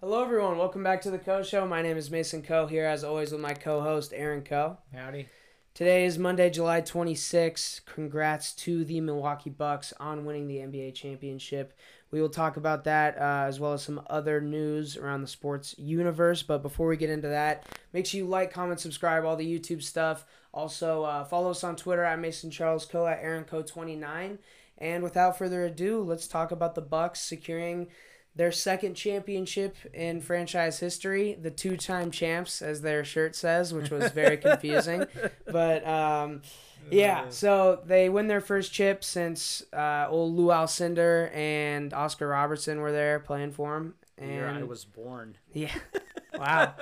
[0.00, 0.58] Hello, everyone.
[0.58, 1.66] Welcome back to the Coe Show.
[1.66, 2.66] My name is Mason Coe.
[2.66, 4.76] Here, as always, with my co-host Aaron Coe.
[4.92, 5.26] Howdy.
[5.72, 7.80] Today is Monday, July 26.
[7.86, 11.72] Congrats to the Milwaukee Bucks on winning the NBA championship.
[12.10, 15.74] We will talk about that uh, as well as some other news around the sports
[15.78, 16.42] universe.
[16.42, 19.82] But before we get into that, make sure you like, comment, subscribe, all the YouTube
[19.82, 20.26] stuff.
[20.52, 23.06] Also, uh, follow us on Twitter at Mason Charles Coe.
[23.06, 23.62] at Aaron Coe.
[23.62, 24.40] 29.
[24.76, 27.88] And without further ado, let's talk about the Bucks securing
[28.36, 34.12] their second championship in franchise history, the two-time champs, as their shirt says, which was
[34.12, 35.06] very confusing.
[35.50, 36.42] but um,
[36.90, 42.80] yeah, so they win their first chip since uh, old Lou Alcindor and Oscar Robertson
[42.80, 43.94] were there playing for them.
[44.18, 45.36] The year I was born.
[45.52, 45.74] yeah,
[46.38, 46.74] wow,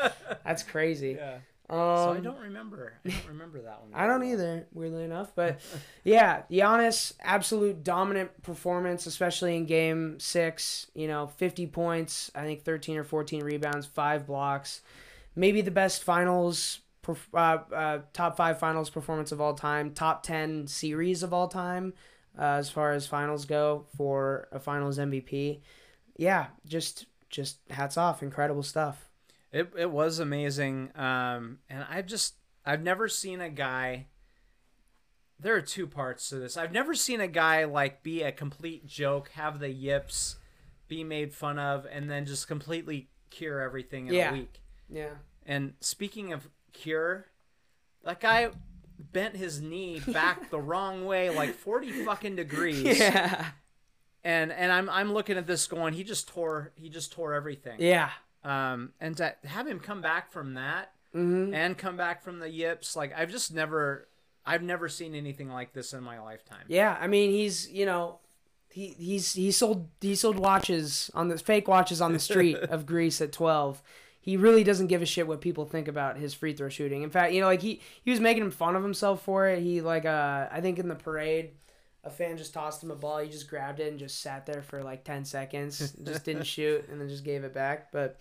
[0.45, 1.17] that's crazy.
[1.19, 1.39] Yeah.
[1.71, 2.95] Um, so I don't remember.
[3.05, 3.91] I don't remember that one.
[3.95, 4.33] I don't well.
[4.33, 5.33] either, weirdly enough.
[5.35, 5.61] But
[6.05, 10.89] yeah, Giannis, absolute dominant performance, especially in game six.
[10.95, 14.83] You know, 50 points, I think 13 or 14 rebounds, five blocks.
[15.35, 20.67] Maybe the best finals, uh, uh, top five finals performance of all time, top 10
[20.67, 21.95] series of all time,
[22.39, 25.61] uh, as far as finals go for a finals MVP.
[26.17, 28.23] Yeah, just just hats off.
[28.23, 29.09] Incredible stuff.
[29.55, 30.91] It it was amazing.
[30.97, 32.35] Um, and I've just
[32.67, 34.09] I've never seen a guy.
[35.39, 36.57] There are two parts to this.
[36.57, 40.37] I've never seen a guy like be a complete joke, have the yips,
[40.89, 44.31] be made fun of, and then just completely cure everything in Yeah.
[44.31, 44.61] a week.
[44.89, 45.15] Yeah.
[45.47, 47.27] And speaking of cure,
[48.05, 48.51] that guy
[48.99, 52.99] bent his knee back the wrong way, like forty fucking degrees.
[52.99, 53.51] Yeah.
[54.25, 57.77] and and I'm I'm looking at this going, he just tore he just tore everything.
[57.81, 58.11] Yeah.
[58.45, 61.55] Um, and to have him come back from that Mm-hmm.
[61.55, 64.09] and come back from the yips, like I've just never
[64.45, 66.65] I've never seen anything like this in my lifetime.
[66.67, 68.19] Yeah, I mean he's you know
[68.69, 72.85] he he's he sold he sold watches on the fake watches on the street of
[72.85, 73.81] Greece at twelve.
[74.21, 77.03] He really doesn't give a shit what people think about his free throw shooting.
[77.03, 79.63] In fact, you know, like he he was making fun of himself for it.
[79.63, 81.53] He like uh I think in the parade,
[82.05, 83.19] a fan just tossed him a ball.
[83.19, 86.89] He just grabbed it and just sat there for like ten seconds, just didn't shoot,
[86.89, 87.93] and then just gave it back.
[87.93, 88.19] But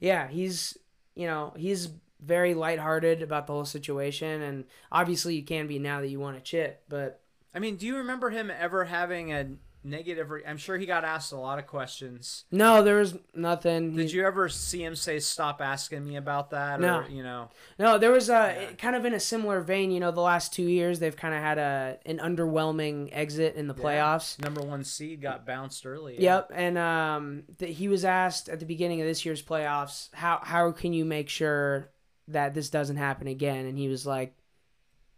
[0.00, 0.76] yeah, he's
[1.14, 6.00] you know he's very lighthearted about the whole situation, and obviously you can be now
[6.00, 7.20] that you want a chip, but.
[7.54, 9.46] I mean, do you remember him ever having a
[9.86, 10.30] negative?
[10.30, 12.44] Re- I'm sure he got asked a lot of questions.
[12.50, 13.94] No, there was nothing.
[13.96, 16.80] Did He- you ever see him say, "Stop asking me about that"?
[16.80, 16.98] No.
[17.00, 18.72] Or, you know, No, there was a Yeah.
[18.78, 19.90] kind of in a similar vein.
[19.90, 23.66] You know, the last two years they've kind of had a an underwhelming exit in
[23.68, 23.82] the Yeah.
[23.84, 24.40] playoffs.
[24.42, 26.20] number one seed got bounced early.
[26.20, 30.40] Yep, and um, th- he was asked at the beginning of this year's playoffs, how
[30.42, 31.90] how can you make sure
[32.28, 33.66] that this doesn't happen again?
[33.66, 34.34] And he was like,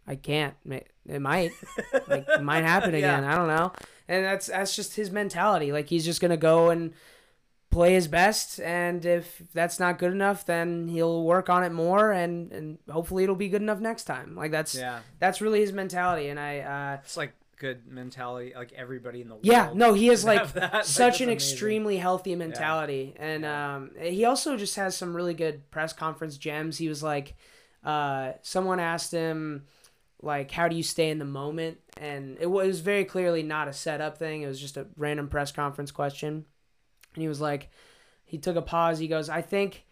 [0.09, 0.55] I can't.
[1.07, 1.51] It might,
[2.07, 2.97] like, it might happen Yeah.
[2.97, 3.23] again.
[3.23, 3.71] I don't know.
[4.07, 5.71] And that's that's just his mentality.
[5.71, 6.93] Like he's just gonna go and
[7.69, 12.11] play his best, and if that's not good enough, then he'll work on it more,
[12.11, 14.35] and and hopefully it'll be good enough next time.
[14.35, 16.29] Like that's Yeah, that's really his mentality.
[16.29, 18.53] And I, uh, it's like good mentality.
[18.55, 19.45] Like everybody in the world.
[19.45, 20.71] yeah, no, he has like that.
[20.87, 21.29] Such that's an amazing.
[21.29, 26.79] extremely healthy mentality, and um, he also just has some really good press conference gems.
[26.79, 27.35] He was like,
[27.83, 29.65] uh, someone asked him
[30.21, 31.77] like how do you stay in the moment?
[31.97, 34.41] And it was very clearly not a setup thing.
[34.41, 36.45] It was just a random press conference question.
[37.15, 37.69] And he was like
[38.25, 38.99] he took a pause.
[38.99, 39.85] He goes i think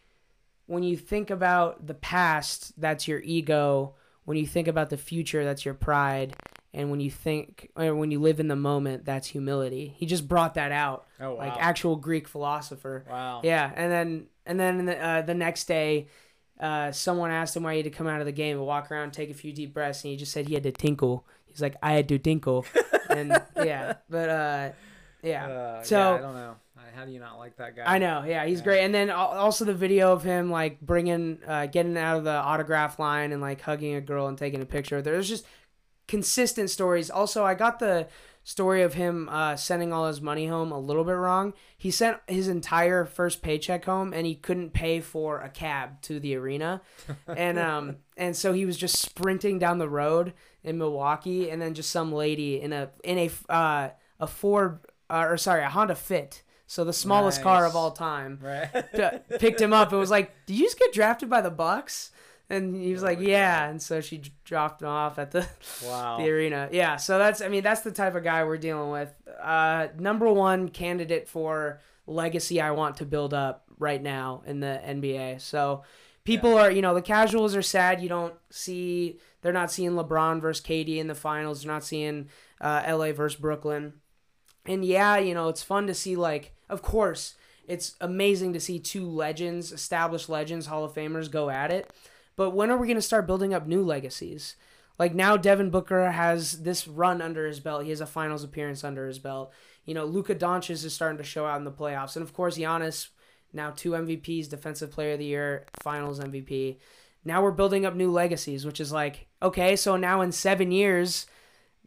[0.65, 3.95] when you think about the past that's your ego.
[4.25, 6.35] When you think about the future that's your pride.
[6.73, 9.95] And when you think or when you live in the moment that's humility.
[9.97, 11.37] He just brought that out Oh wow!
[11.37, 13.05] like actual greek philosopher.
[13.09, 13.41] Wow.
[13.43, 16.07] yeah, and then and then the, uh, the next day,
[16.59, 18.91] uh, someone asked him why he had to come out of the game and walk
[18.91, 21.25] around, take a few deep breaths, and he just said he had to tinkle.
[21.45, 22.65] He's like, I had to tinkle,
[23.09, 24.69] and yeah, but uh,
[25.23, 26.55] yeah, Uh, So- yeah, I don't know.
[26.95, 27.83] How do you not like that guy?
[27.85, 28.63] I know, yeah, he's Yeah.
[28.63, 28.83] great.
[28.83, 32.97] And then also the video of him like bringing, uh, getting out of the autograph
[32.97, 34.99] line and like hugging a girl and taking a picture.
[34.99, 35.45] There's just
[36.07, 37.09] consistent stories.
[37.11, 38.07] Also, I got the
[38.47, 41.53] story of him uh, sending all his money home a little bit wrong.
[41.77, 46.17] He sent his entire first paycheck home, and he couldn't pay for a cab to
[46.17, 46.81] the arena,
[47.27, 50.31] and um, and so he was just sprinting down the road
[50.63, 53.89] in Milwaukee, and then just some lady in a in a uh,
[54.21, 54.79] a Ford
[55.09, 56.41] uh, or sorry a Honda Fit.
[56.69, 58.69] So the smallest car of all time Right.
[59.39, 62.11] picked him up and was like, "Did you just get drafted by the Bucks?"
[62.49, 65.47] And he was Oh like, "Yeah." And so she dropped him off at the
[65.85, 66.17] wow.
[66.19, 66.69] the arena.
[66.71, 66.95] Yeah.
[66.95, 69.13] So that's I mean that's the type of guy we're dealing with.
[69.41, 74.81] Uh, number one candidate for legacy I want to build up right now in the
[74.85, 75.41] NBA.
[75.41, 75.83] So
[76.23, 80.41] people are you know the casuals are sad you don't see they're not seeing LeBron
[80.41, 81.63] versus KD in the finals.
[81.63, 82.29] They're not seeing
[82.59, 83.93] uh, LA versus Brooklyn.
[84.65, 87.35] And yeah, you know it's fun to see like of course
[87.67, 91.91] it's amazing to see two legends, established legends, Hall of Famers go at it.
[92.37, 94.55] But when are we going to start building up new legacies?
[94.97, 97.83] Like now, Devin Booker has this run under his belt.
[97.83, 99.51] He has a finals appearance under his belt.
[99.85, 102.57] You know, Luka Doncic is starting to show out in the playoffs, and of course,
[102.57, 103.09] Giannis
[103.53, 106.77] now two MVPs, Defensive Player of the Year, Finals MVP.
[107.23, 111.27] Now we're building up new legacies, which is like okay, so now in seven years,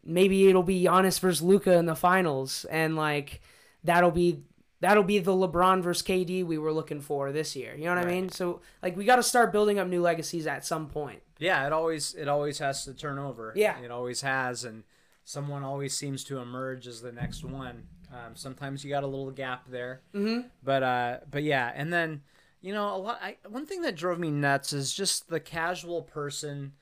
[0.05, 3.41] maybe it'll be Giannis versus Luka in the finals, and like
[3.85, 4.43] that'll be
[4.81, 7.75] that'll be the LeBron versus KD we were looking for this year.
[7.77, 8.13] You know what right.
[8.13, 8.29] I mean?
[8.31, 11.23] So like we got to start building up new legacies at some point.
[11.39, 13.53] Yeah, it always it always has to turn over.
[13.57, 14.85] Yeah, it always has, and
[15.25, 17.85] someone always seems to emerge as the next one.
[18.13, 20.49] Um, sometimes you got a little gap there, mm-hmm.
[20.63, 22.23] but uh, but yeah, and then
[22.61, 23.19] you know a lot.
[23.23, 26.73] I, one thing that drove me nuts is just the casual person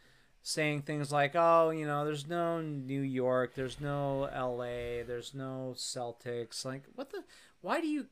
[0.42, 5.74] saying things like, "Oh, you know, there's no New York, there's no L.A., there's no
[5.76, 7.22] Celtics." Like, what the?
[7.60, 8.06] Why do you?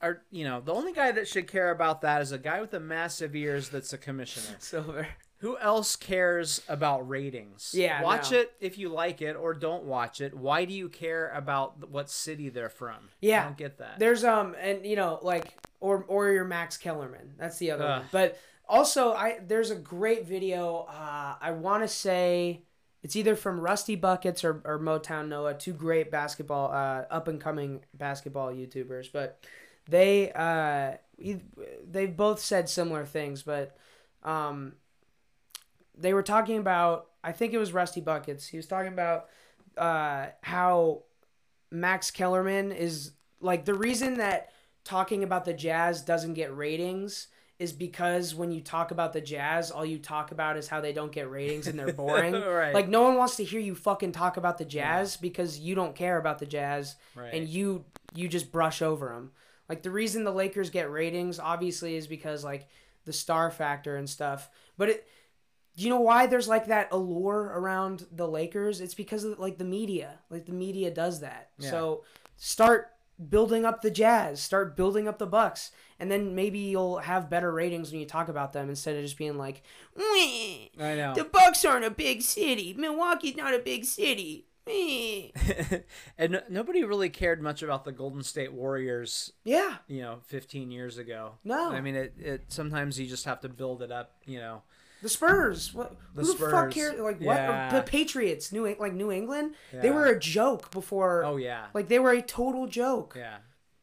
[0.00, 2.70] Are you know the only guy that should care about that is a guy with
[2.70, 4.56] the massive ears that's a commissioner.
[4.60, 5.08] Silver.
[5.38, 7.72] Who else cares about ratings?
[7.74, 8.38] Yeah, watch no.
[8.38, 10.34] it if you like it, or don't watch it.
[10.34, 13.08] Why do you care about what city they're from?
[13.20, 13.98] Yeah, I don't get that.
[13.98, 17.34] There's um, and you know, like or or your Max Kellerman.
[17.38, 17.98] That's the other Ugh.
[18.02, 18.08] one.
[18.12, 18.38] But
[18.68, 20.86] also, I there's a great video.
[20.88, 22.62] Uh, I want to say
[23.02, 27.40] it's either from Rusty Buckets or, or Motown Noah, two great basketball, uh, up and
[27.40, 29.10] coming basketball YouTubers.
[29.12, 29.40] But
[29.88, 30.92] they uh,
[31.90, 33.76] they've both said similar things, but
[34.22, 34.74] um
[35.96, 38.46] they were talking about I think it was Rusty Buckets.
[38.46, 39.28] He was talking about
[39.76, 41.02] uh, how
[41.70, 44.52] Max Kellerman is like the reason that
[44.84, 47.28] talking about the Jazz doesn't get ratings
[47.62, 50.92] is because when you talk about the Jazz, all you talk about is how they
[50.92, 52.32] don't get ratings and they're boring.
[52.42, 52.74] right.
[52.74, 55.22] Like no one wants to hear you fucking talk about the Jazz yeah.
[55.22, 57.32] because you don't care about the Jazz right.
[57.32, 59.30] and you you just brush over them.
[59.68, 62.68] Like the reason the Lakers get ratings obviously is because like
[63.04, 64.50] the star factor and stuff.
[64.76, 65.08] But it
[65.76, 68.80] do you know why there's like that allure around the Lakers?
[68.80, 70.18] It's because of like the media.
[70.30, 71.50] Like the media does that.
[71.58, 71.70] Yeah.
[71.70, 72.04] So
[72.36, 72.90] start
[73.28, 77.52] building up the Jazz, start building up the Bucks, and then maybe you'll have better
[77.52, 79.62] ratings when you talk about them instead of just being like,
[79.96, 82.74] I know the Bucks aren't a big city.
[82.76, 84.46] Milwaukee's not a big city.
[86.18, 89.32] and nobody really cared much about the Golden State Warriors.
[89.44, 91.32] Yeah, you know, 15 years ago.
[91.42, 92.14] No, I mean it.
[92.18, 94.12] It sometimes you just have to build it up.
[94.24, 94.62] You know,
[95.02, 95.74] the Spurs.
[95.74, 95.96] What?
[96.14, 96.40] The who Spurs.
[96.40, 97.00] the fuck cares?
[97.00, 97.36] Like what?
[97.36, 97.70] Yeah.
[97.70, 98.52] The Patriots.
[98.52, 99.54] New like New England.
[99.72, 99.80] Yeah.
[99.80, 101.24] They were a joke before.
[101.24, 101.66] Oh yeah.
[101.74, 103.14] Like they were a total joke.
[103.16, 103.38] Yeah.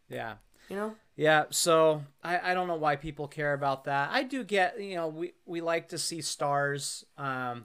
[0.09, 0.35] Yeah.
[0.69, 0.95] You know.
[1.15, 1.45] Yeah.
[1.49, 4.09] So I I don't know why people care about that.
[4.11, 7.05] I do get you know we we like to see stars.
[7.17, 7.63] Um,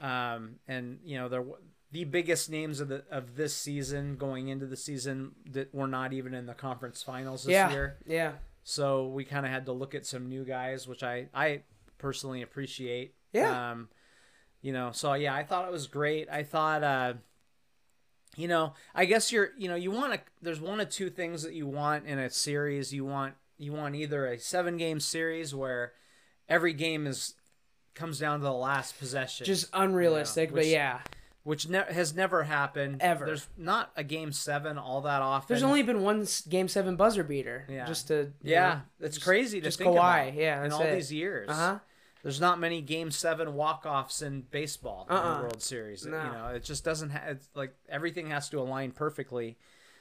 [0.00, 1.44] um, and you know they're
[1.90, 6.12] the biggest names of the of this season going into the season that were not
[6.12, 7.70] even in the conference finals this yeah.
[7.70, 7.96] year.
[8.06, 8.32] Yeah.
[8.64, 11.62] So we kind of had to look at some new guys, which I I
[12.04, 13.14] personally appreciate.
[13.32, 13.70] Yeah.
[13.70, 13.88] Um,
[14.60, 16.28] you know, so yeah, I thought it was great.
[16.30, 17.14] I thought, uh,
[18.36, 20.20] you know, I guess you're, you know, you want to.
[20.42, 22.92] There's one of two things that you want in a series.
[22.92, 25.92] You want you want either a seven game series where
[26.46, 27.34] every game is
[27.94, 29.46] comes down to the last possession.
[29.46, 30.98] Just unrealistic, you know, which, but yeah.
[31.44, 33.26] Which ne- has never happened ever.
[33.26, 35.46] There's not a game seven all that often.
[35.54, 37.66] There's only been one game seven buzzer beater.
[37.68, 37.86] Yeah.
[37.86, 40.28] Just to yeah, know, it's crazy to just think Kawhi.
[40.28, 40.34] about.
[40.34, 40.94] Yeah, in all it.
[40.94, 41.48] these years.
[41.50, 41.78] Uh huh.
[42.24, 45.16] There's not many Game Seven walk-offs in baseball uh-uh.
[45.16, 45.42] in the uh-uh.
[45.42, 46.06] World Series.
[46.06, 46.16] No.
[46.16, 49.58] You know, it just doesn't have it's like everything has to align perfectly,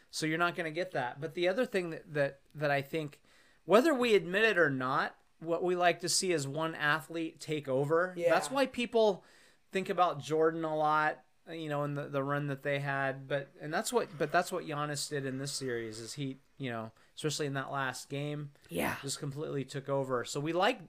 [0.10, 1.20] so you're not going to get that.
[1.20, 3.20] But the other thing that, that that I think,
[3.66, 7.68] whether we admit it or not, what we like to see is one athlete take
[7.68, 8.14] over.
[8.16, 8.34] Yeah.
[8.34, 9.26] That's why people
[9.74, 11.20] think about Jordan a lot.
[11.52, 14.50] You know, in the, the run that they had, but and that's what but that's
[14.50, 18.52] what Giannis did in this series is he you know especially in that last game
[18.70, 20.24] yeah just completely took over.
[20.24, 20.80] So we like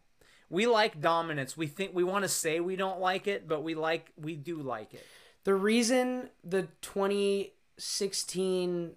[0.51, 1.57] we like dominance.
[1.57, 4.63] We think we want to say we don't like it, but we like we do
[4.63, 5.05] like it.
[5.45, 8.93] The reason the 2016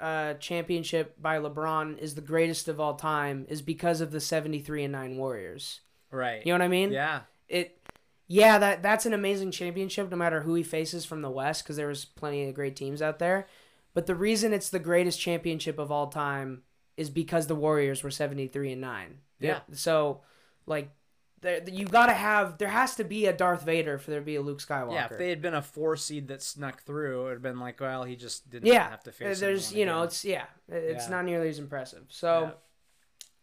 [0.00, 4.82] uh, championship by LeBron is the greatest of all time is because of the 73
[4.84, 5.80] and 9 Warriors.
[6.10, 6.44] Right.
[6.44, 6.92] You know what I mean?
[6.92, 7.20] Yeah.
[7.48, 7.78] It
[8.26, 11.76] yeah, that that's an amazing championship no matter who he faces from the West cuz
[11.76, 13.46] there was plenty of great teams out there.
[13.94, 16.62] But the reason it's the greatest championship of all time
[16.96, 19.18] is because the Warriors were 73 and 9.
[19.38, 19.60] Yeah.
[19.72, 20.22] So
[20.66, 20.90] like
[21.40, 24.36] there, you gotta have there has to be a Darth Vader for there to be
[24.36, 24.92] a Luke Skywalker.
[24.94, 27.58] Yeah, if they had been a four seed that snuck through, it would have been
[27.58, 29.40] like, well, he just didn't yeah, have to face.
[29.40, 29.94] There's you again.
[29.94, 31.10] know, it's yeah, it's Yeah.
[31.10, 32.04] not nearly as impressive.
[32.10, 32.52] So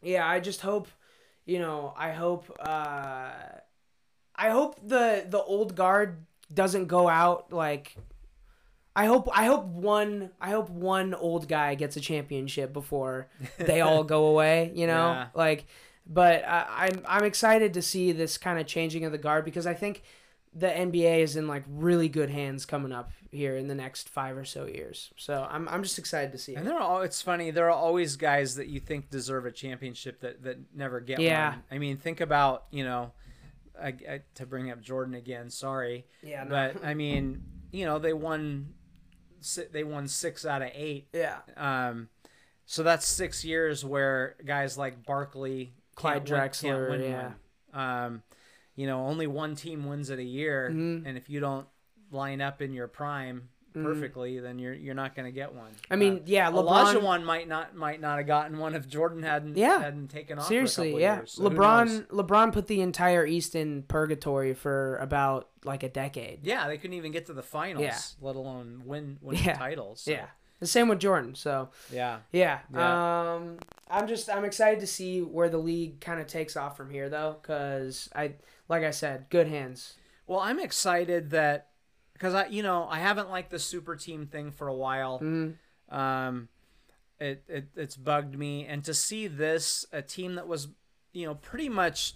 [0.02, 0.26] yeah.
[0.26, 0.88] I just hope,
[1.46, 3.32] you know, I hope uh
[4.36, 7.98] I hope the the old guard doesn't go out like
[8.96, 13.82] I hope I hope one I hope one old guy gets a championship before they
[13.82, 14.72] all go away.
[14.74, 15.28] You know, Yeah.
[15.34, 15.66] like.
[16.12, 19.68] But I, I'm I'm excited to see this kind of changing of the guard because
[19.68, 20.02] I think
[20.54, 24.36] the NBA is in like really good hands coming up here in the next five
[24.36, 25.12] or so years.
[25.18, 26.70] So I'm I'm just excited to see And it.
[26.70, 27.52] there are all, it's funny.
[27.52, 31.52] There are always guys that you think deserve a championship that, that never get Yeah.
[31.52, 31.64] one.
[31.70, 33.12] I mean, think about you know,
[33.80, 35.52] I, I, to bring up Jordan again.
[35.52, 36.50] Sorry, Yeah, no.
[36.50, 38.74] but I mean, you know, they won,
[39.72, 41.08] they won six out of eight.
[41.14, 42.10] Yeah, Um,
[42.66, 48.06] so that's six years where guys like Barkley, Clyde win- can't Drexler, win yeah.
[48.06, 48.24] Um,
[48.76, 51.06] you know, only one team wins it a year, Mhm.
[51.06, 51.68] and if you don't
[52.12, 55.70] line up in your prime perfectly, then you're you're not going to get one.
[55.72, 55.94] Mm-hmm.
[55.94, 57.04] I mean, Uh, yeah, LeBron.
[57.04, 59.80] one might not might not have gotten one if Jordan hadn't Yeah.
[59.80, 60.48] hadn't taken off.
[60.48, 61.18] Seriously, yeah.
[61.18, 61.34] years.
[61.34, 61.44] So?
[61.44, 66.40] LeBron LeBron put the entire East in purgatory for about like a decade.
[66.46, 67.98] Yeah, they couldn't even get to the finals, Yeah.
[68.22, 69.54] let alone win win Yeah.
[69.54, 70.02] titles.
[70.02, 70.28] so, Yeah.
[70.60, 71.36] The same with Jordan.
[71.36, 72.20] So yeah.
[72.32, 72.60] yeah.
[72.74, 73.34] Yeah.
[73.36, 73.58] Um
[73.90, 77.10] I'm just I'm excited to see where the league kind of takes off from here
[77.10, 78.34] though cuz I
[78.68, 79.96] like I said, good hands.
[80.28, 81.70] Well, I'm excited that
[82.14, 85.20] because I, you know, I haven't liked the super team thing for a while.
[85.20, 85.56] Mhm.
[85.90, 86.50] Um,
[87.20, 90.68] it, it it's bugged me, and to see this a team that was,
[91.14, 92.16] you know, pretty much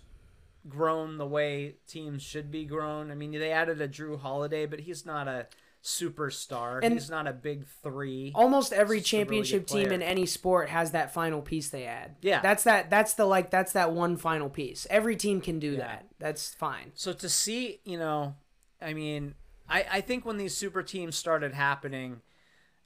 [0.69, 3.11] grown the way teams should be grown.
[3.11, 5.47] I mean, they added a Jrue Holiday, but he's not a
[5.83, 6.79] superstar.
[6.81, 8.31] And- he's not a big three.
[8.35, 12.15] Almost every a really championship team in any sport has that final piece they add.
[12.21, 12.41] Yeah.
[12.41, 14.87] That's that that's the like that's that one final piece.
[14.89, 15.79] Every team can do Yeah.
[15.79, 16.05] that.
[16.19, 16.91] That's fine.
[16.95, 18.35] So to see, you know,
[18.81, 19.35] I mean,
[19.69, 22.21] I, I think when these super teams started happening,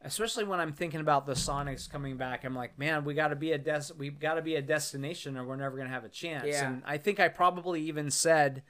[0.02, 3.36] especially when I'm thinking about the Sonics coming back, I'm like, man, we got to
[3.36, 6.10] be a des- we've got to be a destination, or we're never gonna have a
[6.10, 6.46] chance.
[6.46, 6.68] Yeah.
[6.68, 8.62] And I think I probably even said,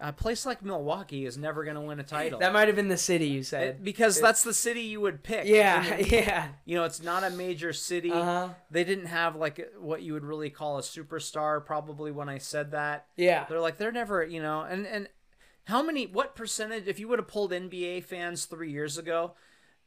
[0.00, 2.38] a place like Milwaukee is never gonna win a title.
[2.38, 3.82] That might have been the city you It- said.
[3.84, 5.46] because that's the city you would pick.
[5.46, 6.48] yeah, And, yeah.
[6.64, 8.12] you know, it's not a major city.
[8.12, 8.50] Uh-huh.
[8.70, 11.64] They didn't have like what you would really call a superstar.
[11.64, 13.44] Probably when I said that, Yeah.
[13.48, 15.08] they're like they're never, you know, and and
[15.64, 19.32] how many what percentage if you would have pulled NBA fans 3 years ago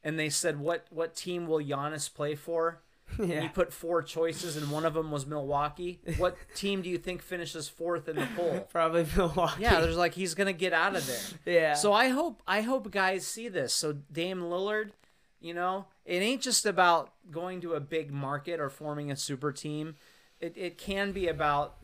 [0.03, 2.81] and they said what what team will Giannis play for?
[3.19, 3.43] Yeah.
[3.43, 5.99] you put four choices and one of them was Milwaukee.
[6.17, 8.59] What team do you think finishes fourth in the poll?
[8.71, 9.61] Probably Milwaukee.
[9.63, 11.53] Yeah, there's like he's going to get out of there.
[11.53, 11.73] yeah.
[11.75, 13.73] So I hope I hope guys see this.
[13.73, 14.91] So Dame Lillard,
[15.39, 19.51] you know, it ain't just about going to a big market or forming a super
[19.51, 19.95] team.
[20.39, 21.75] It, it can be about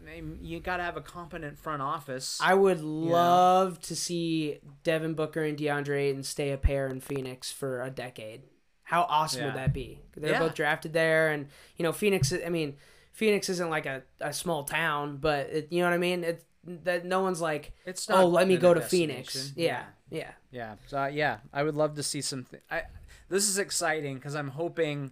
[0.42, 2.40] you got to have a competent front office.
[2.42, 7.52] I would love to see Devin Booker and DeAndre Ayton stay a pair in Phoenix
[7.52, 8.42] for a decade.
[8.88, 10.00] How awesome would that be?
[10.16, 10.40] They're Yeah.
[10.40, 12.32] both drafted there, and you know Phoenix.
[12.34, 12.78] I mean,
[13.12, 16.24] Phoenix isn't like a, a small town, but it, you know what I mean.
[16.24, 19.52] It's that no one's like, it's oh, let me go to Phoenix.
[19.58, 20.76] Yeah, yeah, yeah.
[20.86, 22.62] So uh, yeah, I would love to see something.
[22.72, 22.84] I
[23.28, 25.12] this is exciting because I'm hoping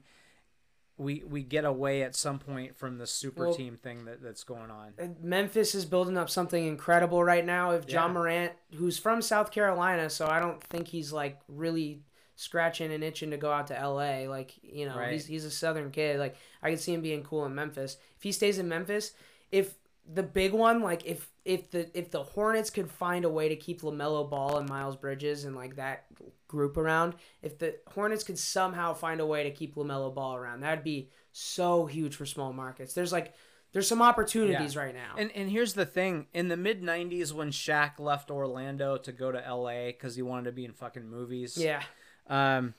[0.98, 4.46] we we get away at some point from the super Well- team thing that, that's
[4.46, 4.94] going on.
[5.22, 7.72] Memphis is building up something incredible right now.
[7.72, 8.13] If Ja Yeah.
[8.13, 12.03] Morant, who's from South Carolina, so I don't think he's like really
[12.36, 14.30] scratching and itching to go out to LA.
[14.30, 15.13] Like you know, Right.
[15.13, 16.20] he's he's a Southern kid.
[16.20, 17.98] Like I could see him being cool in Memphis.
[18.18, 19.13] If he stays in Memphis,
[19.51, 19.75] if
[20.08, 23.56] the big one, like if if the if the Hornets could find a way to
[23.56, 26.06] keep Lamelo Ball and Miles Bridges and like that
[26.48, 30.62] group around, if the Hornets could somehow find a way to keep Lamelo Ball around,
[30.62, 32.94] that'd be so huge for small markets.
[32.94, 33.34] There's like
[33.74, 35.15] there's some opportunities right now.
[35.18, 39.32] And and here's the thing: in the mid '90s, when Shaq left Orlando to go
[39.32, 41.82] to LA because he wanted to be in fucking movies, yeah.
[42.27, 42.74] Um,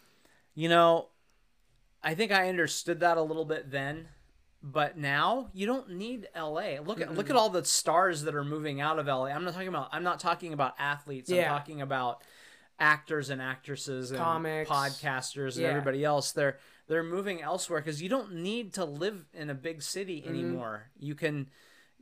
[0.55, 1.09] you know,
[2.03, 4.09] I think I understood that a little bit then,
[4.63, 6.79] but now you don't need LA.
[6.85, 9.27] Look at look at all the stars that are moving out of LA.
[9.27, 11.31] I'm not talking about I'm not talking about athletes.
[11.31, 11.43] Yeah.
[11.53, 12.23] I'm talking about
[12.79, 14.69] actors and actresses and Comics.
[14.71, 15.69] podcasters and Yeah.
[15.69, 16.33] everybody else.
[16.33, 20.29] They're they're moving elsewhere because you don't need to live in a big city Mm-hmm.
[20.31, 20.91] anymore.
[20.99, 21.49] You can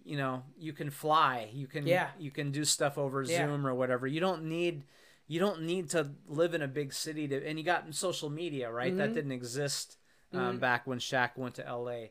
[0.06, 1.48] you know, you can fly.
[1.54, 2.08] You can Yeah.
[2.18, 3.46] you can do stuff over Yeah.
[3.46, 4.06] Zoom or whatever.
[4.06, 4.84] You don't need
[5.26, 8.70] you don't need to live in a big city to and you got social media
[8.70, 8.98] right Mm-hmm.
[8.98, 9.96] that didn't exist
[10.32, 12.06] um, back when Shaq went to LA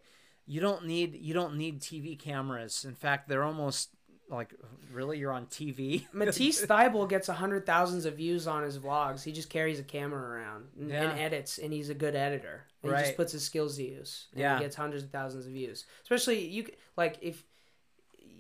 [0.46, 3.90] you don't need you don't need TV cameras in fact they're almost
[4.30, 4.54] like
[4.92, 9.22] really you're on TV Matisse Thybulle gets a hundred thousands of views on his vlogs.
[9.24, 11.10] He just carries a camera around and, Yeah.
[11.12, 12.64] and edits, and he's a good editor.
[12.82, 14.28] And He just puts his skills to use.
[14.32, 14.58] And Yeah.
[14.58, 15.86] he gets hundreds of thousands of views.
[16.04, 16.68] Especially you,
[16.98, 17.44] like if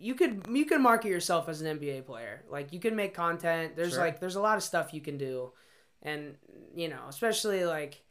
[0.03, 2.43] you could you could market yourself as an NBA player.
[2.49, 3.75] Like you can make content.
[3.75, 3.99] There's Sure.
[3.99, 5.51] like there's a lot of stuff you can do,
[6.01, 6.35] and
[6.75, 8.03] you know especially like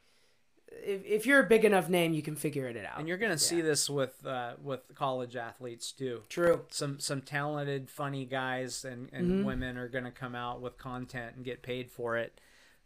[0.70, 2.98] if if you're a big enough name, you can figure it out.
[2.98, 6.62] and you're gonna see this with uh, with college athletes too True.
[6.70, 9.44] some some talented funny guys and, and Mm-hmm.
[9.44, 12.40] women are gonna come out with content and get paid for it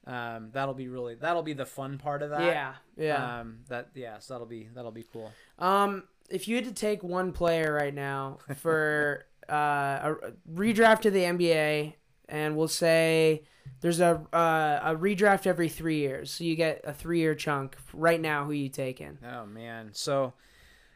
[0.05, 2.43] um, that'll be really that'll be the fun part of that.
[2.43, 3.41] Yeah, yeah.
[3.41, 5.33] Um, that yeah, so that'll be that'll be cool.
[5.59, 10.17] Um, if you had to take one player right now for uh, a
[10.53, 11.95] redraft to the NBA,
[12.29, 13.43] and we'll say
[13.81, 17.77] there's a uh, a redraft every three years, so you get a three year chunk.
[17.93, 19.19] Right now, who you taking?
[19.27, 20.33] Oh man, so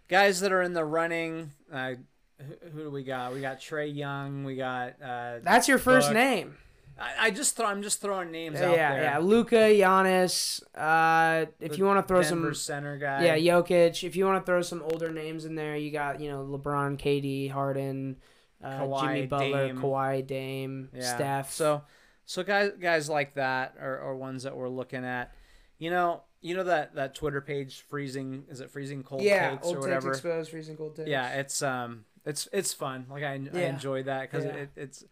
[0.09, 1.53] guys that are in the running.
[1.73, 1.95] Uh,
[2.39, 3.35] who, who do we got?
[3.35, 4.45] We got Trae Young.
[4.45, 4.95] We got.
[5.03, 6.15] Uh, That's your first Book.
[6.15, 6.57] name.
[7.01, 7.67] I, I just throw.
[7.67, 9.03] I'm just throwing names Yeah, out yeah, there.
[9.05, 9.19] yeah.
[9.19, 10.63] Luka, Giannis.
[10.75, 13.25] Uh, if The you want to throw Denver some, center guy.
[13.35, 14.05] yeah, Jokic.
[14.05, 16.99] If you want to throw some older names in there, you got you know LeBron,
[16.99, 18.17] KD, Harden,
[18.63, 19.79] uh, Kawhi, Jimmy Butler, Dame.
[19.79, 21.15] Kawhi, Dame, Yeah.
[21.17, 21.53] Steph.
[21.53, 21.83] So,
[22.27, 25.33] so guys, guys like that are, are ones that we're looking at.
[25.79, 29.67] You know, you know that that Twitter page, freezing is it freezing cold yeah, takes
[29.67, 30.11] old or whatever.
[30.11, 31.09] exposed, freezing cold takes.
[31.09, 33.07] Yeah, it's um, it's it's fun.
[33.11, 34.53] Like I, I enjoy that because Yeah.
[34.53, 35.05] it, it's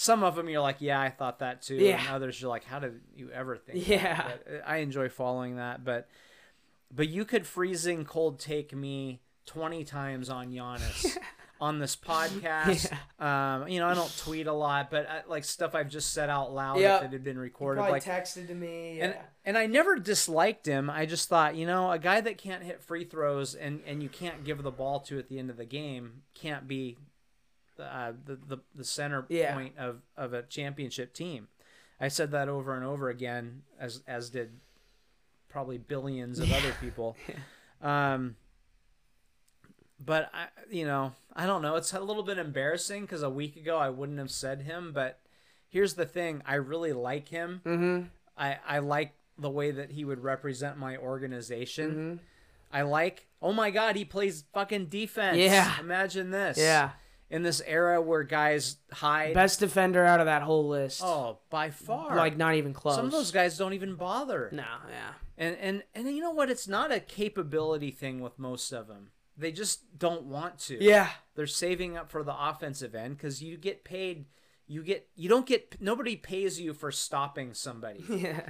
[0.00, 1.74] some of them you're like, yeah, I thought that too.
[1.74, 2.00] Yeah.
[2.00, 3.86] And others you're like, how did you ever think?
[3.86, 4.28] Yeah.
[4.28, 4.46] That?
[4.48, 6.08] Uh, I enjoy following that, but
[6.90, 11.16] but you could freezing cold take me twenty times on Giannis.
[11.62, 12.90] On this podcast,
[13.22, 16.30] um, you know, I don't tweet a lot, but I, like stuff I've just said
[16.30, 16.96] out loud Yeah.
[16.96, 18.98] if it had been recorded, like texted to me.
[19.00, 19.14] and
[19.44, 20.88] and I never disliked him.
[20.88, 24.08] I just thought, you know, a guy that can't hit free throws and and you
[24.08, 26.96] can't give the ball to at the end of the game can't be
[27.80, 29.54] uh, the the the center Yeah.
[29.54, 31.48] point of of a championship team.
[32.00, 34.52] I said that over and over again, as as did
[35.48, 37.16] probably billions of other people.
[37.82, 38.36] Um,
[39.98, 41.76] but I, you know, I don't know.
[41.76, 44.92] It's a little bit embarrassing because a week ago I wouldn't have said him.
[44.92, 45.18] But
[45.68, 47.60] here's the thing: I really like him.
[47.64, 48.06] Mm-hmm.
[48.38, 51.90] I I like the way that he would represent my organization.
[51.90, 52.16] Mm-hmm.
[52.72, 53.26] I like.
[53.42, 55.38] Oh my God, he plays fucking defense.
[55.38, 55.78] Yeah.
[55.80, 56.58] Imagine this.
[56.58, 56.90] Yeah.
[57.30, 59.34] In this era where guys hide.
[59.34, 61.00] Best defender out of that whole list.
[61.04, 62.16] Oh, by far.
[62.16, 62.96] like not even close.
[62.96, 64.48] some of those guys don't even bother.
[64.52, 65.12] No, yeah.
[65.38, 66.50] And and and you know what?
[66.50, 69.10] It's not a capability thing with most of them.
[69.36, 70.82] They just don't want to.
[70.82, 71.08] Yeah.
[71.36, 74.26] They're saving up for the offensive end because you get paid.
[74.66, 78.42] You get you don't get nobody pays you for stopping somebody Yeah.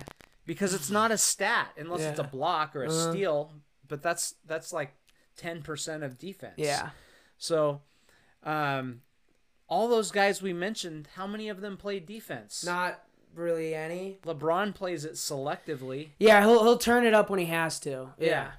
[0.46, 3.12] because it's not a stat unless it's a block or a Uh-huh.
[3.12, 3.52] steal.
[3.86, 4.94] But that's that's like
[5.36, 6.54] ten percent of defense.
[6.56, 6.90] Yeah.
[7.38, 7.80] So,
[8.44, 9.02] um,
[9.68, 12.64] all those guys we mentioned, how many of them play defense?
[12.64, 13.02] Not
[13.34, 14.18] really any.
[14.24, 16.10] LeBron plays it selectively.
[16.18, 18.10] Yeah, he'll he'll turn it up when he has to.
[18.18, 18.52] Yeah.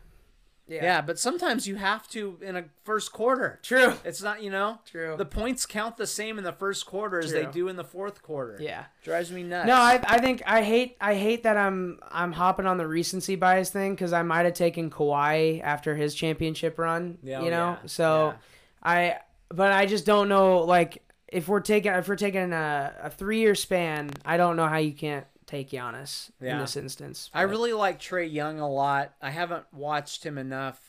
[0.67, 1.02] Yeah.
[1.02, 3.60] but sometimes you have to in a first quarter.
[3.62, 3.94] True.
[4.06, 5.15] It's not, you know, True.
[5.17, 8.22] the points count the same in the first quarter as they do in the fourth
[8.22, 8.58] quarter.
[8.62, 8.86] yeah.
[9.04, 9.67] drives me nuts.
[9.67, 13.36] No, I, I think I hate I hate that I'm I'm hopping on the recency
[13.36, 17.17] bias thing because I might have taken Kawhi after his championship run.
[17.22, 18.34] Yeah, you oh, know, yeah, so yeah.
[18.82, 19.17] I
[19.54, 23.40] but I just don't know like if we're taking if we're taking a, a three
[23.40, 27.30] year span, I don't know how you can't take Giannis in this instance.
[27.34, 29.14] I really like Trae Young a lot.
[29.22, 30.80] I haven't watched him enough.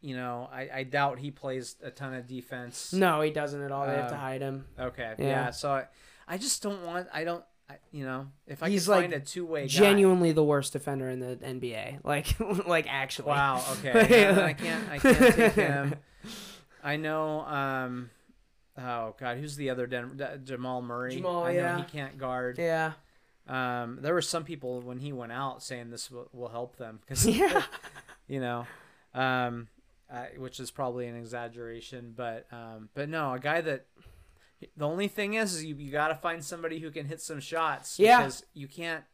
[0.00, 2.92] You know, I, I doubt he plays a ton of defense.
[2.92, 3.84] no, he doesn't at all.
[3.86, 4.66] They have to Um, hide him.
[4.78, 5.14] Okay.
[5.18, 5.26] Yeah.
[5.26, 5.50] Yeah.
[5.50, 5.86] so I,
[6.28, 7.08] I just don't want.
[7.12, 7.44] I don't.
[7.70, 10.72] I, you know, if I He's can like find a two way Genuinely the worst
[10.72, 11.98] defender in the NBA.
[12.04, 13.28] Like like actually.
[13.30, 13.62] Wow.
[13.72, 14.06] Okay.
[14.22, 14.88] Yeah, I can't.
[14.88, 15.94] I can't take him.
[16.82, 17.40] I know.
[17.40, 18.10] Um.
[18.76, 21.16] Oh God, who's the other Den- D- Jamal Murray?
[21.16, 21.76] Jamal, I know yeah.
[21.78, 22.58] he can't guard.
[22.58, 22.92] Yeah.
[23.48, 23.98] Um.
[24.02, 27.26] There were some people when he went out saying this will, will help them because
[27.26, 27.62] Yeah.
[28.28, 28.66] you know,
[29.14, 29.68] um,
[30.12, 33.86] uh, which is probably an exaggeration, but um, but no, a guy that
[34.76, 37.40] the only thing is, is you, you got to find somebody who can hit some
[37.40, 37.98] shots.
[37.98, 38.18] Yeah.
[38.18, 39.04] because you can't.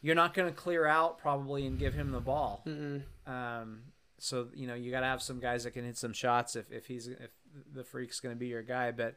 [0.00, 2.62] You're not going to clear out probably and give him the ball.
[2.66, 3.02] Mm-mm.
[3.26, 3.80] Um,
[4.18, 6.70] so you know you got to have some guys that can hit some shots if
[6.72, 7.30] if he's if
[7.72, 8.90] the freak's going to be your guy.
[8.92, 9.16] But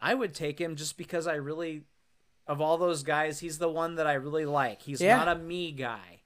[0.00, 1.82] I would take him just because I really,
[2.46, 4.82] of all those guys, he's the one that I really like.
[4.82, 5.16] He's Yeah.
[5.16, 6.20] not a me guy.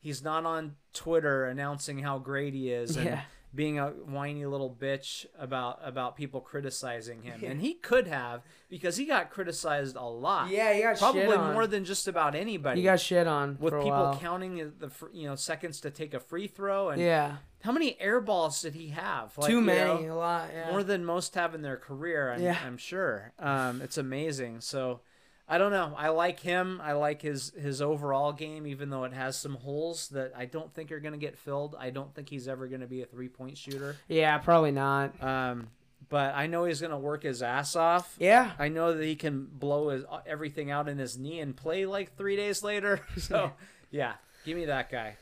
[0.00, 3.22] He's not on Twitter announcing how great he is and Yeah.
[3.54, 7.42] Being a whiny little bitch about about people criticizing him.
[7.44, 10.50] And he could have because he got criticized a lot.
[10.50, 11.54] Yeah, you got Probably shit on.
[11.54, 12.80] more than just about anybody.
[12.80, 14.18] You got shit on with people while.
[14.18, 17.36] counting the you know seconds to take a free throw and Yeah.
[17.62, 19.36] how many air balls did he have?
[19.38, 20.50] Like, Too you many, know, a lot.
[20.52, 20.70] Yeah.
[20.70, 22.32] more than most have in their career.
[22.32, 22.58] I'm, Yeah.
[22.64, 23.32] I'm sure.
[23.38, 24.60] Um, it's amazing.
[24.60, 25.00] So
[25.48, 25.94] I don't know.
[25.96, 26.80] I like him.
[26.82, 30.72] I like his his overall game, even though it has some holes that I don't
[30.74, 31.74] think are going to get filled.
[31.78, 34.02] I don't think he's ever going to be a three point shooter.
[34.08, 35.22] yeah, probably not.
[35.22, 35.68] Um,
[36.08, 38.14] but I know he's going to work his ass off.
[38.18, 38.52] Yeah.
[38.58, 42.16] I know that he can blow his everything out in his knee and play like
[42.16, 43.00] three days later.
[43.18, 43.52] So
[43.90, 45.16] yeah, give me that guy.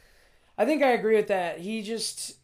[0.59, 1.59] I think I agree with that.
[1.61, 2.37] He just As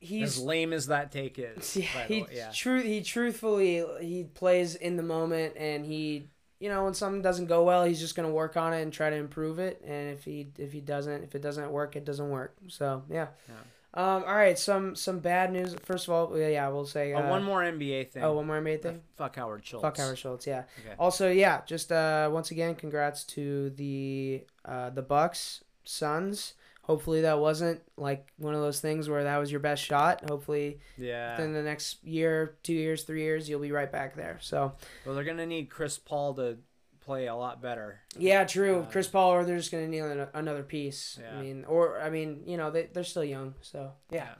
[0.00, 1.76] he's lame as that take is.
[1.76, 2.50] yeah, he yeah.
[2.52, 7.46] true he truthfully he plays in the moment and he you know when something doesn't
[7.46, 9.82] go well, he's just gonna work on it and try to improve it.
[9.86, 12.56] And if he if he doesn't if it doesn't work, it doesn't work.
[12.68, 13.28] So yeah.
[13.48, 13.54] Yeah.
[13.94, 15.74] Um, all right, some some bad news.
[15.82, 18.22] First of all, yeah, yeah we'll say Oh, uh, one more NBA thing.
[18.22, 19.00] Oh, one more NBA thing.
[19.16, 19.82] Fuck Howard Schultz.
[19.82, 20.46] Fuck Howard Schultz.
[20.46, 20.64] Yeah.
[20.84, 20.94] Okay.
[20.98, 26.52] Also, yeah, just uh, once again, congrats to the uh, the Bucks Suns.
[26.86, 30.28] Hopefully, that wasn't like one of those things where that was your best shot.
[30.28, 31.36] Hopefully, Yeah.
[31.36, 34.38] within the next year, two years, three years, you'll be right back there.
[34.40, 34.72] So,
[35.04, 36.58] Well, they're gonna need Chris Paul to
[37.00, 38.00] play a lot better.
[38.16, 38.80] yeah, true.
[38.80, 41.18] Uh, Chris Paul, or they're just gonna need an- another piece.
[41.20, 41.38] Yeah.
[41.38, 43.54] I mean, or I mean, you know, they they're still young.
[43.62, 44.34] So, yeah.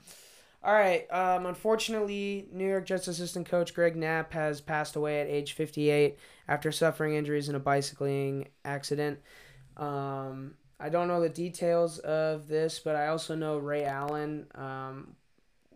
[0.63, 1.05] All right.
[1.11, 6.17] Um, unfortunately, New York Jets assistant coach Greg Knapp has passed away at age 58
[6.47, 9.19] after suffering injuries in a bicycling accident.
[9.77, 15.15] Um, I don't know the details of this, but I also know Ray Allen um,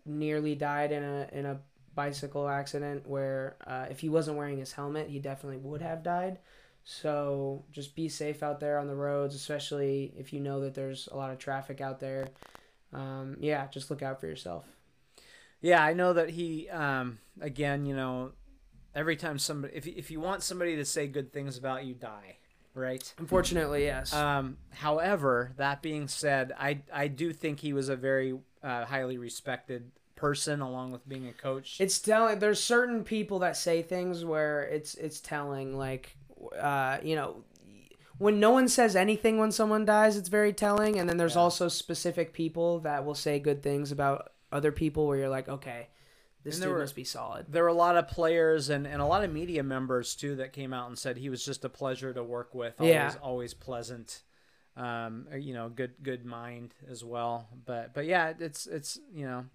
[0.06, 1.60] nearly died in a in a
[1.96, 6.38] bicycle accident where uh, if he wasn't wearing his helmet, he definitely would have died.
[6.84, 11.08] So just be safe out there on the roads, especially if you know that there's
[11.12, 12.30] a lot of traffic out there.
[12.94, 14.66] Um, yeah, just look out for yourself.
[15.62, 16.70] Yeah, I know that he.
[16.70, 18.32] Um, again, you know,
[18.96, 22.38] every time somebody, if if you want somebody to say good things about you, die.
[22.74, 23.14] Right.
[23.18, 24.14] Unfortunately, yes.
[24.14, 29.18] Um, however, that being said, I I do think he was a very uh, highly
[29.18, 31.78] respected person, along with being a coach.
[31.82, 32.40] it's telling.
[32.40, 35.78] There's certain people that say things where it's it's telling.
[35.78, 36.16] Like,
[36.58, 37.44] uh, you know,
[38.18, 40.98] when no one says anything when someone dies, it's very telling.
[40.98, 41.42] And then there's Yeah.
[41.42, 45.88] also specific people that will say good things about other people, where you're like, okay,
[46.44, 47.46] this And dude were- must be solid.
[47.50, 50.54] there were a lot of players and, and a lot of media members too that
[50.54, 52.80] came out and said he was just a pleasure to work with.
[52.80, 53.14] Always, Yeah.
[53.22, 54.24] always pleasant.
[54.78, 57.50] Um, you know, good good mind as well.
[57.66, 59.46] But but yeah, it's it's you know,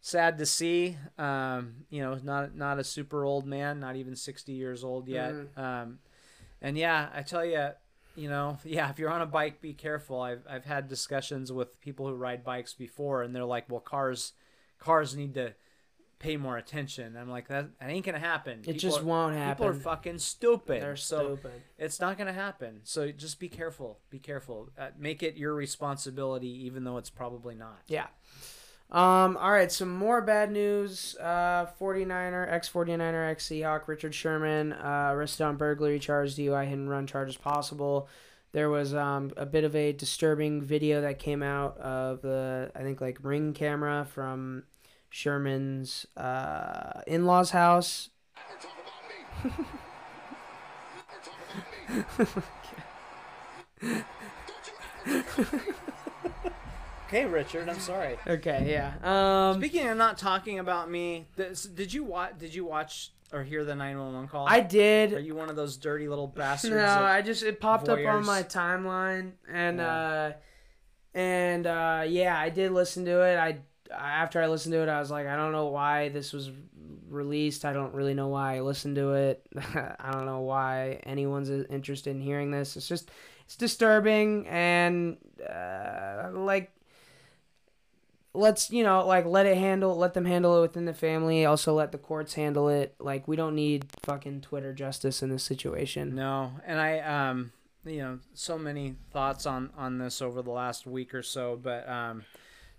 [0.00, 0.96] sad to see.
[1.18, 5.32] Um, you know, not not a super old man, not even sixty years old yet.
[5.32, 5.58] Mhm.
[5.58, 5.98] Um,
[6.60, 7.68] and yeah, I tell you,
[8.16, 10.20] you know, yeah, if you're on a bike, be careful.
[10.20, 14.32] I've I've had discussions with people who ride bikes before, and they're like, well, cars
[14.80, 15.54] cars need to
[16.20, 17.16] pay more attention.
[17.16, 18.60] I'm like, that, that ain't gonna happen.
[18.66, 19.66] It just are, won't happen.
[19.66, 20.82] People are fucking stupid.
[20.82, 21.62] They're so stupid.
[21.78, 22.80] it's not gonna happen.
[22.84, 23.98] So just be careful.
[24.10, 24.68] Be careful.
[24.78, 27.80] Uh, make it your responsibility, even though it's probably not.
[27.88, 28.06] Yeah.
[28.90, 31.16] Um, all right, some more bad news.
[31.18, 36.74] Uh, 49er, ex 49er, ex Seahawk, Richard Sherman, uh, arrested on burglary charge, DUI, hit
[36.74, 38.08] and run charges possible.
[38.52, 42.80] There was um, a bit of a disturbing video that came out of the, I
[42.80, 44.64] think, like ring camera from
[45.10, 48.10] Sherman's uh, in law's house.
[57.08, 57.68] Okay, Richard.
[57.68, 58.16] I'm sorry.
[58.24, 58.92] Okay, yeah.
[59.50, 62.38] Um, Speaking of not talking about me, this, did you watch?
[62.38, 64.46] Did you watch or hear the 911 call?
[64.48, 65.12] I did.
[65.14, 66.72] Are you one of those dirty little bastards?
[66.76, 69.88] No, I just it popped up on my timeline, and Yeah.
[69.88, 70.32] uh,
[71.14, 73.36] and uh, yeah, I did listen to it.
[73.38, 73.58] I
[73.96, 76.50] after I listened to it, I was like, I don't know why this was
[77.08, 77.64] released.
[77.64, 79.46] I don't really know why I listened to it.
[79.56, 82.76] I don't know why anyone's interested in hearing this.
[82.76, 83.10] It's just
[83.44, 85.16] it's disturbing and
[85.48, 86.70] uh, like
[88.32, 91.74] let's you know like let it handle let them handle it within the family also
[91.74, 96.14] let the courts handle it like we don't need fucking twitter justice in this situation
[96.14, 97.50] No, and I um
[97.84, 101.88] you know so many thoughts on on this over the last week or so, but
[101.88, 102.24] um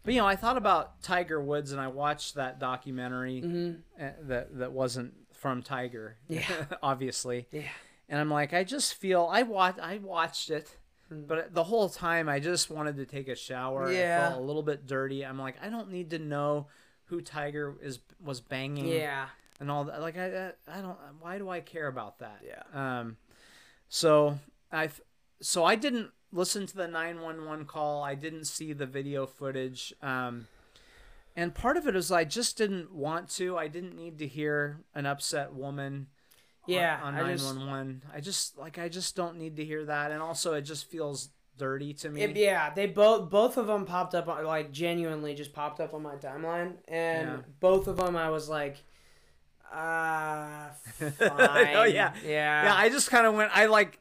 [0.03, 4.09] but you know I thought about Tiger Woods and I watched that documentary hmm uh,
[4.23, 6.43] that that wasn't from Tiger, Yeah.
[6.83, 7.63] obviously, Yeah.
[8.09, 10.77] and I'm like I just feel I watched I watched it.
[11.11, 11.27] Mm.
[11.27, 13.91] But the whole time, I just wanted to take a shower.
[13.91, 14.17] Yeah.
[14.25, 15.25] I felt a little bit dirty.
[15.25, 16.67] I'm like, I don't need to know
[17.05, 19.25] who Tiger is was banging Yeah.
[19.59, 19.99] and all that.
[19.99, 20.97] Like I, I I don't.
[21.19, 22.41] Why do I care about that?
[22.45, 22.63] Yeah.
[22.99, 23.17] Um,
[23.89, 24.39] so
[24.71, 24.89] I,
[25.41, 28.03] so I didn't listen to the nine one one call.
[28.03, 29.93] I didn't see the video footage.
[30.01, 30.47] Um,
[31.35, 33.57] and part of it is I just didn't want to.
[33.57, 36.07] I didn't need to hear an upset woman.
[36.67, 37.57] on- Yeah, On I just-.
[38.13, 40.11] I just like I just don't need to hear that.
[40.11, 42.21] And also, it just feels dirty to me.
[42.23, 45.93] It- yeah, they both both of them popped up on like genuinely just popped up
[45.93, 47.37] on my timeline, and Yeah.
[47.59, 48.83] both of them I was like,
[49.71, 51.13] ah, fine.
[51.19, 52.13] Oh, yeah.
[52.23, 53.51] yeah, yeah, I just kind of went.
[53.55, 53.99] I like,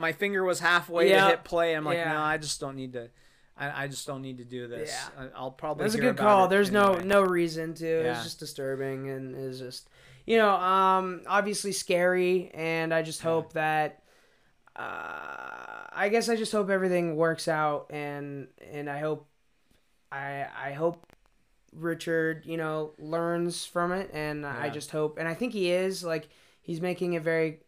[0.00, 1.24] my finger was halfway Yeah.
[1.24, 1.74] to hit play.
[1.74, 2.12] I'm like, Yeah.
[2.14, 3.10] no, I just don't need to.
[3.56, 4.90] I, I just don't need to do this.
[4.90, 5.24] Yeah.
[5.24, 5.84] I, I'll probably.
[5.84, 6.48] That's a good call.
[6.48, 7.04] There's no anyway.
[7.04, 7.86] no reason to.
[8.04, 8.12] Yeah.
[8.14, 9.88] It's just disturbing and it's just
[10.26, 14.02] you know um obviously scary, and I just hope that.
[14.76, 19.26] Uh, I guess I just hope everything works out, and and I hope,
[20.10, 21.06] I I hope
[21.74, 26.02] Richard, you know, learns from it, and I just hope, and I think he is
[26.04, 26.28] like
[26.62, 27.60] he's making it very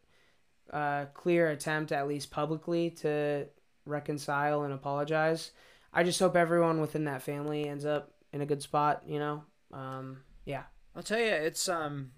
[0.73, 3.47] uh, clear attempt, at least publicly, to
[3.87, 5.51] reconcile and apologize.
[5.93, 9.03] I just hope everyone within that family ends up in a good spot.
[9.07, 10.63] You know, um, yeah,
[10.97, 12.13] I'll tell you, it's um,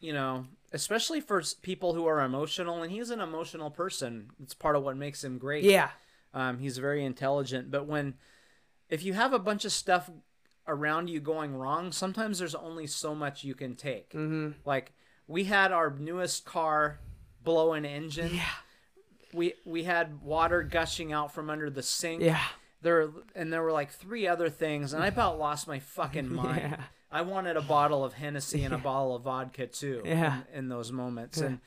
[0.00, 4.30] you know, especially for people who are emotional, and he's an emotional person.
[4.42, 5.64] It's part of what makes him great.
[5.64, 5.90] yeah,
[6.32, 8.14] Um, he's very intelligent, but when
[8.88, 10.10] if you have a bunch of stuff
[10.66, 14.12] around you going wrong, sometimes there's only so much you can take.
[14.12, 14.92] hmm Like
[15.26, 17.00] we had our newest car
[17.48, 18.34] blow an engine.
[18.34, 18.42] yeah,
[19.32, 22.22] We we had water gushing out from under the sink.
[22.22, 22.42] yeah,
[22.82, 26.60] There and there were like three other things, and I about lost my fucking mind.
[26.60, 26.82] Yeah.
[27.10, 30.02] I wanted a bottle of Hennessy and a bottle of vodka too.
[30.04, 30.42] Yeah.
[30.52, 31.46] In, in those moments, Yeah.
[31.46, 31.60] and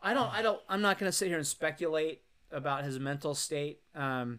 [0.00, 3.34] I don't, I don't, I'm not going to sit here and speculate about his mental
[3.34, 3.80] state.
[3.96, 4.38] Um,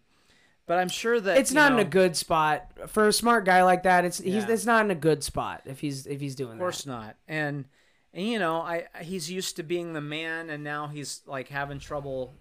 [0.67, 3.63] but I'm sure that it's not know, in a good spot for a smart guy
[3.63, 4.05] like that.
[4.05, 6.85] It's he's it's not in a good spot if he's if he's doing Of course
[6.85, 7.17] not.
[7.27, 7.65] And
[8.15, 11.77] and you know, I he's used to being the man, and now he's like having
[11.77, 12.33] trouble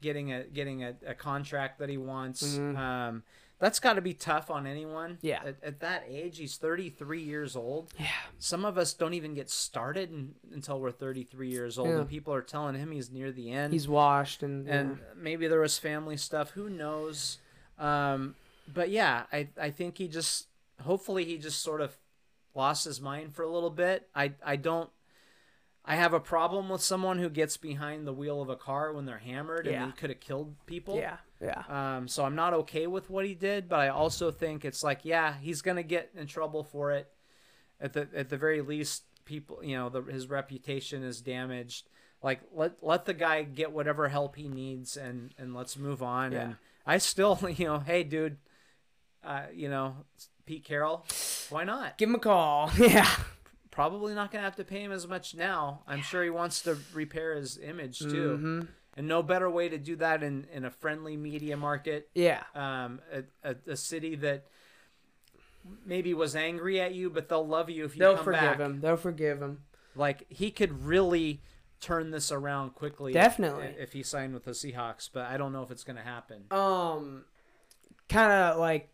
[0.00, 2.44] getting a getting a, a contract that he wants.
[2.44, 2.76] Mhm.
[2.76, 3.22] Um,
[3.60, 5.18] that's got to be tough on anyone.
[5.20, 5.42] Yeah.
[5.44, 7.92] At, at that age, he's 33 years old.
[7.98, 8.06] Yeah,
[8.38, 11.96] Some of us don't even get started in, until we're 33 years old, Yeah.
[11.98, 13.72] and people are telling him he's near the end.
[13.72, 16.50] he's washed and and maybe there was family stuff.
[16.50, 17.38] Who knows?
[17.80, 18.36] Um,
[18.72, 20.46] but yeah, I I think he just
[20.82, 21.96] hopefully he just sort of
[22.54, 24.08] lost his mind for a little bit.
[24.14, 24.88] I I don't.
[25.88, 29.06] I have a problem with someone who gets behind the wheel of a car when
[29.06, 29.86] they're hammered and Yeah.
[29.86, 30.96] he could have killed people.
[30.96, 31.62] yeah, yeah,
[31.96, 35.04] Um, so I'm not okay with what he did, but I also think it's like,
[35.04, 37.10] yeah, he's gonna get in trouble for it.
[37.80, 41.88] At the at the very least, people, you know, the, his reputation is damaged.
[42.22, 46.32] Like let let the guy get whatever help he needs, and and let's move on.
[46.32, 46.40] Yeah.
[46.42, 48.38] And I still, you know, hey, dude,
[49.24, 49.96] uh, you know,
[50.44, 51.06] Pete Carroll,
[51.50, 51.96] why not?
[51.98, 52.70] give him a call.
[52.78, 53.08] Yeah,
[53.78, 55.84] Probably not gonna have to pay him as much now.
[55.86, 58.68] I'm sure he wants to repair his image too, Mhm.
[58.96, 63.00] and no better way to do that in in a friendly media market yeah, um,
[63.12, 64.46] a, a, a city that
[65.86, 68.58] maybe was angry at you, but they'll love you if you they'll come forgive back.
[68.58, 68.80] him.
[68.80, 69.62] They'll forgive him.
[69.94, 71.40] Like he could really
[71.80, 73.12] turn this around quickly.
[73.12, 73.76] Definitely.
[73.78, 76.46] if, he signed with the Seahawks, but I don't know if it's going to happen.
[76.50, 77.24] um
[78.08, 78.90] kind of like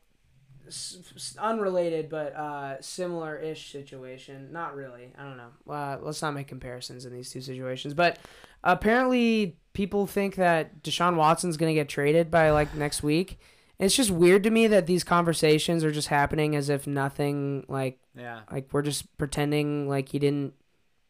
[1.38, 4.52] unrelated but uh similar-ish situation.
[4.52, 5.12] Not really.
[5.18, 5.72] I don't know.
[5.72, 7.94] Uh, let's not make comparisons in these two situations.
[7.94, 8.18] But
[8.62, 13.38] apparently people think that deshaun watson's going to get traded by like next week.
[13.78, 17.98] It's just weird to me that these conversations are just happening as if nothing like
[18.16, 18.40] Yeah.
[18.50, 20.54] like we're just pretending like he didn't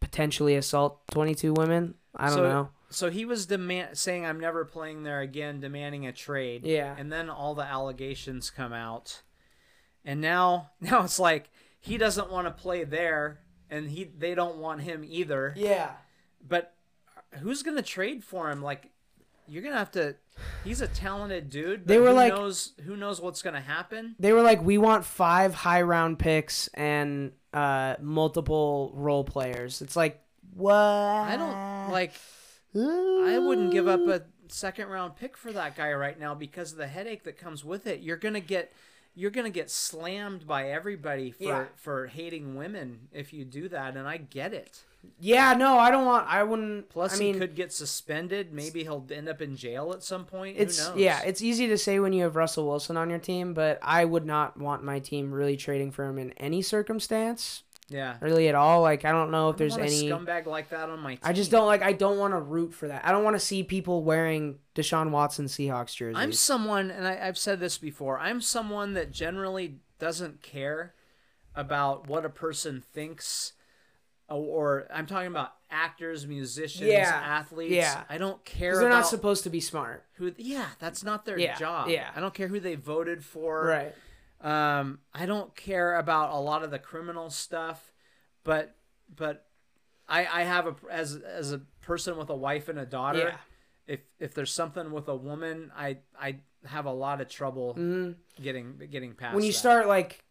[0.00, 1.94] potentially assault 22 women.
[2.16, 2.68] I don't So- know.
[2.90, 6.64] So he was demand saying I'm never playing there again, demanding a trade.
[6.64, 6.94] Yeah.
[6.96, 9.22] And then all the allegations come out,
[10.04, 13.40] and now now it's like he doesn't want to play there,
[13.70, 15.54] and he they don't want him either.
[15.56, 15.92] yeah
[16.46, 16.74] but
[17.40, 18.62] who's gonna trade for him?
[18.62, 18.90] Like,
[19.48, 20.14] you're gonna have to.
[20.62, 21.86] He's a talented dude.
[21.86, 24.14] They but were who like- knows who knows what's gonna happen.
[24.18, 29.80] They were like, we want five high round picks and uh, multiple role players.
[29.80, 30.20] It's like,
[30.52, 30.74] what?
[30.74, 32.12] I don't like.
[32.76, 36.78] I wouldn't give up a second round pick for that guy right now because of
[36.78, 38.00] the headache that comes with it.
[38.00, 38.72] You're gonna get.
[39.14, 41.64] You're gonna get slammed by everybody for Yeah.
[41.76, 44.82] for hating women if you do that, and I get it.
[45.20, 46.26] Yeah, no, I don't want.
[46.28, 46.88] I wouldn't.
[46.88, 48.52] Plus, I mean, he could get suspended.
[48.54, 50.56] Maybe he'll end up in jail at some point.
[50.58, 50.98] it's Who knows?
[50.98, 54.06] yeah, it's easy to say when you have Russell Wilson on your team, but I
[54.06, 58.16] would not want my team really trading for him in any circumstance, yeah.
[58.20, 58.82] really at all.
[58.82, 60.08] Like, I don't know if don't there's any.
[60.08, 61.20] scumbag like that on my team.
[61.22, 61.82] I just don't like.
[61.82, 63.04] I don't want to root for that.
[63.06, 66.16] I don't want to see people wearing Deshaun Watson Seahawks jerseys.
[66.20, 68.18] I'm someone, and I, I've said this before.
[68.18, 70.94] I'm someone that generally doesn't care
[71.54, 73.52] about what a person thinks,
[74.28, 77.72] or, I'm talking about actors, musicians, Yeah, athletes.
[77.74, 78.02] yeah.
[78.08, 80.04] I don't care they're about not supposed to be smart.
[80.14, 80.32] who.
[80.36, 81.88] Yeah, that's not their Yeah, job.
[81.88, 82.10] yeah.
[82.14, 83.66] I don't care who they voted for.
[83.66, 83.94] Right.
[84.44, 87.92] Um, I don't care about a lot of the criminal stuff,
[88.44, 88.76] but
[89.14, 89.46] but
[90.08, 93.18] I I have a as as a person with a wife and a daughter.
[93.18, 93.36] Yeah.
[93.86, 98.16] If if there's something with a woman, I I have a lot of trouble Mhm.
[98.40, 99.34] getting getting past.
[99.34, 99.58] when you that.
[99.58, 100.24] start like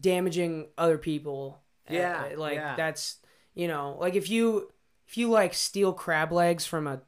[0.00, 2.74] damaging other people uh, Yeah, like yeah.
[2.76, 3.18] that's
[3.54, 4.72] you know like if you
[5.06, 7.00] if you like steal crab legs from a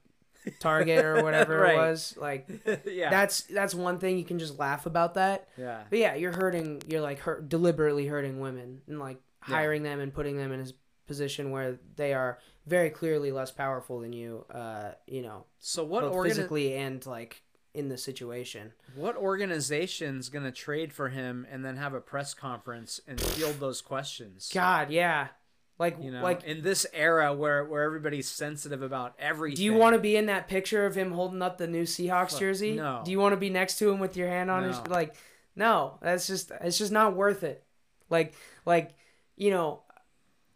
[0.61, 1.75] target or whatever Right.
[1.75, 2.49] it was like
[2.87, 6.33] yeah, that's that's one thing you can just laugh about that yeah, but yeah you're
[6.33, 9.55] hurting you're like hurt, deliberately hurting women and like Yeah.
[9.57, 10.67] hiring them and putting them in a
[11.07, 16.05] position where they are very clearly less powerful than you uh you know So what
[16.05, 17.43] organi- physically and like
[17.75, 23.01] in the situation what organization's gonna trade for him and then have a press conference
[23.07, 24.51] and field those questions?
[24.53, 25.29] god yeah
[25.79, 29.57] Like You know, like in this era where where everybody's sensitive about everything.
[29.57, 32.31] do you want to be in that picture of him holding up the new Seahawks
[32.31, 32.75] Fuck, jersey?
[32.75, 33.03] no.
[33.05, 35.15] Do you want to be next to him with your hand on his like
[35.55, 37.65] no, that's just it's just not worth it.
[38.11, 38.35] Like
[38.67, 38.91] like
[39.37, 39.83] you know,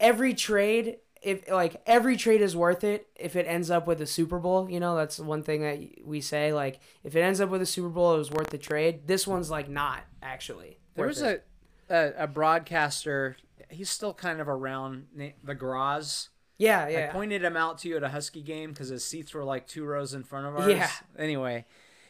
[0.01, 4.07] every trade if like every trade is worth it if it ends up with a
[4.07, 7.49] Super Bowl, you know, that's one thing that we say like if it ends up
[7.49, 9.07] with a Super Bowl it was worth the trade.
[9.07, 10.79] This one's like not actually.
[10.95, 11.47] There was it.
[11.89, 13.37] a a broadcaster.
[13.73, 15.07] He's still kind of around.
[15.43, 16.29] The Graz.
[16.59, 17.09] Yeah, yeah.
[17.09, 19.67] I pointed him out to you at a Husky game because his seats were like
[19.67, 20.71] two rows in front of ours.
[20.71, 20.91] Yeah.
[21.19, 21.65] Anyway,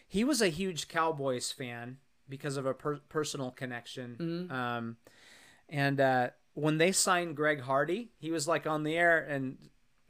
[0.07, 1.96] he was a huge Cowboys fan
[2.29, 4.16] because of a per- personal connection.
[4.20, 4.53] Mm-hmm.
[4.53, 4.96] Um,
[5.68, 9.57] and uh, when they signed Greg Hardy, he was like on the air and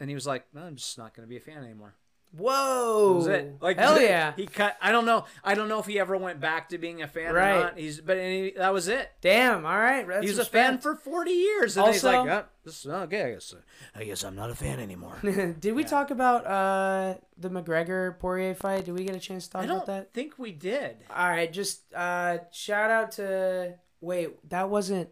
[0.01, 1.95] and he was like, no, "I'm just not going to be a fan anymore."
[2.35, 3.09] Whoa.
[3.11, 3.55] That was it.
[3.61, 4.33] Like Hell yeah.
[4.37, 4.77] He cut.
[4.81, 5.25] I don't know.
[5.45, 7.53] I don't know if he ever went back to being a fan Right.
[7.57, 7.79] or not.
[7.79, 9.11] He's but he, that was it.
[9.21, 10.07] Damn, all right.
[10.07, 11.77] That's He was a fan for 40 years.
[11.77, 13.23] And he's like, Also- this is okay.
[13.25, 13.55] I guess,
[13.95, 15.17] I guess I'm not a fan anymore.
[15.61, 18.85] Did we talk about uh the McGregor Poirier fight?
[18.87, 20.15] Did we get a chance to talk I about that?
[20.15, 20.97] think we did.
[21.15, 25.11] All right, just uh shout out to wait, that wasn't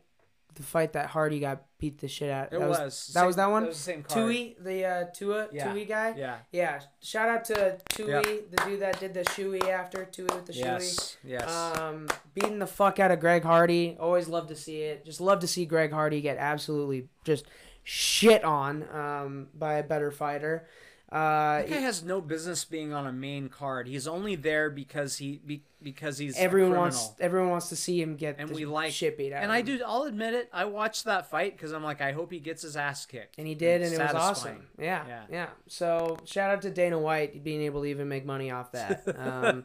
[0.55, 2.53] the fight that Hardy got beat the shit out.
[2.53, 3.11] It that was.
[3.15, 3.63] that was that one.
[3.63, 4.27] that was the same card.
[4.27, 5.73] Tui, the uh Tua Yeah.
[5.73, 6.15] Tui guy.
[6.17, 6.37] Yeah.
[6.53, 6.81] Yeah.
[7.03, 10.59] Shout out to Tui, the dude that did the shoey after Tui with the shoey.
[10.65, 11.17] Yes.
[11.25, 11.79] Yes.
[11.79, 13.97] Um, beating the fuck out of Greg Hardy.
[13.99, 15.05] Always love to see it.
[15.05, 17.47] Just love to see Greg Hardy get absolutely just
[17.83, 20.67] shit on um, by a better fighter.
[21.13, 23.89] Uh, that guy has no business being on a main card.
[23.89, 28.15] He's only there because he be, because he's everyone wants everyone wants to see him
[28.15, 29.43] get and we like shit beat out.
[29.43, 29.81] And of I do.
[29.85, 30.49] I'll admit it.
[30.53, 33.39] I watched that fight because I'm like, I hope he gets his ass kicked.
[33.39, 34.67] and he did, It's and it was awesome.
[34.79, 35.23] Yeah, Yeah.
[35.33, 39.03] yeah, So shout out to Dana White being able to even make money off that.
[39.19, 39.65] Um,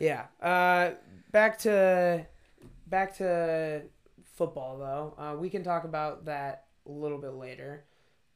[0.00, 0.24] yeah.
[0.42, 0.92] Uh,
[1.30, 2.26] back to
[2.88, 3.82] back to
[4.34, 5.14] football though.
[5.22, 7.84] Uh, we can talk about that a little bit later.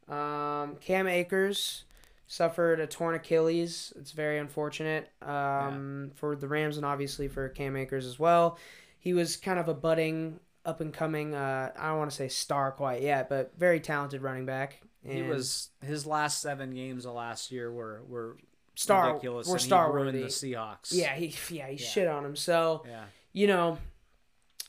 [0.09, 1.85] Um, Cam Akers
[2.27, 3.93] suffered a torn Achilles.
[3.97, 8.59] It's very unfortunate um, for the Rams and obviously for Cam Akers as well.
[8.99, 11.35] He was kind of a budding, up and coming.
[11.35, 14.81] Uh, I don't want to say star quite yet, but very talented running back.
[15.07, 18.39] He was his last seven games of last year were were
[18.75, 19.09] star.
[19.09, 19.47] ridiculous.
[19.47, 20.93] We're star ruined the Seahawks.
[20.93, 21.87] Yeah, he yeah he Yeah.
[21.87, 22.37] shit on him.
[22.37, 23.05] So Yeah.
[23.35, 23.79] you know,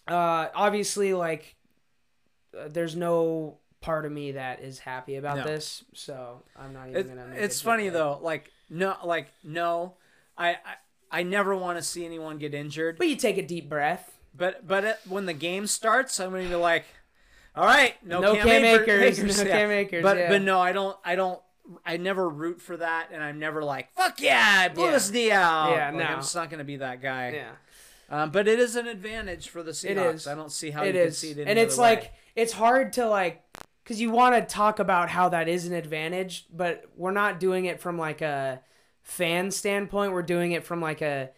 [0.09, 1.55] uh, obviously, like,
[2.57, 5.43] uh, there's no part of me that is happy about No.
[5.43, 5.83] this.
[5.93, 7.27] So I'm not even It, gonna.
[7.27, 8.19] Make it's funny though.
[8.21, 9.93] Like no, like no,
[10.37, 10.57] I I,
[11.11, 12.97] I never want to see anyone get injured.
[12.97, 14.17] But you take a deep breath.
[14.35, 16.85] But but it, when the game starts, I'm gonna be like,
[17.55, 20.29] all right, no, No Cam, Cam Akers, Akers, no Cam Akers, But yeah.
[20.29, 21.39] but no, I don't I don't.
[21.85, 24.91] I never root for that, and I'm never like, "Fuck yeah, I blew Yeah.
[24.93, 26.03] his knee out." Yeah, Like, no.
[26.03, 27.31] I'm just not gonna be that guy.
[27.31, 27.51] Yeah,
[28.09, 29.89] Um, but it is an advantage for the Seahawks.
[29.89, 30.27] It is.
[30.27, 31.81] I don't see how it you can see it and it's way.
[31.95, 33.41] like it's hard to like,
[33.85, 37.65] cause you want to talk about how that is an advantage, but we're not doing
[37.65, 38.61] it from like a
[39.03, 40.11] fan standpoint.
[40.11, 41.29] We're doing it from like a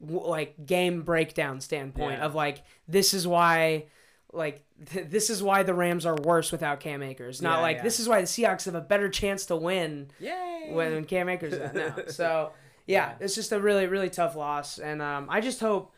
[0.00, 2.24] like game breakdown standpoint Yeah.
[2.24, 3.84] of like this is why
[4.32, 7.42] like th- this is why the Rams are worse without Cam Akers.
[7.42, 7.82] Not Yeah, like yeah.
[7.82, 10.70] this is why the Seahawks have a better chance to win Yay!
[10.72, 11.74] when Cam Akers is out.
[11.74, 11.94] No.
[12.08, 12.52] So
[12.86, 13.14] yeah, Yeah.
[13.20, 15.92] it's just a really really tough loss, and um, I just hope.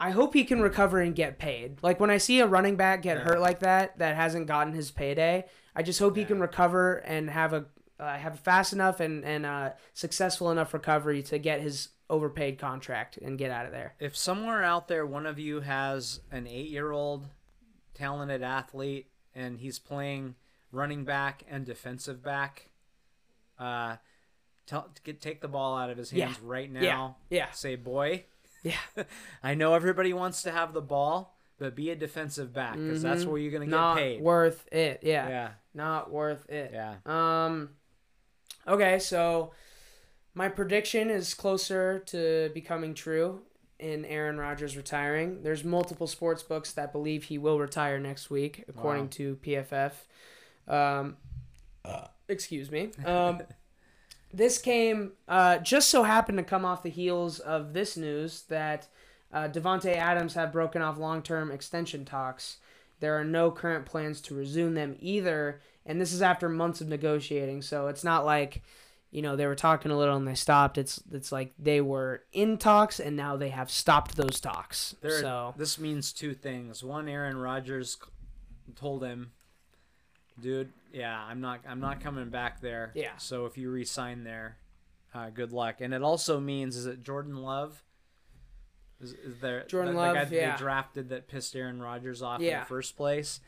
[0.00, 1.82] I hope he can recover and get paid.
[1.82, 3.24] Like when I see a running back get Yeah.
[3.24, 5.46] hurt like that, that hasn't gotten his payday.
[5.74, 7.66] I just hope he can recover and have a
[8.00, 13.16] uh, have fast enough and and uh, successful enough recovery to get his overpaid contract
[13.18, 13.94] and get out of there.
[13.98, 17.26] if somewhere out there one of you has an eight-year-old
[17.94, 20.34] talented athlete and he's playing
[20.72, 22.70] running back and defensive back,
[23.58, 23.96] uh,
[25.04, 26.26] get take the ball out of his Yeah.
[26.26, 26.80] hands right Yeah.
[26.80, 27.16] now.
[27.30, 27.50] Yeah.
[27.50, 28.24] Say, boy,
[28.62, 28.76] Yeah.
[29.42, 33.24] I know everybody wants to have the ball, but be a defensive back because that's
[33.24, 33.28] Mhm.
[33.28, 34.22] where you're gonna get Not paid.
[34.22, 35.00] worth it.
[35.02, 35.28] Yeah.
[35.28, 36.70] yeah, Not worth it.
[36.72, 36.96] yeah.
[37.06, 37.70] Um.
[38.66, 39.52] Okay, so
[40.34, 43.42] my prediction is closer to becoming true
[43.78, 45.42] in Aaron Rodgers retiring.
[45.42, 49.10] There's multiple sports books that believe he will retire next week, according Wow.
[49.12, 50.06] to PFF.
[50.66, 51.16] Um,
[52.28, 52.90] excuse me.
[53.04, 53.42] Um,
[54.32, 58.88] this came uh, just so happened to come off the heels of this news that
[59.32, 62.58] uh, Davante Adams have broken off long-term extension talks.
[63.00, 66.88] There are no current plans to resume them either, and this is after months of
[66.88, 67.62] negotiating.
[67.62, 68.62] So it's not like,
[69.10, 70.78] you know, they were talking a little and they stopped.
[70.78, 74.96] It's it's like they were in talks and now they have stopped those talks.
[75.00, 76.82] There, so this means two things.
[76.82, 77.96] One, Aaron Rodgers
[78.74, 79.32] told him,
[80.40, 82.92] "Dude, yeah, I'm not, I'm not coming back there.
[82.94, 83.16] Yeah.
[83.18, 84.58] So if you resign there,
[85.14, 87.82] uh, good luck." And it also means, is it Jordan Love?
[89.00, 90.50] Is, is there Jordan the, Love, the guy that yeah.
[90.52, 93.40] they drafted that pissed Aaron Rodgers off in the first place?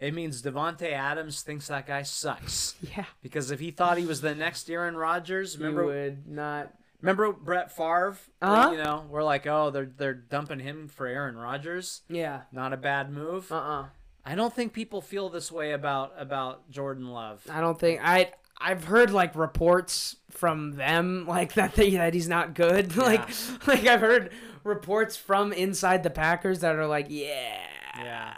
[0.00, 2.74] it means Davante Adams thinks that guy sucks.
[2.96, 3.04] Yeah.
[3.22, 6.72] Because if he thought he was the next Aaron Rodgers, remember you would not.
[7.02, 8.16] remember Brett Favre?
[8.40, 8.70] Uh-huh.
[8.72, 12.00] You know, we're like, oh, they're they're dumping him for Aaron Rodgers.
[12.08, 12.42] Yeah.
[12.50, 13.52] Not a bad move.
[13.52, 13.56] Uh.
[13.56, 13.86] uh
[14.24, 17.42] I don't think people feel this way about about Jordan Love.
[17.50, 18.32] I don't think I.
[18.62, 22.94] I've heard like reports from them like that they, that he's not good.
[22.98, 23.26] like
[23.66, 24.30] like I've heard
[24.64, 27.58] reports from inside the Packers that are like, yeah.
[27.96, 28.34] Yeah.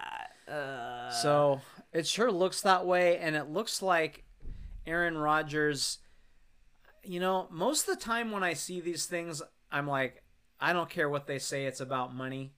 [0.48, 1.60] Uh, So
[1.92, 4.24] it sure looks that way, and it looks like
[4.86, 5.98] Aaron Rodgers.
[7.04, 10.22] You know, most of the time when I see these things, I'm like,
[10.60, 11.64] I don't care what they say.
[11.66, 12.52] It's about money,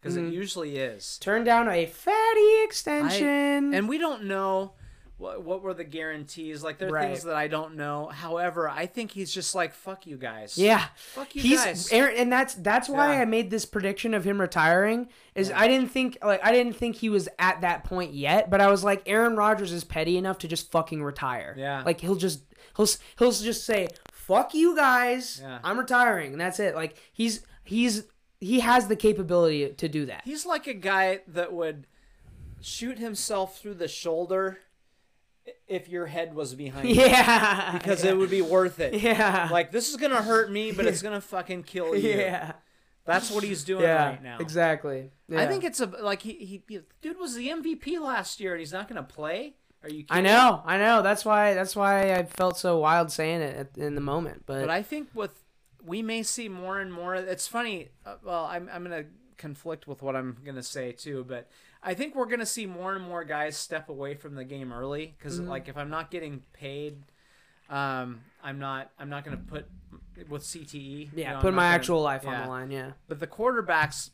[0.00, 0.28] because Mm-hmm.
[0.28, 1.18] it usually is.
[1.18, 3.74] turn down a fatty extension.
[3.74, 4.72] And we don't know
[5.18, 6.62] what what were the guarantees.
[6.64, 7.06] Like there are Right.
[7.08, 8.06] things that I don't know.
[8.06, 10.56] However, I think he's just like, fuck you guys.
[10.56, 10.86] yeah.
[10.96, 11.92] Fuck you He's guys.
[11.92, 13.20] Aaron, and that's that's why Yeah.
[13.20, 15.08] I made this prediction of him retiring.
[15.34, 18.60] Is I didn't think like I didn't think he was at that point yet, but
[18.62, 21.54] I was like Aaron Rodgers is petty enough to just fucking retire.
[21.58, 21.82] Yeah.
[21.84, 22.42] like he'll just
[22.76, 22.88] he'll
[23.18, 25.58] he'll just say fuck you guys, Yeah.
[25.62, 26.74] I'm retiring, and that's it.
[26.74, 28.04] Like he's he's
[28.40, 30.22] he has the capability to do that.
[30.24, 31.86] He's like a guy that would
[32.60, 34.58] shoot himself through the shoulder
[35.66, 36.96] if your head was behind him.
[36.96, 38.10] Yeah, because yeah.
[38.10, 38.94] it would be worth it.
[38.94, 42.10] yeah, Like this is gonna hurt me, but it's gonna fucking kill you.
[42.10, 42.52] yeah,
[43.04, 44.38] That's what he's doing yeah, right now.
[44.40, 45.10] exactly.
[45.34, 48.60] I think it's a like he, he he- dude was the MVP last year and
[48.60, 49.54] he's not gonna play.
[49.82, 50.04] Are you?
[50.04, 50.10] Kidding?
[50.10, 51.00] I know, I know.
[51.02, 51.54] That's why.
[51.54, 54.42] That's why I felt so wild saying it in the moment.
[54.44, 55.32] But, But I think with
[55.84, 57.14] we may see more and more.
[57.14, 57.88] It's funny.
[58.04, 59.04] Uh, well, I'm I'm gonna
[59.38, 61.48] conflict with what I'm gonna say too, but
[61.82, 65.14] I think we're gonna see more and more guys step away from the game early
[65.18, 65.48] because Mm-hmm.
[65.48, 66.98] like if I'm not getting paid,
[67.68, 69.66] um, I'm not I'm not gonna put
[70.28, 70.74] with CTE.
[70.74, 72.70] you yeah, know, put my gonna- actual life on the line.
[72.70, 72.92] Yeah.
[73.08, 74.10] But the quarterbacks,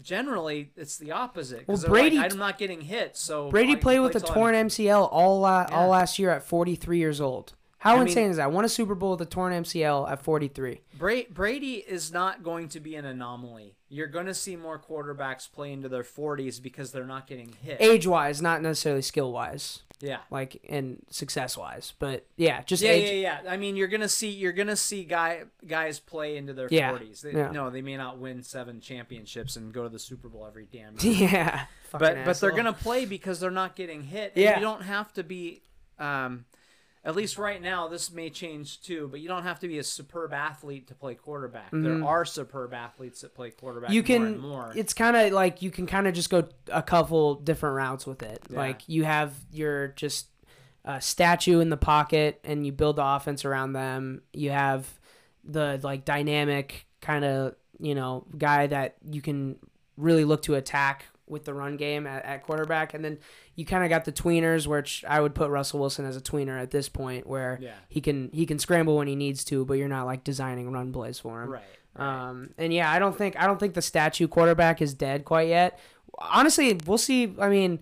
[0.00, 1.68] generally, it's the opposite.
[1.68, 4.68] Well, they're like, Brady- I'm not getting hit, so Brady played with a torn I'm-
[4.68, 5.74] MCL all la- Yeah.
[5.76, 7.52] all last year at 43 years old.
[7.80, 8.52] How I insane mean- is that?
[8.52, 10.80] Won a Super Bowl with a torn MCL at 43.
[10.98, 13.74] Brady is not going to be an anomaly.
[13.88, 17.78] You're going to see more quarterbacks play into their 40s because they're not getting hit.
[17.80, 20.18] Age wise, not necessarily skill wise, Yeah.
[20.30, 23.08] like and success wise, but yeah, just Yeah, age.
[23.22, 23.50] yeah, yeah.
[23.50, 27.22] I mean, you're gonna see you're gonna see guy guys play into their Yeah, 40s.
[27.22, 27.50] They, yeah.
[27.50, 30.94] No, they may not win seven championships and go to the Super Bowl every damn
[31.00, 31.28] year.
[31.30, 34.32] Yeah, but but they're gonna play because they're not getting hit.
[34.36, 34.56] Yeah.
[34.56, 35.62] you don't have to be.
[35.98, 36.44] Um,
[37.04, 39.08] at least right now, this may change too.
[39.10, 41.70] But you don't have to be a superb athlete to play quarterback.
[41.72, 43.90] There are superb athletes that play quarterback.
[43.90, 43.94] Mm-hmm.
[43.94, 44.72] you more can and more.
[44.76, 48.22] it's kind of like you can kind of just go a couple different routes with
[48.22, 48.58] it Yeah.
[48.58, 50.26] like you have your just
[50.84, 54.86] uh, statue in the pocket and you build the offense around them you have
[55.44, 59.56] the like dynamic kind of you know guy that you can
[59.98, 63.18] really look to attack with the run game at, at quarterback and then
[63.54, 66.60] you kind of got the tweeners which i would put russell wilson as a tweener
[66.60, 67.74] at this point where Yeah.
[67.88, 70.92] he can he can scramble when he needs to but you're not like designing run
[70.92, 71.62] plays for him right.
[71.96, 75.48] um, and yeah, I don't think I don't think the statue quarterback is dead quite
[75.48, 75.78] yet.
[76.18, 77.34] Honestly, we'll see.
[77.38, 77.80] I mean,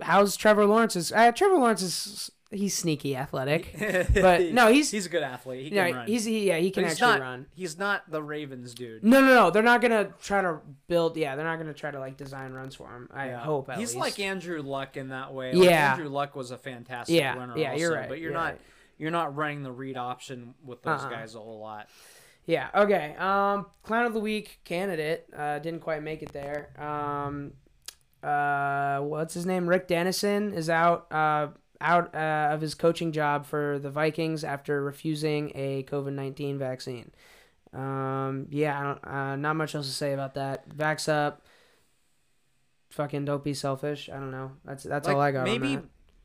[0.00, 1.10] how's Trevor Lawrence's?
[1.12, 3.74] Uh, Trevor Lawrence is he's sneaky athletic,
[4.14, 5.64] but no, he's he's a good athlete.
[5.64, 6.06] He can yeah, run.
[6.06, 7.46] he's he, yeah he can actually not, run.
[7.54, 9.02] He's not the Ravens dude.
[9.04, 9.50] No, no, no.
[9.50, 11.16] They're not gonna try to build.
[11.16, 13.08] Yeah, they're not gonna try to like design runs for him.
[13.12, 13.38] I Yeah.
[13.40, 13.68] hope.
[13.70, 13.98] At he's least.
[14.00, 15.52] like Andrew Luck in that way.
[15.52, 15.92] Like, Yeah.
[15.92, 17.56] Andrew Luck was a fantastic Yeah, runner.
[17.56, 18.60] yeah, you're right, But you're, you're not right.
[18.98, 21.10] you're not running the read option with those Uh-uh.
[21.10, 21.88] guys a whole lot.
[22.46, 22.68] Yeah.
[22.74, 23.16] Okay.
[23.18, 26.68] Um, clown of the week candidate uh, didn't quite make it there.
[26.80, 27.54] Um,
[28.22, 29.68] uh, what's his name?
[29.68, 31.12] Rick Dennison is out.
[31.12, 31.48] Uh,
[31.80, 37.10] out uh, of his coaching job for the Vikings after refusing a COVID nineteen vaccine.
[37.72, 39.04] Um, yeah, I don't.
[39.06, 40.68] Uh, not much else to say about that.
[40.68, 41.42] Vax up.
[42.90, 44.08] Fucking don't be selfish.
[44.08, 44.52] I don't know.
[44.64, 45.44] That's that's all I got.
[45.44, 45.78] Maybe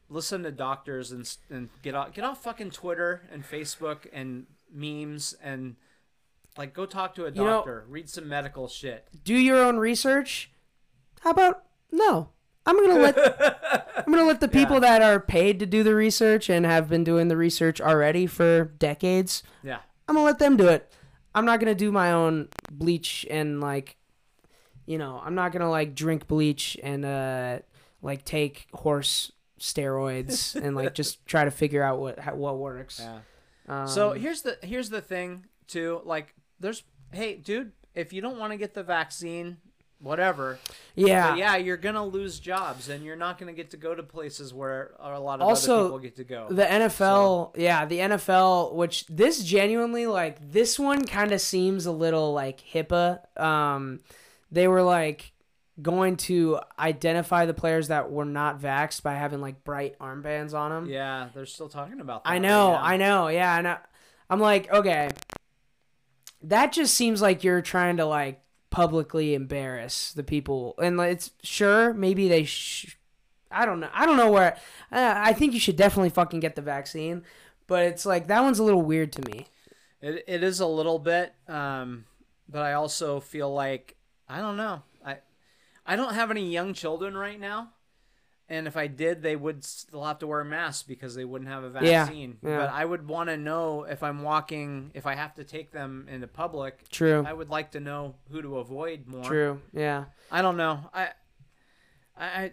[0.10, 5.36] listen to doctors and and get off get off fucking Twitter and Facebook and memes
[5.44, 5.76] and
[6.58, 7.86] like go talk to a know- doctor.
[7.90, 9.08] read some medical shit.
[9.24, 10.52] do your own research.
[11.22, 12.30] How about no?
[12.66, 13.18] I'm gonna let
[14.08, 14.80] I'm gonna let the people Yeah.
[14.82, 18.66] that are paid to do the research and have been doing the research already for
[18.80, 19.44] decades.
[19.64, 19.80] Yeah.
[20.08, 20.92] I'm gonna let them do it.
[21.34, 23.96] I'm not gonna do my own bleach and like,
[24.86, 27.60] you know, I'm not gonna like drink bleach and uh
[28.02, 33.00] like take horse steroids and like just try to figure out what how, what works.
[33.04, 33.20] Yeah.
[33.68, 36.02] Um, So here's the here's the thing too.
[36.04, 39.58] Like there's hey dude, if you don't want to get the vaccine,
[40.02, 40.60] whatever.
[40.96, 44.04] yeah, But yeah, you're gonna lose jobs, and you're not gonna get to go to
[44.04, 46.48] places where a lot of Also, other people get to go.
[46.50, 51.92] The NFL, yeah, the NFL, which this genuinely like this one kind of seems a
[51.92, 53.40] little like HIPAA.
[53.40, 54.00] Um,
[54.52, 55.32] they were like
[55.82, 60.72] going to identify the players that were not vaxxed by having like bright armbands on
[60.72, 60.90] them.
[60.90, 62.30] Yeah, they're still talking about that.
[62.30, 62.82] I know, now.
[62.82, 63.78] I know, yeah, and I,
[64.30, 65.10] I'm like, okay,
[66.44, 68.42] that just seems like you're trying to like
[68.72, 72.98] publicly embarrass the people, and it's sure maybe they, sh-
[73.52, 74.58] I don't know, I don't know where,
[74.92, 77.24] uh, I think you should definitely fucking get the vaccine,
[77.68, 79.46] but it's like that one's a little weird to me.
[80.02, 82.06] It, it is a little bit, um,
[82.50, 83.96] but I also feel like
[84.28, 84.82] I don't know.
[85.06, 85.18] I
[85.86, 87.74] I don't have any young children right now,
[88.52, 91.64] and if I did, they would still have to wear masks because they wouldn't have
[91.64, 92.38] a vaccine.
[92.44, 92.58] yeah.
[92.58, 96.06] But I would want to know if I'm walking, if I have to take them
[96.12, 96.90] into public.
[96.90, 99.24] True, I would like to know who to avoid more.
[99.24, 100.82] true, yeah, I don't know.
[100.94, 101.10] I,
[102.18, 102.52] I,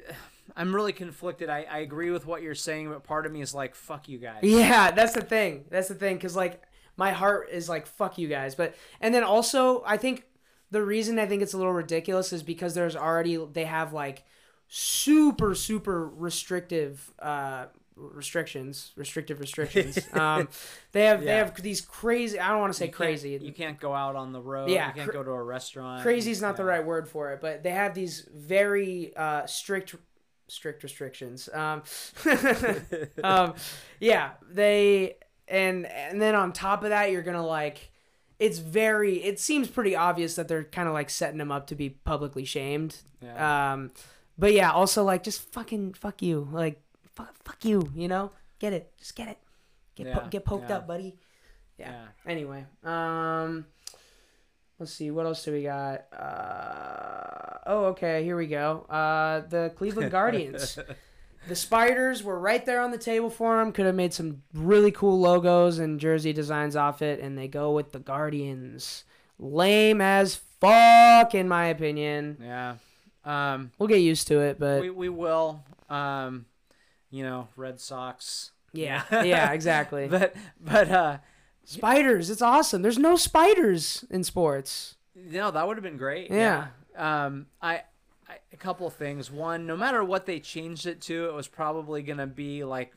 [0.56, 1.50] I'm really conflicted.
[1.50, 4.18] I, I agree with what you're saying, but part of me is like, fuck you
[4.18, 4.44] guys.
[4.44, 4.92] yeah.
[4.92, 5.64] That's the thing.
[5.68, 6.62] That's the thing, because like
[6.96, 10.26] my heart is like fuck you guys, but and then also I think
[10.70, 14.24] the reason I think it's a little ridiculous is because there's already they have like
[14.68, 17.64] super super restrictive uh
[17.96, 20.46] restrictions restrictive restrictions um
[20.92, 23.80] they have they have these crazy i don't want to say You crazy You can't
[23.80, 24.70] go out on the road.
[24.70, 26.02] Yeah, You can't cr- go to a restaurant.
[26.02, 29.96] crazy is not the right word for it but they have these very uh strict
[30.48, 31.82] strict restrictions um
[33.24, 33.54] um
[34.00, 35.16] yeah they
[35.48, 37.90] and and then on top of that you're gonna like
[38.38, 41.74] it's very it seems pretty obvious that they're kind of like setting them up to
[41.74, 43.72] be publicly shamed Yeah.
[43.72, 43.90] um
[44.38, 46.80] but yeah also like just fucking fuck you like
[47.14, 49.38] fuck, fuck you you know get it just get it
[49.96, 50.76] get po- get poked yeah.
[50.76, 51.16] up buddy
[51.78, 51.92] yeah.
[51.92, 52.30] yeah.
[52.30, 53.64] Anyway, um,
[54.78, 56.04] let's see what else do we got.
[56.12, 58.84] Uh, oh, okay, here we go.
[58.90, 60.78] Uh, the Cleveland Guardians.
[61.48, 63.72] the Spiders were right there on the table for them.
[63.72, 67.72] Could have made some really cool logos and jersey designs off it, and they go
[67.72, 69.04] with the Guardians.
[69.38, 72.38] Lame as fuck, in my opinion.
[72.42, 72.76] Yeah.
[73.28, 75.62] Um, We'll get used to it, but we we will.
[75.90, 76.46] Um,
[77.10, 78.52] you know, Red Sox.
[78.72, 80.08] yeah, yeah, exactly.
[80.08, 81.18] But but uh,
[81.64, 82.82] spiders, it's awesome.
[82.82, 84.96] There's no spiders in sports.
[85.14, 86.30] no, that would have been great.
[86.30, 86.68] Yeah.
[86.96, 87.82] Um, I,
[88.28, 89.30] I a couple of things.
[89.30, 92.92] One, no matter what they changed it to, it was probably gonna be like,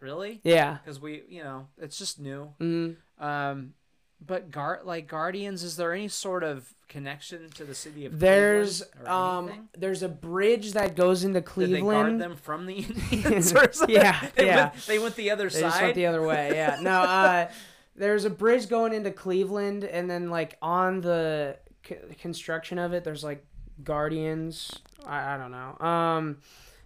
[0.00, 0.78] really, Yeah.
[0.84, 2.52] because we, you know, it's just new.
[2.60, 2.96] Mm.
[3.18, 3.74] Um,
[4.20, 8.82] but guard like Guardians, is there any sort of connection to the city of There's
[9.02, 12.20] Cleveland um there's a bridge that goes into Did they guard Cleveland.
[12.20, 12.74] them from the
[13.10, 13.94] Indians or something?
[13.96, 14.56] Yeah, they yeah.
[14.70, 15.82] Went, they went the other They just side.
[15.82, 16.52] went the other way.
[16.54, 16.78] Yeah.
[16.82, 17.48] No, uh
[17.96, 21.56] there's a bridge going into Cleveland and then like on the
[21.86, 23.44] c- construction of it there's like
[23.82, 24.72] guardians.
[25.06, 25.86] I, I don't know.
[25.86, 26.38] Um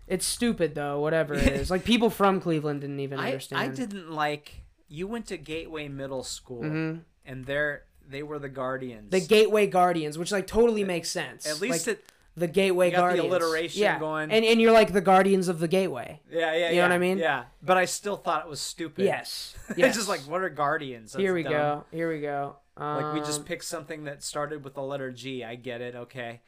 [0.06, 1.70] it's stupid though, whatever it is.
[1.70, 3.60] Like people from Cleveland didn't even I, understand.
[3.62, 4.62] I didn't like.
[4.88, 7.00] You went to Gateway Middle School, Mhm.
[7.28, 9.10] And they're they were the Guardians.
[9.10, 11.46] The Gateway Guardians, which like totally makes sense.
[11.46, 12.04] At least like, it.
[12.36, 13.28] the Gateway you got the Guardians.
[13.28, 13.98] alliteration yeah.
[13.98, 14.30] going.
[14.32, 16.20] And and you're like the Guardians of the Gateway.
[16.30, 16.70] Yeah, yeah, yeah.
[16.70, 17.18] you know what I mean?
[17.18, 19.04] Yeah, but I still thought it was stupid.
[19.04, 19.54] Yes.
[19.76, 21.12] it's just like what are Guardians?
[21.12, 21.52] That's Here we dumb.
[21.52, 21.84] go.
[21.92, 22.56] Here we go.
[22.76, 25.44] Um, Like we just picked something that started with the letter G.
[25.44, 26.40] I get it, okay,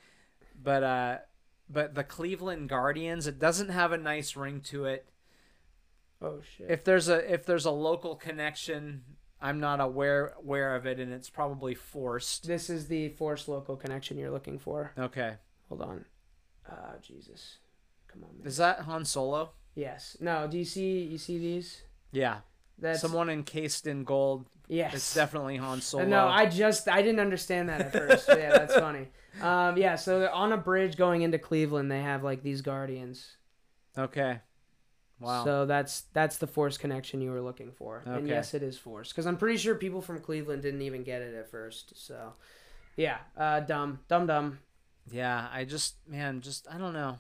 [0.61, 1.19] but uh,
[1.69, 5.07] but the Cleveland Guardians, it doesn't have a nice ring to it.
[6.23, 6.71] Oh shit.
[6.71, 9.03] If there's a if there's a local connection,
[9.43, 12.47] I'm not aware aware of it, and it's probably forced.
[12.47, 14.93] This is the force local connection you're looking for.
[14.99, 15.35] Okay,
[15.69, 16.05] Hold on.
[16.71, 17.59] Uh Jesus.
[18.09, 18.47] Come on, man.
[18.47, 19.51] is that Han Solo?
[19.75, 20.17] Yes.
[20.21, 21.83] No, do you see you see these?
[22.13, 22.39] Yeah,
[22.79, 24.47] That's someone encased in gold.
[24.69, 24.95] Yes.
[24.95, 26.05] It's definitely Han Solo.
[26.05, 28.29] No, I just I didn't understand that at first.
[28.29, 29.09] yeah, that's funny.
[29.41, 33.37] Um yeah, so they're on a bridge going into Cleveland, they have like these guardians.
[33.97, 34.41] Okay.
[35.21, 35.45] Wow.
[35.45, 38.03] So that's that's the force connection you were looking for.
[38.07, 41.21] And yes, it is force cuz I'm pretty sure people from Cleveland didn't even get
[41.23, 41.93] it at first.
[41.97, 42.33] So
[42.97, 44.01] yeah, uh dumb.
[44.09, 44.59] Dumb dumb.
[45.11, 47.19] Yeah, I just man, just I don't know.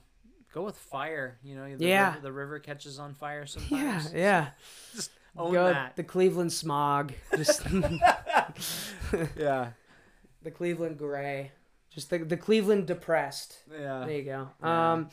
[0.52, 1.38] Go with fire.
[1.44, 2.08] You know, the Yeah.
[2.14, 4.48] river, the river catches on fire Yeah, yeah.
[4.94, 5.94] Just own Go that.
[5.96, 7.12] the Cleveland smog.
[7.36, 7.62] Just
[9.36, 9.70] yeah.
[10.42, 11.52] the Cleveland gray.
[11.90, 13.58] Just the the Cleveland depressed.
[13.70, 14.04] Yeah.
[14.06, 14.48] There you go.
[14.62, 14.92] Yeah.
[14.92, 15.10] Um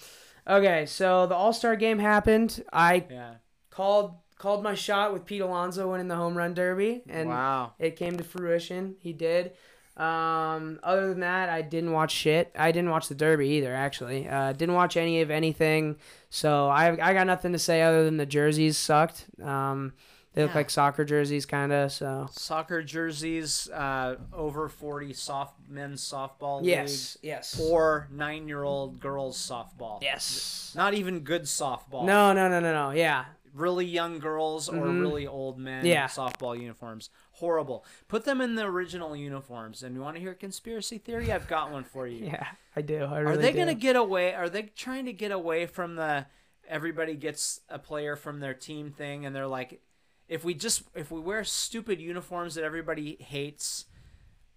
[0.48, 2.64] okay, so the All-Star game happened.
[2.72, 3.36] I Yeah.
[3.70, 7.74] called called my shot with Pete Alonso winning the home run derby and wow.
[7.80, 8.96] it came to fruition.
[9.00, 9.54] He did.
[9.98, 12.52] Um, other than that, I didn't watch shit.
[12.56, 14.30] I didn't watch the Derby either, actually.
[14.30, 15.96] Uh, didn't watch any of anything.
[16.30, 19.26] So I I got nothing to say other than the jerseys sucked.
[19.42, 19.94] Um,
[20.38, 20.58] they look Yeah.
[20.58, 21.92] like soccer jerseys, kind of.
[21.92, 28.64] So Soccer jerseys, uh, over forty soft men's softball yes, yes, league, or nine year
[28.64, 30.02] old girls softball.
[30.02, 30.72] yes.
[30.76, 32.06] Not even good softball.
[32.06, 32.92] No, no, no, no, no.
[32.92, 35.00] Yeah, Really young girls or Mhm.
[35.02, 35.84] really old men.
[35.84, 36.06] Yeah.
[36.08, 37.10] Softball uniforms.
[37.32, 37.86] horrible.
[38.08, 39.82] Put them in the original uniforms.
[39.84, 41.32] And you want to hear a conspiracy theory?
[41.32, 42.26] I've got one for you.
[42.26, 43.04] Yeah, I do.
[43.06, 44.34] I really Are they going to get away?
[44.36, 46.26] Are they trying to get away from the
[46.68, 49.82] everybody gets a player from their team thing and they're like
[50.28, 53.86] if we just if we wear stupid uniforms that everybody hates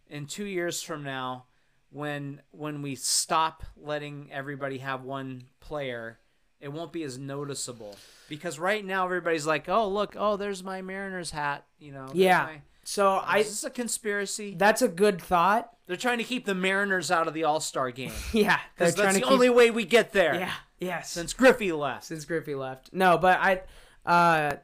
[0.08, 1.44] in 2 years from now
[1.90, 6.18] when when we stop letting everybody have one player
[6.60, 7.96] it won't be as noticeable
[8.28, 12.44] because right now everybody's like oh look oh there's my mariners hat you know Yeah.
[12.44, 13.38] my- So I.
[13.38, 15.70] is this a conspiracy That's a good thought.
[15.86, 19.20] they're trying to keep the mariners out of the all-star game Yeah, because that's the
[19.22, 19.30] keep.
[19.30, 20.52] only way we get there yeah.
[20.78, 21.10] Yes.
[21.10, 22.04] since Griffey left.
[22.04, 22.92] since Griffey left.
[22.92, 23.62] No, but I
[24.06, 24.56] uh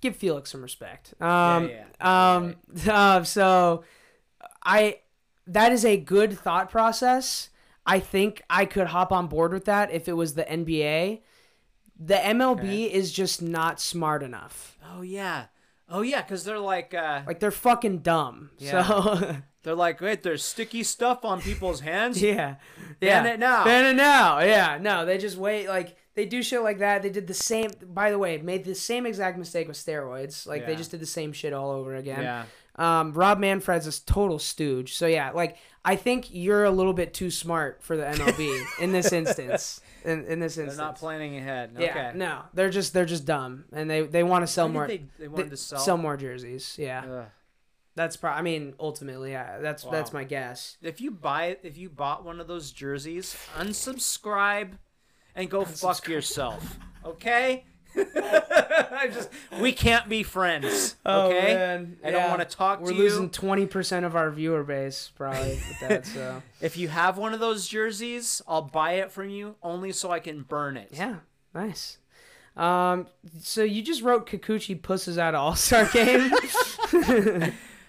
[0.00, 1.14] give Felix some respect.
[1.20, 2.56] Um Yeah, um
[2.88, 3.84] uh, so
[4.64, 4.98] I
[5.46, 7.50] that is a good thought process.
[7.86, 11.20] I think I could hop on board with that if it was the NBA.
[11.98, 12.84] The MLB Okay.
[12.92, 14.78] is just not smart enough.
[14.94, 15.46] Oh yeah,
[15.88, 18.50] oh yeah, because they're like, uh, Like they're fucking dumb.
[18.58, 18.86] Yeah.
[18.86, 22.22] So they're like, wait, there's sticky stuff on people's hands.
[22.22, 22.56] yeah.
[23.00, 23.32] Ban yeah.
[23.32, 23.64] it now.
[23.64, 24.38] Ban it now.
[24.40, 24.78] Yeah.
[24.80, 27.02] No, they just wait like they do shit like that.
[27.02, 30.46] They did the same by the way, made the same exact mistake with steroids.
[30.46, 32.22] Like they just did the same shit all over again.
[32.22, 32.44] Yeah.
[32.76, 34.94] Um, Rob Manfred's a total stooge.
[34.96, 38.92] So yeah, like I think you're a little bit too smart for the MLB in
[38.92, 39.80] this instance.
[40.04, 41.72] In, in this They're instance, not planning ahead.
[41.78, 44.86] Yeah, no, they're just they're just dumb, and they they want to sell more.
[44.86, 45.78] They, they wanted to sell.
[45.78, 46.76] sell more jerseys.
[46.78, 47.26] Yeah, Ugh.
[47.94, 48.30] that's pro.
[48.30, 50.76] I mean, ultimately, yeah, that's that's my guess.
[50.82, 54.72] If you buy, if you bought one of those jerseys, unsubscribe,
[55.34, 56.78] and go fuck yourself.
[57.02, 57.64] Okay.
[57.96, 60.96] I just we can't be friends.
[61.04, 61.52] Okay.
[61.54, 61.96] Oh, man.
[62.04, 62.28] I don't Yeah.
[62.36, 62.90] want to talk to you.
[62.92, 66.04] We're to losing twenty percent of our viewer base probably with that.
[66.06, 70.10] So If you have one of those jerseys, I'll buy it from you only so
[70.10, 70.90] I can burn it.
[70.92, 71.16] yeah,
[71.54, 71.96] nice.
[72.54, 73.06] Um,
[73.40, 76.30] so you just wrote Kikuchi pusses out of All Star game.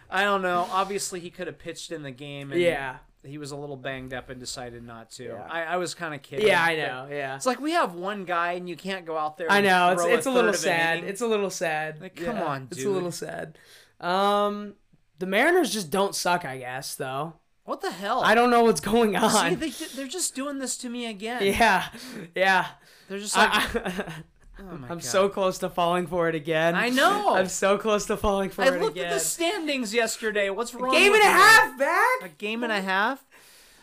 [0.10, 0.68] I don't know.
[0.72, 2.52] Obviously, he could have pitched in the game.
[2.52, 5.26] And yeah, He was a little banged up and decided not to.
[5.26, 5.48] Yeah.
[5.50, 6.48] I, I was kind of kidding.
[6.48, 7.08] yeah, I know.
[7.10, 9.52] Yeah, It's like we have one guy and you can't go out there.
[9.52, 9.92] I know.
[9.92, 11.04] It's throw it's a little third an sad.
[11.04, 12.02] It's a little sad.
[12.02, 13.58] Like, come on, It's a little sad.
[14.00, 14.74] Um,
[15.20, 16.46] the Mariners just don't suck.
[16.46, 17.34] I guess though.
[17.64, 18.22] what the hell?
[18.24, 19.52] I don't know what's going on.
[19.52, 21.44] See, they, they're just doing this to me again.
[21.46, 21.90] yeah,
[22.36, 22.68] yeah.
[23.08, 24.14] They're just like, I,
[24.60, 25.04] oh am God.
[25.04, 26.76] so close to falling for it again.
[26.76, 27.36] I know.
[27.36, 28.80] I'm so close to falling for I it again.
[28.82, 30.50] I looked at the standings yesterday.
[30.50, 30.94] What's wrong?
[30.96, 32.22] A Game and a half back.
[32.24, 33.24] A game and a half.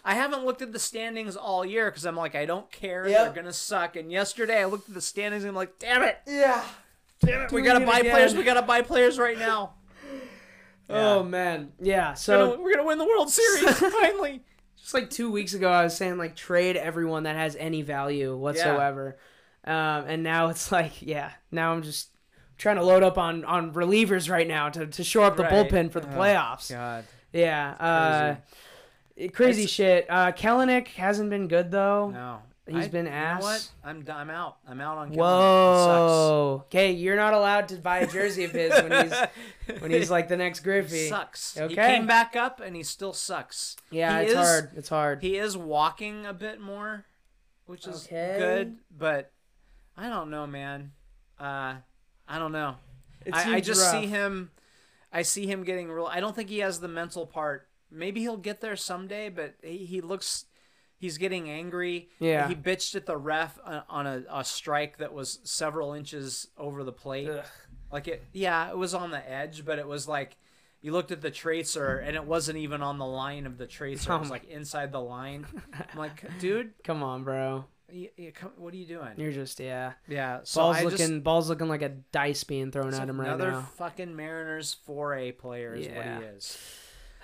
[0.05, 3.07] I haven't looked at the standings all year because I'm like, I don't care.
[3.09, 3.19] Yep.
[3.35, 3.97] They're gonna suck.
[3.97, 6.65] And yesterday I looked at the standings and I'm like, damn it, Yeah.
[7.21, 7.53] damn it.
[7.53, 8.13] We gotta it buy again.
[8.13, 8.35] players.
[8.35, 9.75] We gotta buy players right now.
[10.91, 11.73] Oh man.
[11.81, 12.11] Yeah.
[12.11, 14.43] We're So gonna, we're gonna win the World Series finally.
[14.81, 18.35] just like two weeks ago, I was saying like trade everyone that has any value
[18.35, 19.19] whatsoever,
[19.65, 21.31] um, and now it's like yeah.
[21.51, 22.11] Now I'm just
[22.57, 25.53] trying to load up on on relievers right now to to shore up the Right.
[25.53, 26.71] bullpen for the Oh, playoffs.
[26.71, 27.05] God.
[27.33, 28.37] Yeah.
[29.19, 30.07] Uh, crazy shit.
[30.09, 32.11] Uh, Kelenic hasn't been good though.
[32.11, 32.39] No.
[32.67, 33.43] He's I- been you know ass.
[33.43, 33.71] what?
[33.83, 34.57] I'm I'm out.
[34.69, 35.13] I'm out on.
[35.13, 36.63] Whoa.
[36.67, 40.29] Okay, you're not allowed to buy a jersey of his when he's when he's like
[40.29, 41.09] the next He Griffey.
[41.09, 41.55] sucks.
[41.55, 41.75] He Okay.
[41.75, 43.77] came back up and he still sucks.
[43.91, 44.71] Yeah, He it's is- hard.
[44.77, 45.23] It's hard.
[45.23, 47.07] He is walking a bit more,
[47.67, 48.37] which is Okay.
[48.39, 49.33] good, but
[49.99, 50.93] I don't know, man.
[51.39, 51.75] Uh,
[52.29, 52.77] I don't know.
[53.33, 54.51] I, I just see him.
[55.13, 56.07] I see him getting real.
[56.07, 57.69] I don't think he has the mental part.
[57.91, 60.45] Maybe he'll get there someday, but he, he looks.
[60.99, 62.09] He's getting angry.
[62.19, 62.49] Yeah.
[62.49, 66.93] He bitched at the ref on a, a strike that was several inches over the
[66.93, 67.29] plate.
[67.29, 67.45] Ugh.
[67.91, 70.37] Like it, yeah, it was on the edge, but it was like
[70.81, 74.13] you looked at the tracer and it wasn't even on the line of the tracer.
[74.13, 75.47] It was Oh like inside the line.
[75.93, 77.65] I'm like, dude, Come on, bro.
[77.93, 79.11] Y y- come, what are you doing?
[79.17, 79.93] You're just yeah.
[80.09, 83.21] yeah, so Balls I looking just, balls looking like a dice being thrown at him
[83.21, 83.69] right another now.
[83.77, 85.97] fucking Mariners 4A player is Yeah.
[86.19, 86.59] what he is.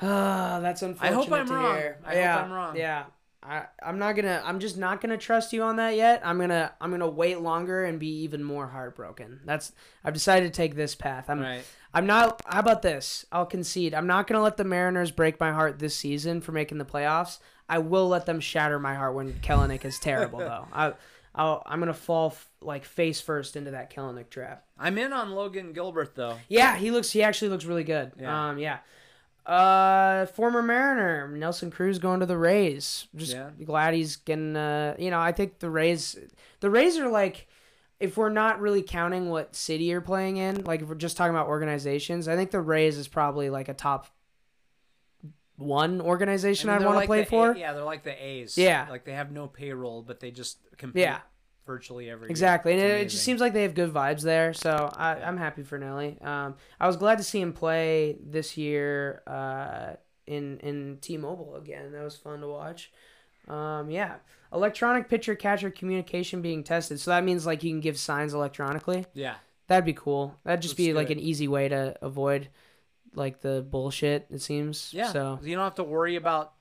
[0.02, 1.32] Ah, that's unfortunate.
[1.32, 1.74] I'm to wrong.
[1.76, 1.98] hear.
[2.04, 2.76] I hope I'm wrong.
[2.76, 3.04] Yeah.
[3.46, 6.22] I, I'm not gonna I'm just not gonna trust you on that yet.
[6.24, 9.40] I'm gonna I'm gonna wait longer and be even more heartbroken.
[9.44, 9.70] That's
[10.02, 11.28] I've decided to take this path.
[11.28, 11.62] I'm Right.
[11.92, 13.26] I'm not how about this?
[13.30, 13.92] I'll concede.
[13.92, 17.38] I'm not gonna let the Mariners break my heart this season for making the playoffs.
[17.68, 20.66] I will let them shatter my heart when Kelenic is terrible though.
[20.72, 20.92] I
[21.36, 24.64] I'll, I'm gonna fall f- like face first into that Kelenic trap.
[24.78, 26.36] I'm in on Logan Gilbert though.
[26.48, 27.10] Yeah, he looks.
[27.10, 28.12] He actually looks really good.
[28.20, 28.48] Yeah.
[28.50, 28.78] Um, yeah.
[29.46, 33.08] Uh, former Mariner Nelson Cruz going to the Rays.
[33.14, 33.50] Just Yeah.
[33.64, 34.56] glad he's getting.
[34.56, 36.16] Uh, you know, I think the Rays,
[36.60, 37.46] the Rays are like,
[38.00, 41.34] if we're not really counting what city you're playing in, like if we're just talking
[41.34, 44.06] about organizations, I think the Rays is probably like a top
[45.56, 47.52] one organization I mean, want to like play for.
[47.52, 48.56] A, yeah, they're like the A's.
[48.58, 48.86] Yeah.
[48.90, 51.02] Like they have no payroll, but they just compete.
[51.02, 51.20] Yeah.
[51.66, 52.96] virtually every Exactly, and year.
[52.98, 54.52] it, it just seems like they have good vibes there.
[54.52, 56.18] So I, I'm happy for Nelly.
[56.20, 59.94] Um, I was glad to see him play this year uh,
[60.26, 61.92] in in T-Mobile again.
[61.92, 62.92] That was fun to watch.
[63.48, 64.16] Um, yeah,
[64.52, 66.98] electronic pitcher catcher communication being tested.
[67.00, 69.06] So that means like you can give signs electronically.
[69.14, 69.34] yeah.
[69.66, 70.36] That'd be cool.
[70.44, 71.16] That'd just Let's be like it.
[71.16, 72.48] an easy way to avoid
[73.14, 74.26] like the bullshit.
[74.30, 74.92] It seems.
[74.92, 75.12] Yeah.
[75.12, 76.52] So you don't have to worry about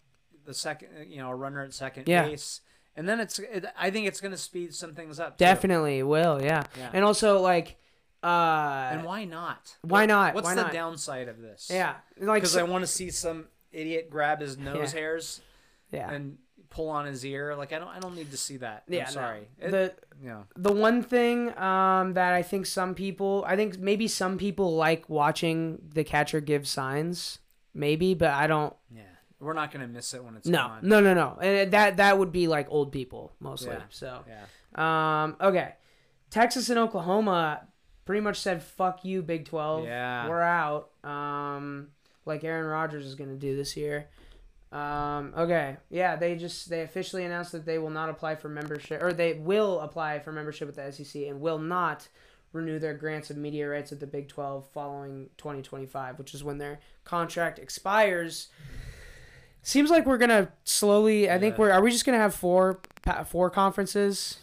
[0.45, 2.27] the second, you know, a runner at second Yeah.
[2.27, 2.61] base.
[2.95, 5.37] And then it's, it, I think it's going to speed some things up.
[5.37, 5.43] too.
[5.45, 6.41] definitely will.
[6.41, 6.63] Yeah.
[6.77, 6.91] Yeah.
[6.93, 7.77] And also like,
[8.23, 9.75] uh, And why not?
[9.81, 10.33] why not?
[10.35, 10.73] What's Why the not?
[10.73, 11.69] downside of this?
[11.73, 14.99] yeah, like Because so- I want to see some idiot grab his nose Yeah.
[14.99, 15.41] hairs
[15.91, 16.11] yeah.
[16.11, 16.37] and
[16.73, 17.55] pull on his ear.
[17.55, 18.83] Like I don't, I don't need to see that.
[18.87, 19.11] Yeah, I'm no.
[19.11, 19.47] sorry.
[19.59, 24.07] It- the know, the one thing um, that I think some people, I think maybe
[24.07, 27.39] some people like watching the catcher give signs,
[27.73, 28.73] maybe, but I don't.
[28.95, 29.01] yeah,
[29.39, 30.79] we're not going to miss it when it's No, gone.
[30.83, 33.73] no, no, no, and that that would be like old people mostly.
[33.73, 33.81] Yeah.
[33.89, 35.23] So, Yeah.
[35.23, 35.73] um, okay,
[36.29, 37.67] Texas and Oklahoma
[38.05, 39.85] pretty much said "fuck you, Big 12.
[39.85, 40.27] Yeah.
[40.29, 41.89] we're out." Um,
[42.25, 44.07] like Aaron Rodgers is gonna do this year.
[44.73, 49.03] Um, okay, yeah, they just they officially announced that they will not apply for membership,
[49.03, 52.07] or they will apply for membership with the SEC and will not
[52.53, 56.57] renew their grants of media rights at the Big 12 following 2025, which is when
[56.57, 58.47] their contract expires.
[59.61, 61.29] Seems like we're gonna slowly.
[61.29, 61.71] I think we're.
[61.71, 62.79] Are we just gonna have four
[63.27, 64.39] four conferences,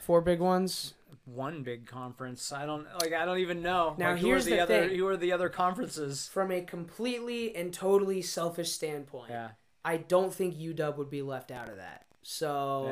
[0.00, 0.94] four big ones?
[1.24, 2.50] One big conference.
[2.52, 3.12] I don't like.
[3.12, 3.94] I don't even know.
[3.96, 4.88] Now, Like, who here's are the, the other.
[4.88, 4.98] thing.
[4.98, 6.28] Who are the other conferences?
[6.28, 9.50] From a completely and totally selfish standpoint, Yeah.
[9.84, 12.06] I don't think UW would be left out of that.
[12.22, 12.88] So,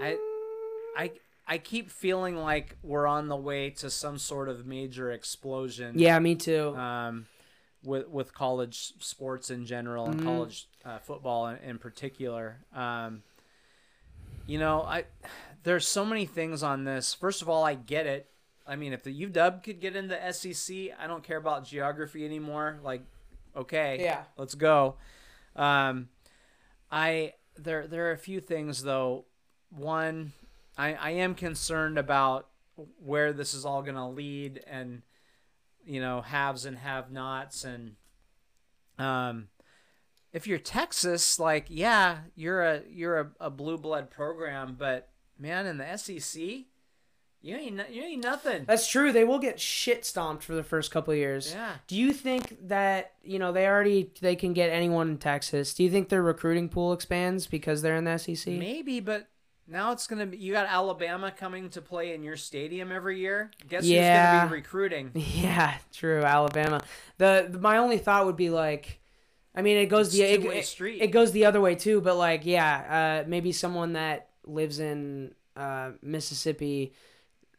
[0.00, 0.18] I-
[0.96, 1.12] I
[1.46, 5.98] I keep feeling like we're on the way to some sort of major explosion.
[5.98, 6.74] yeah, me too.
[6.76, 7.26] Um,
[7.82, 10.24] with with college sports in general and Mhm.
[10.24, 12.64] college uh, football in, in particular.
[12.72, 13.22] Um,
[14.50, 15.04] you know, I
[15.62, 17.14] there's so many things on this.
[17.14, 18.28] First of all, I get it.
[18.66, 22.80] I mean, if the UW could get into SEC, I don't care about geography anymore.
[22.82, 23.02] Like,
[23.56, 24.24] okay, Yeah.
[24.36, 24.96] let's go.
[25.54, 26.08] Um,
[26.90, 29.24] I there there are a few things though.
[29.70, 30.32] One,
[30.76, 32.48] I I am concerned about
[33.04, 35.02] where this is all going to lead and
[35.84, 37.94] you know haves and have-nots and
[38.98, 39.48] um
[40.32, 45.08] if you're Texas like yeah you're a you're a, a blue blood program but
[45.38, 46.40] man in the SEC
[47.42, 49.12] you ain't you ain't nothing That's true.
[49.12, 51.50] They will get shit stomped for the first couple of years.
[51.52, 55.72] yeah Do you think that you know they already they can get anyone in Texas?
[55.74, 58.52] Do you think their recruiting pool expands because they're in the SEC?
[58.52, 59.26] maybe but
[59.66, 63.50] now it's gonna be you got Alabama coming to play in your stadium every year
[63.68, 64.42] guess who's Yeah.
[64.42, 66.22] gonna be recruiting Yeah, true.
[66.22, 66.82] Alabama.
[67.16, 68.99] The, the my only thought would be like,
[69.60, 72.00] I mean, it goes It's the it, it- it goes the other way too.
[72.00, 76.94] But like, yeah, uh, maybe someone that lives in uh, Mississippi,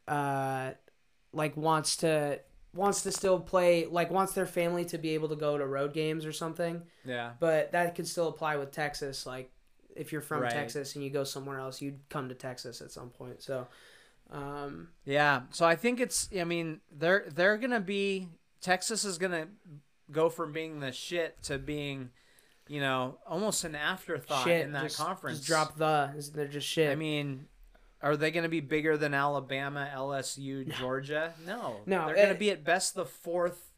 [0.07, 0.71] uh,
[1.31, 2.39] like wants to
[2.73, 5.93] wants to still play like wants their family to be able to go to road
[5.93, 6.81] games or something.
[7.05, 9.25] yeah But that could still apply with Texas.
[9.25, 9.51] Like,
[9.95, 10.51] if you're from Right.
[10.51, 13.41] Texas and you go somewhere else, you'd come to Texas at some point.
[13.43, 13.67] So,
[14.31, 16.29] um, Yeah, so I think it's.
[16.37, 18.27] I mean, they're they're gonna be.
[18.61, 19.47] Texas is gonna
[20.09, 22.09] go from being the shit to being,
[22.67, 24.65] you know, almost an afterthought shit.
[24.65, 25.39] in that just, conference.
[25.39, 26.31] Just drop the.
[26.33, 26.91] They're just shit.
[26.91, 27.47] I mean,
[28.01, 31.33] are they gonna be bigger than Alabama, LSU, Georgia?
[31.45, 33.71] No, No, They're gonna be at best the fourth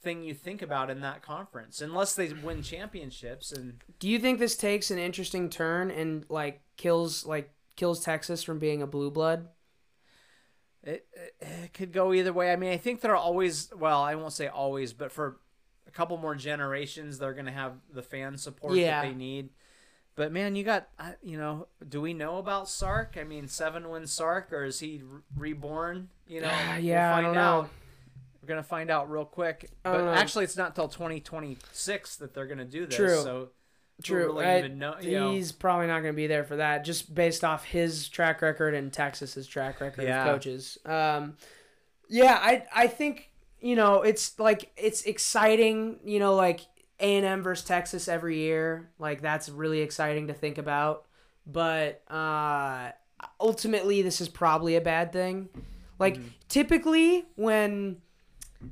[0.00, 3.52] thing you think about in that conference, unless they win championships.
[3.52, 8.42] And Do you think this takes an interesting turn and like kills like kills Texas
[8.42, 9.48] from being a blue blood?
[10.82, 12.52] It, it, it could go either way.
[12.52, 15.38] I mean, I think they're always, well, I won't say always, but for
[15.88, 19.00] a couple more generations, they're going to have the fan support Yeah.
[19.02, 19.48] that they need.
[20.14, 20.88] But man, you got,
[21.22, 23.16] you know, do we know about Sark?
[23.18, 26.08] I mean, seven win Sark, or is he re- reborn?
[26.26, 27.40] You know, Ah, we'll yeah, I find don't know.
[27.40, 27.70] out.
[28.42, 29.70] We're gonna find out real quick.
[29.84, 30.12] But know.
[30.12, 32.96] actually, it's not till 2026 that they're gonna do this.
[32.96, 33.22] True.
[33.22, 33.48] So
[34.02, 34.26] True.
[34.26, 35.32] really I- even know- you know.
[35.32, 38.74] he's probably not going to be there for that, just based off his track record
[38.74, 40.24] and Texas's track record Yeah.
[40.24, 40.78] of coaches.
[40.84, 41.36] Um,
[42.08, 43.27] yeah, I I think
[43.60, 46.00] you know it's like it's exciting.
[46.04, 46.60] You know, like
[47.00, 48.90] A and M versus Texas every year.
[48.98, 51.04] Like that's really exciting to think about.
[51.46, 52.90] But uh,
[53.40, 55.48] ultimately, this is probably a bad thing.
[55.98, 56.28] Like Mm-hmm.
[56.48, 57.98] typically when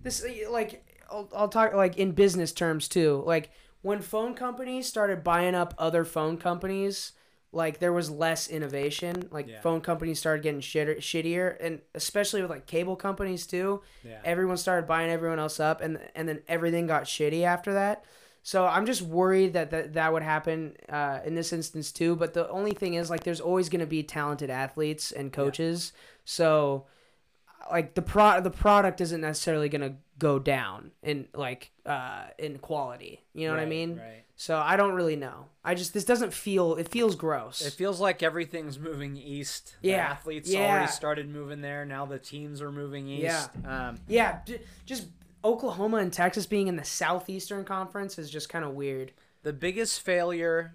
[0.02, 3.50] this like I'll, I'll talk like in business terms too like
[3.82, 7.12] when phone companies started buying up other phone companies
[7.56, 9.60] like there was less innovation like Yeah.
[9.60, 14.20] phone companies started getting shitter, shittier and especially with like cable companies too Yeah.
[14.24, 18.04] everyone started buying everyone else up and and then everything got shitty after that
[18.42, 22.14] So I'm just worried that that, that would happen uh, in this instance too.
[22.14, 25.92] But the only thing is, like, there's always going to be talented athletes and coaches.
[26.24, 26.86] So,
[27.72, 32.58] like, the pro the product isn't necessarily going to go down in like uh, in
[32.58, 33.24] quality.
[33.34, 33.96] You know what I mean?
[33.98, 34.24] Right.
[34.38, 35.46] So I don't really know.
[35.64, 36.74] I just this doesn't feel.
[36.76, 37.62] It feels gross.
[37.62, 39.76] It feels like everything's moving east.
[39.80, 40.70] The Yeah, athletes yeah.
[40.72, 41.84] already started moving there.
[41.86, 43.48] Now the teams are moving east.
[43.64, 44.40] Um, yeah,
[44.84, 45.08] just
[45.42, 49.12] Oklahoma and Texas being in the Southeastern Conference is just kind of weird.
[49.42, 50.74] the biggest failure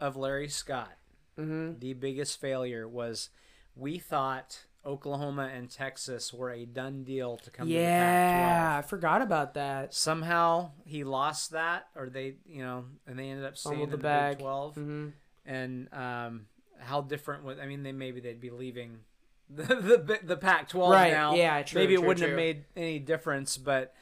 [0.00, 0.92] of Larry Scott,
[1.38, 1.78] Mm-hmm.
[1.80, 3.28] the biggest failure was
[3.74, 8.78] we thought Oklahoma and Texas were a done deal to come to the Yeah, Pac-12.
[8.78, 9.92] I forgot about that.
[9.94, 13.98] Somehow he lost that, or they, you know, and they ended up staying Fumbled in
[13.98, 14.36] the bag.
[14.38, 15.08] Big 12 hmm
[15.48, 16.46] and um,
[16.80, 18.98] how different was I mean they maybe they'd be leaving
[19.50, 21.34] the the, the Pac-12 Right, now.
[21.36, 22.28] yeah, true, maybe it wouldn't true.
[22.28, 23.94] have made any difference, but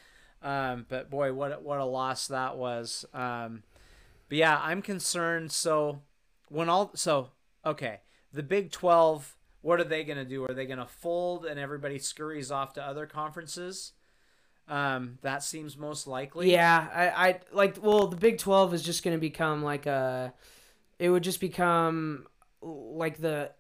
[0.43, 3.05] um, but boy, what a- what a loss that was.
[3.15, 3.63] Um,
[4.29, 5.53] but yeah, I'm concerned.
[5.53, 6.01] So
[6.49, 7.31] when all so
[7.65, 8.01] okay,
[8.33, 10.45] the Big 12, what are they going to do?
[10.45, 13.93] Are they going to fold and everybody scurries off to other conferences?
[14.69, 16.53] Um, that seems most likely.
[16.53, 17.79] Yeah, I, I like.
[17.83, 20.35] Well, the Big Twelve is just going to become like a.
[20.99, 22.27] It would just become
[22.61, 23.53] like the,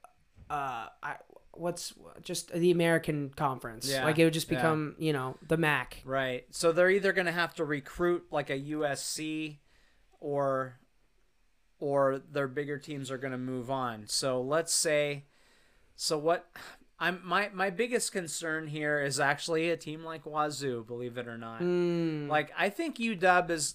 [0.49, 1.17] uh, I,
[1.53, 3.89] what's just the American Conference.
[3.91, 4.59] Yeah, Like it would just yeah.
[4.59, 6.03] become you know the MAC.
[6.05, 6.45] Right.
[6.51, 9.59] So they're either going to have to recruit like a USC
[10.21, 10.79] or
[11.79, 14.05] or their bigger teams are going to move on.
[14.07, 15.25] So let's say
[15.97, 16.47] so what
[16.99, 21.39] I'm my my biggest concern here is actually a team like Wazoo, believe it or
[21.39, 21.61] not.
[21.61, 23.75] Mm, Like I think UW is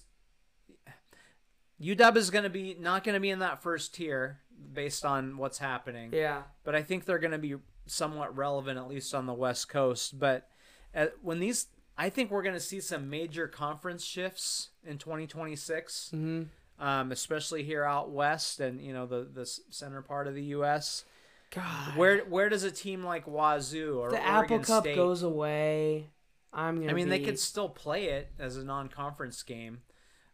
[1.80, 4.40] UW is going to be not going to be in that first tier
[4.72, 6.42] based on what's happening yeah.
[6.64, 7.54] but I think they're going to be
[7.86, 10.18] somewhat relevant at least on the West Coast.
[10.18, 10.48] But
[10.94, 16.10] uh, when these, I think we're going to see some major conference shifts in 2026,
[16.10, 16.42] hmm
[16.78, 21.04] um, especially here out west and you know the the center part of the U.S.
[21.50, 21.96] God.
[21.96, 24.96] Where where does a team like Wazoo or the Oregon Apple Cup State?
[24.96, 26.10] goes away,
[26.52, 26.90] I'm gonna.
[26.90, 29.82] I mean, they could still play it as a non-conference game.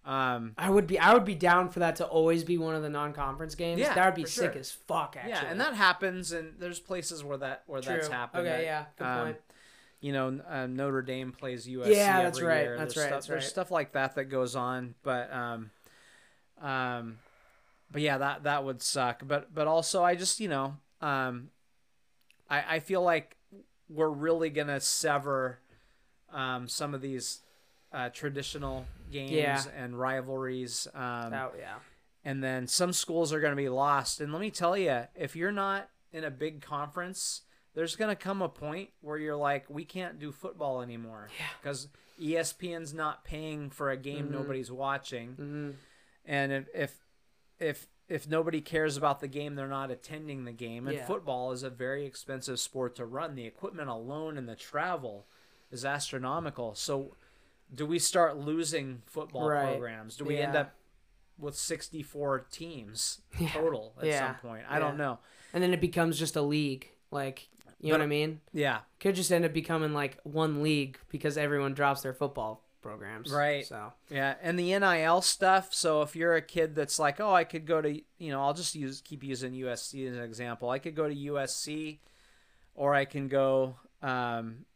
[0.05, 0.99] Um, I would be.
[0.99, 3.81] I would be down for that to always be one of the non-conference games.
[3.81, 4.61] Yeah, that would be sick sure.
[4.61, 5.17] as fuck.
[5.17, 5.33] Actually.
[5.33, 7.95] yeah, and that happens, and there's places where that where True.
[7.95, 8.47] that's happened.
[8.47, 8.59] Okay.
[8.59, 8.85] that, yeah.
[8.97, 9.37] Good um, point.
[10.01, 11.95] you know, uh, Notre Dame plays USC.
[11.95, 12.79] Yeah, that's right, year.
[12.79, 13.51] that's there's right, Stuff, that's there's right.
[13.51, 15.71] stuff like that that goes on, but um,
[16.63, 17.19] um,
[17.91, 19.23] but yeah, that that would suck.
[19.27, 20.77] But but also, I just you know,
[21.07, 21.51] um,
[22.51, 23.37] I I feel like
[23.89, 25.61] we're really gonna sever
[26.33, 27.41] um some of these
[27.93, 29.63] uh, traditional games Yeah.
[29.77, 30.87] and rivalries.
[30.93, 31.79] Um, That- yeah.
[32.25, 34.21] and then some schools are going to be lost.
[34.21, 37.43] And let me tell you, if you're not in a big conference,
[37.75, 41.29] there's going to come a point where you're like, we can't do football anymore.
[41.39, 41.47] Yeah.
[41.63, 41.89] Because
[42.21, 44.33] ESPN's not paying for a game Mhm.
[44.33, 45.71] nobody's watching, hmm
[46.25, 47.07] and if, if
[47.61, 50.87] if if nobody cares about the game, they're not attending the game.
[50.87, 51.07] And Yeah.
[51.07, 53.35] football is a very expensive sport to run.
[53.35, 55.27] The equipment alone and the travel
[55.71, 56.75] is astronomical.
[56.75, 57.17] So,
[57.75, 59.67] do we start losing football Right.
[59.73, 60.17] programs?
[60.17, 60.75] Do we end up
[61.39, 63.49] with 64 teams Yeah.
[63.49, 64.27] total at Yeah.
[64.27, 64.65] some point?
[64.69, 65.19] I don't know.
[65.53, 66.91] And then it becomes just a league.
[67.11, 67.49] Like
[67.79, 68.41] you know what I mean?
[68.53, 68.81] Yeah.
[69.01, 73.31] Could just end up becoming like one league because everyone drops their football programs.
[73.31, 73.67] Right.
[73.67, 75.75] So Yeah, and the NIL stuff.
[75.75, 78.55] So if you're a kid that's like, oh, I could go to, you know, I'll
[78.55, 80.71] just use keep using USC as an example.
[80.71, 81.99] I could go to USC,
[82.75, 84.67] or I can go, um,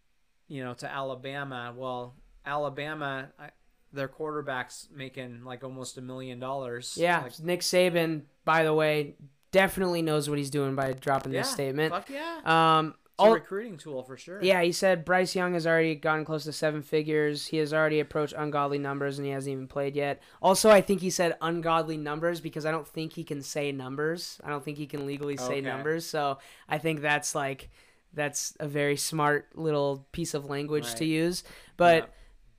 [0.48, 1.72] you know, to Alabama.
[1.76, 3.50] Well, Alabama, I,
[3.92, 6.96] their quarterback's making like almost a million dollars.
[6.96, 9.14] yeah, Like, Nick Saban, by the way,
[9.52, 11.92] definitely knows what he's doing by dropping yeah, this statement.
[11.92, 12.40] Fuck yeah.
[12.44, 14.42] Um, It's a all, recruiting tool for sure.
[14.42, 17.46] Yeah, he said Bryce Young has already gotten close to seven figures.
[17.46, 20.22] He has already approached ungodly numbers and he hasn't even played yet.
[20.42, 24.40] Also, I think he said ungodly numbers because I don't think he can say numbers.
[24.44, 25.60] I don't think he can legally say Okay.
[25.62, 26.06] numbers.
[26.06, 27.70] So I think that's like
[28.12, 31.44] that's a very smart little piece of language to use.
[31.76, 32.08] But Yeah.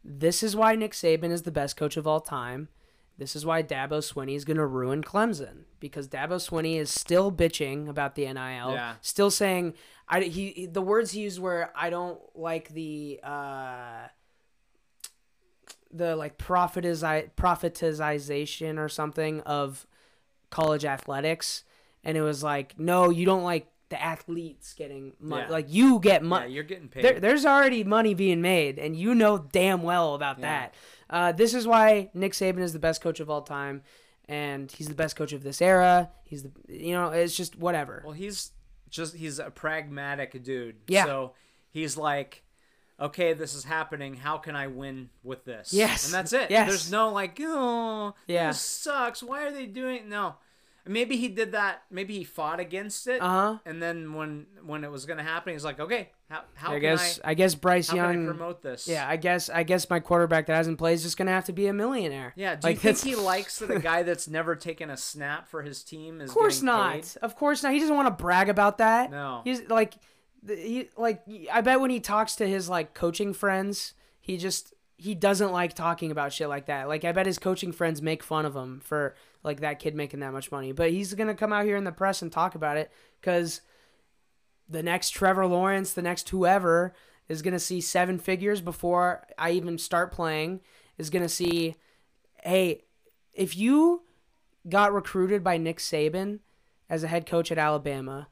[0.04, 2.70] this is why Nick Saban is the best coach of all time.
[3.18, 7.32] This is why Dabo Swinney is going to ruin Clemson because Dabo Swinney is still
[7.32, 8.96] bitching about the NIL, Yeah.
[9.02, 9.74] still saying
[10.08, 14.08] I he he- the words he used were I don't like the uh
[15.94, 19.86] the like profitizi- profitization or something of
[20.50, 21.64] college athletics
[22.04, 25.52] and it was like no you don't like the athletes getting money Yeah.
[25.52, 27.04] like you get Yeah, money you're getting paid.
[27.04, 30.44] there, there's already money being made, and you know damn well about Yeah.
[30.62, 30.76] that.
[31.12, 33.84] Uh, this is why Nick Saban is the best coach of all time,
[34.30, 36.10] and he's the best coach of this era.
[36.24, 38.02] He's the, you know, it's just whatever.
[38.06, 38.52] Well, he's
[38.90, 40.78] just he's a pragmatic dude.
[40.88, 41.06] Yeah.
[41.06, 41.34] So
[41.70, 42.44] he's like,
[43.00, 44.16] okay, this is happening.
[44.16, 45.74] How can I win with this?
[45.74, 46.06] Yes.
[46.06, 46.50] and that's it.
[46.50, 46.68] Yes.
[46.70, 48.48] There's no like, oh, Yeah.
[48.48, 49.22] this sucks.
[49.22, 50.08] Why are they doing?
[50.08, 50.36] No,
[50.88, 51.84] maybe he did that.
[51.92, 53.58] Maybe he fought against it, Uh huh.
[53.66, 56.82] and then when when it was gonna happen, he's like, okay, how how I can
[56.82, 58.26] guess I I, guess Bryce how can I Young.
[58.26, 58.88] promote this?
[58.88, 61.54] Yeah, I guess I guess my quarterback that hasn't played is just gonna have to
[61.54, 62.34] be a millionaire.
[62.36, 64.98] Yeah, do Like, you think that's- he likes that a guy that's never taken a
[64.98, 67.16] snap for his team is Of course not.
[67.22, 67.74] Of course not.
[67.74, 69.12] He doesn't want to brag about that.
[69.12, 69.42] No.
[69.44, 69.96] He's like,
[70.44, 71.22] the- he like.
[71.52, 75.74] I bet when he talks to his like coaching friends, he just he doesn't like
[75.74, 76.88] talking about shit like that.
[76.88, 80.20] Like I bet his coaching friends make fun of him for like that kid making
[80.20, 80.74] that much money.
[80.74, 83.62] But he's gonna come out here in the press and talk about it because
[84.70, 86.94] the next Trevor Lawrence, the next whoever
[87.28, 90.62] is gonna see seven figures before I even start playing.
[91.00, 91.78] Is gonna see,
[92.44, 92.84] hey,
[93.34, 94.04] if you
[94.70, 96.42] got recruited by Nick Saban
[96.92, 98.28] as a head coach at Alabama,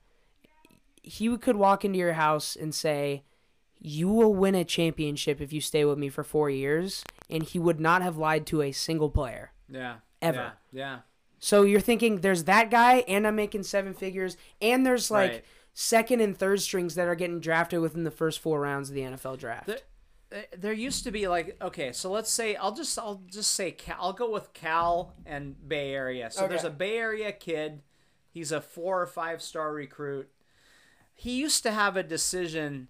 [1.02, 3.24] he could walk into your house and say,
[3.80, 7.04] You will win a championship if you stay with me for four years.
[7.30, 9.52] And he would not have lied to a single player.
[9.70, 9.98] Yeah.
[10.22, 10.54] Ever.
[10.72, 10.80] Yeah.
[10.82, 11.00] yeah.
[11.40, 15.46] So you're thinking there's that guy, and I'm making seven figures, and there's like Right.
[15.74, 19.02] second and third strings that are getting drafted within the first four rounds of the
[19.04, 19.68] NFL draft.
[19.68, 19.78] There,
[20.30, 23.72] there- there used to be like okay, so let's say I'll just I'll just say
[23.72, 26.30] Cal, I'll go with Cal and Bay Area.
[26.30, 27.82] So there's a Bay Area kid.
[28.30, 30.30] He's a four or five star recruit.
[31.16, 32.90] He used to have a decision.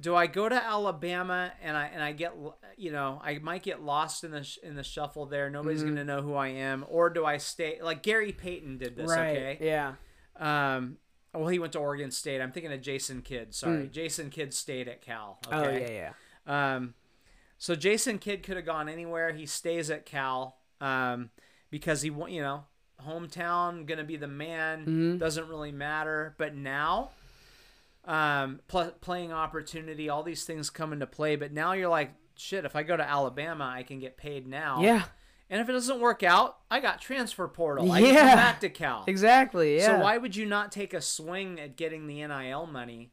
[0.00, 2.32] Do I go to Alabama and I and I get
[2.76, 5.48] you know I might get lost in the sh- in the shuffle there.
[5.50, 5.88] Nobody's Mm-hmm.
[5.90, 6.84] gonna know who I am.
[6.88, 9.08] Or do I stay like Gary Payton did this?
[9.08, 9.36] right.
[9.36, 9.58] Okay.
[9.60, 9.94] Yeah.
[10.36, 10.96] Um,
[11.32, 12.40] well, he went to Oregon State.
[12.40, 13.54] I'm thinking of Jason Kidd.
[13.54, 15.38] Sorry, Jason Kidd stayed at Cal.
[15.46, 15.56] Okay?
[15.56, 15.64] Hmm.
[15.64, 16.12] Oh yeah,
[16.46, 16.74] yeah.
[16.76, 16.94] Um,
[17.58, 19.32] so Jason Kidd could have gone anywhere.
[19.32, 21.30] He stays at Cal um,
[21.70, 22.64] because he, you know,
[23.06, 24.80] hometown gonna be the man.
[24.80, 25.18] Mm-hmm.
[25.18, 26.34] Doesn't really matter.
[26.38, 27.10] But now,
[28.06, 31.36] um, pl- playing opportunity, all these things come into play.
[31.36, 32.64] But now you're like, shit.
[32.64, 34.82] If I go to Alabama, I can get paid now.
[34.82, 35.04] Yeah.
[35.50, 37.90] And if it doesn't work out, I got transfer portal.
[37.92, 38.28] I can Yeah.
[38.30, 39.04] come back to Cal.
[39.08, 39.76] Exactly.
[39.76, 39.86] Yeah.
[39.98, 43.12] So why would you not take a swing at getting the NIL money?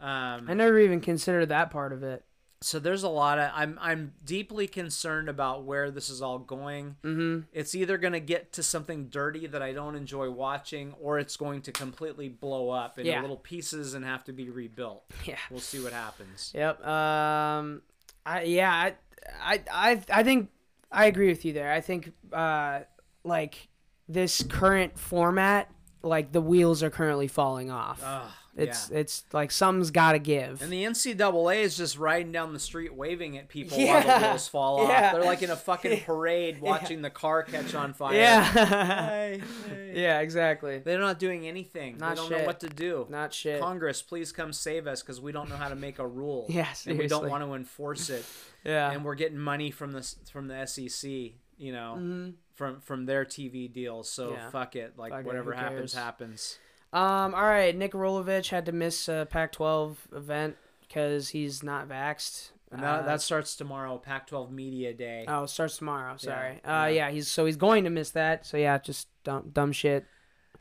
[0.00, 2.24] Um, I never even considered that part of it.
[2.62, 6.96] So there's a lot of I'm I'm deeply concerned about where this is all going.
[7.04, 7.40] Mm-hmm.
[7.52, 11.36] It's either going to get to something dirty that I don't enjoy watching, or it's
[11.36, 13.20] going to completely blow up into Yeah.
[13.20, 15.04] little pieces and have to be rebuilt.
[15.24, 15.38] Yeah.
[15.50, 16.52] We'll see what happens.
[16.54, 16.86] Yep.
[16.86, 17.82] Um.
[18.24, 18.72] I yeah.
[18.72, 18.94] I
[19.42, 20.50] I I, I think
[20.90, 21.70] I agree with you there.
[21.72, 22.80] I think uh
[23.24, 23.68] like
[24.08, 25.70] this current format,
[26.02, 28.00] like the wheels are currently falling off.
[28.04, 28.98] Ugh, it's yeah.
[28.98, 30.62] it's like something's got to give.
[30.62, 34.48] And the NCAA is just riding down the street waving at people while the wheels
[34.48, 34.88] fall off.
[34.88, 35.12] Yeah.
[35.12, 38.14] They're like in a fucking parade watching the car catch on fire.
[38.14, 38.44] yeah.
[38.44, 39.92] Hey, hey.
[39.94, 40.20] yeah.
[40.20, 40.78] Exactly.
[40.78, 41.98] They're not doing anything.
[41.98, 42.38] Not they don't shit.
[42.38, 43.06] know what to do.
[43.10, 43.60] Not shit.
[43.60, 46.46] Congress, please come save us because we don't know how to make a rule.
[46.48, 48.24] Yeah, and we don't want to enforce it.
[48.64, 48.90] Yeah.
[48.90, 50.02] And we're getting money from the
[50.32, 51.10] from the SEC,
[51.58, 54.10] you know, from from their TV deals.
[54.10, 54.34] So Mm-hmm.
[54.36, 54.50] Yeah.
[54.50, 56.58] fuck it, like Fuck whatever who happens, happens.
[56.92, 57.34] Um.
[57.34, 57.76] All right.
[57.76, 60.56] Nick Rolovich had to miss a Pac-12 event
[60.86, 62.50] because he's not vaxxed.
[62.72, 65.24] And that, Uh, that starts tomorrow, Pac-12 Media Day.
[65.28, 66.16] Oh, it starts tomorrow.
[66.16, 66.60] Sorry.
[66.64, 66.82] yeah.
[66.82, 67.10] Uh, yeah.
[67.10, 68.44] He's so he's going to miss that.
[68.46, 70.06] So yeah, just dumb dumb shit.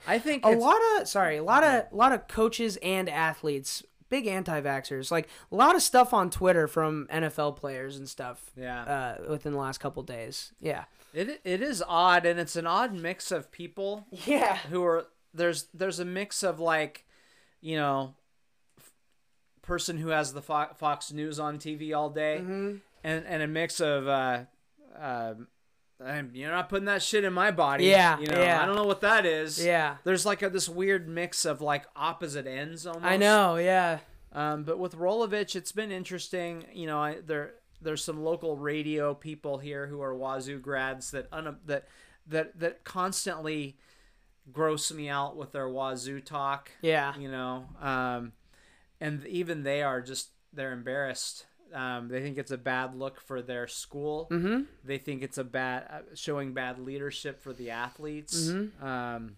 [0.07, 3.81] I think A lot of sorry, a lot of a lot of coaches and athletes,
[4.09, 5.09] big anti-vaxxers.
[5.09, 8.51] Like a lot of stuff on Twitter from NFL players and stuff.
[8.57, 10.51] yeah, Uh, within the last couple days.
[10.59, 10.83] Yeah.
[11.13, 14.57] it it is odd, and it's an odd mix of people Yeah.
[14.69, 17.05] who are there's there's a mix of like,
[17.61, 18.15] you know,
[18.77, 18.91] f-
[19.61, 22.75] person who has the Fo- Fox News on TV all day, Mm-hmm.
[23.03, 24.43] and and a mix of uh,
[24.97, 25.47] um,
[26.03, 27.85] I'm- you're not putting that shit in my body.
[27.85, 28.61] Yeah, you know, yeah.
[28.61, 29.63] I don't know what that is.
[29.63, 29.97] Yeah.
[30.03, 33.05] There's like a, this weird mix of like opposite ends almost.
[33.05, 33.55] I know.
[33.57, 33.99] Yeah.
[34.33, 36.65] Um, but with Rolovich, it's been interesting.
[36.73, 41.27] You know, I, there there's some local radio people here who are Wazzu grads that
[41.31, 41.87] un, that
[42.27, 43.77] that that constantly
[44.51, 46.71] gross me out with their Wazzu talk.
[46.81, 47.17] Yeah.
[47.17, 48.33] You know, um,
[49.01, 51.45] and even they are just they're embarrassed.
[51.73, 54.27] Um, they think it's a bad look for their school.
[54.31, 54.61] Mm-hmm.
[54.83, 58.47] They think it's a bad uh, showing bad leadership for the athletes.
[58.47, 58.85] Mm-hmm.
[58.85, 59.35] Um,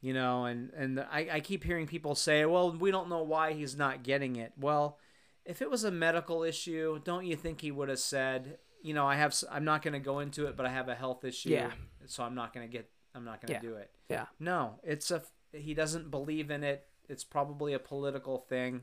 [0.00, 3.54] you know, and and I, I keep hearing people say, "Well, we don't know why
[3.54, 4.98] he's not getting it." Well,
[5.46, 9.06] if it was a medical issue, don't you think he would have said, "You know,
[9.06, 11.50] I have I'm not going to go into it, but I have a health issue,
[11.50, 11.70] Yeah.
[12.04, 13.70] so I'm not going to get I'm not going to Yeah.
[13.72, 14.26] do it." Yeah.
[14.38, 16.86] No, it's a he doesn't believe in it.
[17.08, 18.82] It's probably a political thing.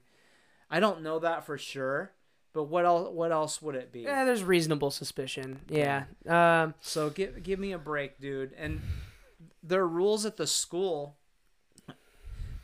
[0.70, 2.14] I don't know that for sure,
[2.54, 4.02] but what else what else would it be?
[4.02, 4.24] Yeah.
[4.26, 5.62] There's reasonable suspicion.
[5.70, 6.06] Yeah.
[6.28, 6.76] Um.
[6.82, 8.54] So give give me a break, dude.
[8.58, 8.82] And
[9.64, 11.18] there are rules at the school.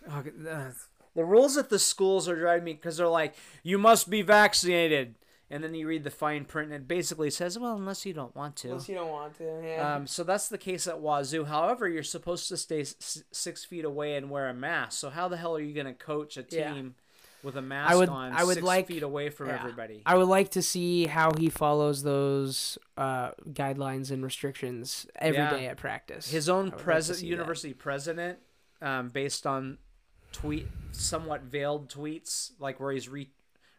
[0.10, 0.72] Okay, uh,
[1.16, 5.16] The rules at the schools are driving me because they're like, you must be vaccinated.
[5.50, 8.36] And then you read the fine print and it basically says, well, unless you don't
[8.36, 8.68] want to.
[8.72, 9.62] Unless you don't want to.
[9.64, 9.96] Yeah.
[9.96, 11.48] Um, so that's the case at Wazzu.
[11.48, 15.00] However, you're supposed to stay s- six feet away and wear a mask.
[15.00, 16.74] So how the hell are you going to coach a Yeah.
[16.74, 16.96] team
[17.44, 19.60] with a mask would- on I would six like- feet away from yeah.
[19.62, 20.02] everybody?
[20.06, 25.64] I would like to see how he follows those uh, guidelines and restrictions every day
[25.64, 25.70] Yeah.
[25.72, 26.30] at practice.
[26.30, 27.28] His own I would like to president, that.
[27.28, 28.40] university president,
[28.82, 29.78] um, based on
[30.34, 33.32] tweet, somewhat veiled tweets, like where he's re-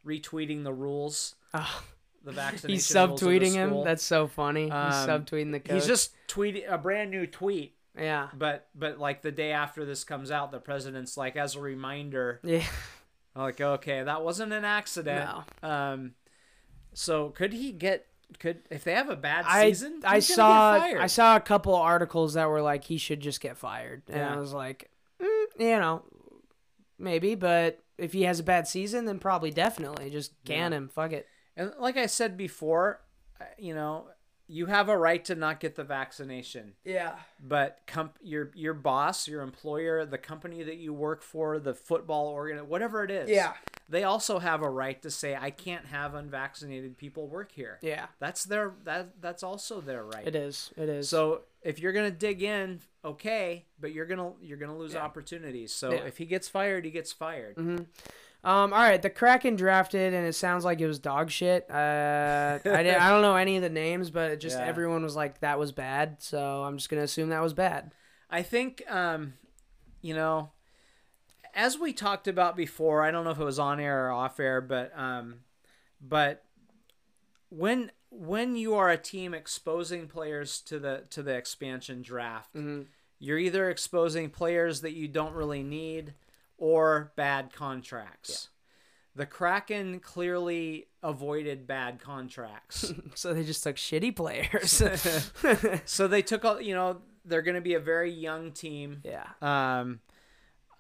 [0.07, 1.83] retweeting the rules, Oh,
[2.25, 2.71] the vaccination.
[2.71, 3.85] he's rules of the subtweeting him.
[3.85, 4.65] That's so funny.
[4.65, 5.75] He's Um, subtweeting the coach.
[5.75, 10.05] He's just tweeting a brand new tweet, yeah, but but like the day after this
[10.05, 12.65] comes out, the president's like, as a reminder, yeah.
[13.37, 15.29] Like, okay, that wasn't an accident.
[15.63, 15.69] No.
[15.69, 16.15] Um,
[16.93, 18.07] so could he get?
[18.41, 20.01] Could if they have a bad season?
[20.05, 21.01] I he's gonna saw get fired.
[21.01, 24.35] I saw a couple articles that were like he should just get fired, and Yeah.
[24.35, 24.91] I was like,
[25.23, 26.03] mm, you know,
[26.99, 30.89] maybe, but if he has a bad season, then probably definitely just can him.
[30.89, 31.27] Fuck it.
[31.59, 33.01] And like I said before,
[33.41, 34.07] uh, you know,
[34.51, 37.17] you have a right to not get the vaccination, Yeah.
[37.39, 42.29] but comp- your your boss, your employer, the company that you work for, the football
[42.29, 43.53] organ, whatever it is, Yeah.
[43.91, 47.79] they also have a right to say I can't have unvaccinated people work here.
[47.83, 48.07] Yeah.
[48.21, 50.27] That's their that that's also their right.
[50.27, 50.71] It is.
[50.79, 51.11] It is.
[51.11, 55.75] So if you're gonna dig in, okay, but you're gonna you're gonna lose opportunities.
[55.75, 56.05] So Yeah.
[56.07, 57.57] if he gets fired, he gets fired.
[58.45, 61.67] Um, all right, the Kraken drafted, and it sounds like it was dog shit.
[61.69, 64.65] Uh, I, did, I don't know any of the names, but just Yeah.
[64.65, 67.93] everyone was like that was bad, so I'm just gonna assume that was bad.
[68.31, 69.35] I think, um,
[70.03, 70.51] you know,
[71.55, 74.39] as we talked about before, I don't know if it was on air or off
[74.39, 75.41] air, but um,
[76.01, 76.45] but
[77.51, 82.51] when when you are a team exposing players to the to the expansion draft,
[83.19, 86.15] you're either exposing players that you don't really need
[86.59, 88.49] or bad contracts.
[89.15, 92.93] The Kraken clearly avoided bad contracts.
[93.15, 94.83] So they just took shitty players.
[95.91, 99.03] so they took all, you know, they're going to be a very young team.
[99.05, 100.01] yeah, Um,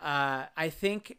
[0.01, 1.17] uh, I think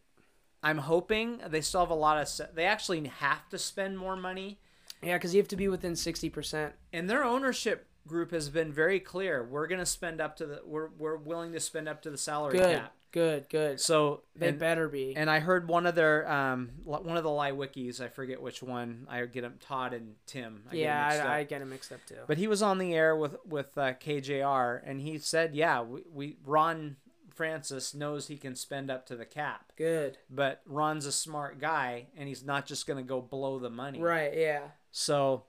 [0.64, 2.55] I'm hoping they still have a lot of.
[2.55, 4.60] They actually have to spend more money,
[5.03, 6.74] yeah, because you have to be within sixty percent.
[6.93, 9.43] and their ownership group has been very clear.
[9.43, 10.62] We're going to spend up to the.
[10.66, 12.93] We're we're willing to spend up to the salary Good, cap.
[13.12, 13.80] Good, good.
[13.80, 15.16] So They and, better be.
[15.16, 17.99] and I heard one of their um one of the Leiwekes.
[17.99, 19.07] I forget which one.
[19.10, 20.64] I get them Todd and Tim.
[20.72, 21.28] I yeah, mixed up.
[21.28, 22.16] I, I get them mixed up too.
[22.28, 26.03] But he was on the air with with uh, KJR, and he said, "Yeah, we,
[26.12, 26.97] we Ron
[27.34, 30.18] Francis knows he can spend up to the cap, good.
[30.30, 33.99] but Ron's a smart guy, and he's not just going to go blow the money.
[34.01, 34.36] Right.
[34.36, 34.62] Yeah.
[34.91, 35.45] So."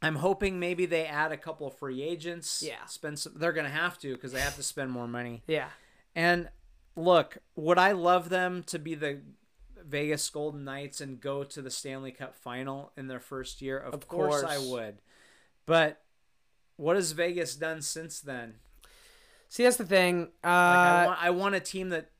[0.00, 2.62] I'm hoping maybe they add a couple of free agents.
[2.64, 2.84] Yeah.
[2.86, 3.32] spend some.
[3.34, 5.42] They're gonna have to because they have to spend more money.
[5.48, 5.70] Yeah.
[6.14, 6.48] And
[6.98, 9.20] look, would I love them to be the
[9.82, 13.78] Vegas Golden Knights and go to the Stanley Cup final in their first year?
[13.78, 14.40] Of, Of course.
[14.42, 14.44] course.
[14.50, 14.98] I would.
[15.66, 16.02] But
[16.76, 18.54] what has Vegas done since then?
[19.48, 20.28] See, that's the thing.
[20.44, 22.10] Uh, Like I want I want a team that,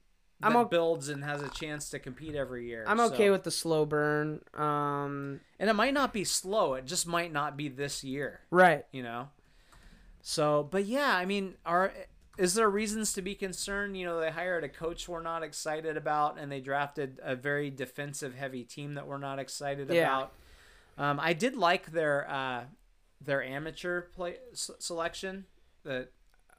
[0.41, 2.85] that I'm o- builds and has a chance to compete every year.
[2.87, 4.41] I'm okay So- with the slow burn.
[4.55, 6.75] Um, and it might not be slow.
[6.75, 8.87] It just might not be this year, right.
[8.93, 9.29] you know.
[10.23, 11.93] So, but yeah, I mean, are
[12.39, 13.97] is there reasons to be concerned?
[13.99, 17.69] You know, they hired a coach we're not excited about, and they drafted a very
[17.71, 20.07] defensive heavy team that we're not excited Yeah.
[20.19, 20.33] about.
[20.97, 22.65] Um, I did like their uh,
[23.21, 25.45] their amateur play s- selection,
[25.83, 26.09] the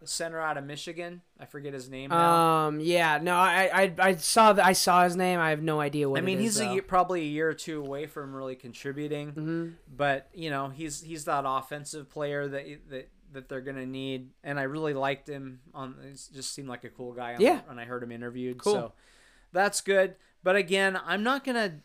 [0.06, 1.22] center out of Michigan.
[1.40, 2.68] I forget his name now.
[2.68, 3.20] Um, yeah.
[3.22, 4.66] No, I, I, I saw that.
[4.66, 5.40] I saw his name.
[5.40, 6.20] I have no idea what.
[6.20, 9.74] I mean, he's a year, probably a year or two away from really contributing, Mhm.
[9.94, 14.30] but you know, he's he's that offensive player that that that they're gonna need.
[14.44, 15.96] And I really liked him on.
[16.04, 17.36] He just seemed like a cool guy.
[17.36, 17.62] On, Yeah.
[17.68, 18.74] when I heard him interviewed, Cool.
[18.74, 18.94] so
[19.52, 20.16] that's good.
[20.44, 21.80] But again, I'm not gonna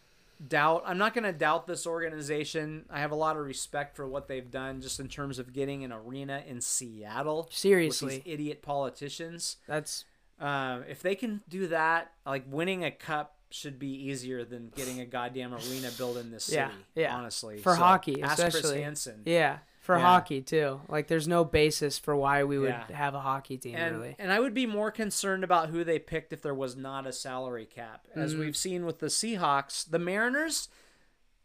[0.48, 0.82] doubt.
[0.86, 2.84] I'm not gonna doubt this organization.
[2.90, 5.84] I have a lot of respect for what they've done, just in terms of getting
[5.84, 7.48] an arena in Seattle.
[7.50, 8.16] Seriously.
[8.16, 9.56] with these idiot politicians.
[9.66, 10.04] That's
[10.40, 14.98] Um, if they can do that, like winning a cup should be easier than getting
[14.98, 16.56] a goddamn arena built in this city.
[16.56, 17.16] Yeah, yeah.
[17.16, 18.82] Honestly, For hockey, ask Chris especially.
[18.82, 19.22] Hansen.
[19.24, 20.02] yeah for Yeah.
[20.02, 20.80] hockey too.
[20.88, 22.90] Like, there's no basis for why we would Yeah.
[22.96, 23.76] have a hockey team.
[23.76, 24.16] And, really.
[24.18, 27.12] and I would be more concerned about who they picked if there was not a
[27.12, 28.06] salary cap.
[28.14, 28.40] As Mm-hmm.
[28.40, 30.70] we've seen with the Seahawks, the Mariners,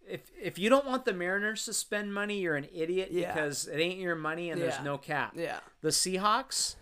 [0.07, 3.33] if if you don't want the Mariners to spend money, you're an idiot Yeah.
[3.33, 5.33] because it ain't your money and there's no cap.
[5.35, 5.59] Yeah.
[5.81, 6.77] The Seahawks,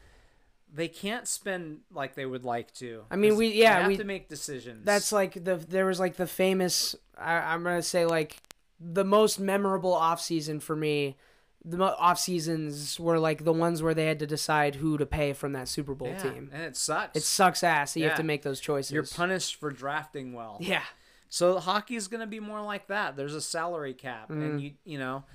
[0.72, 3.06] they can't spend like they would like to.
[3.10, 4.86] I mean, we- yeah, have we- to make decisions.
[4.86, 6.96] That's like the there was like the famous.
[7.18, 8.38] I, I'm gonna say like
[8.80, 11.18] the most memorable offseason for me
[11.66, 15.34] the off seasons were like the ones where they had to decide who to pay
[15.34, 16.50] from that Super Bowl Yeah, team.
[16.54, 17.18] and it sucks.
[17.18, 18.92] It sucks ass that you have to make those choices.
[18.92, 20.58] You're punished for drafting well.
[20.62, 20.84] yeah.
[21.30, 23.18] So hockey's going to be more like that.
[23.18, 24.42] There's a salary cap, Mm.
[24.46, 25.26] and you you know,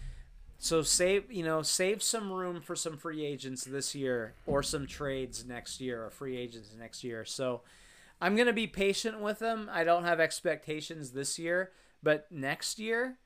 [0.57, 4.87] so save you know save some room for some free agents this year or some
[4.87, 7.27] trades next year or free agents next year.
[7.27, 7.61] So
[8.23, 9.69] I'm going to be patient with them.
[9.71, 11.73] I don't have expectations this year,
[12.03, 13.19] but next year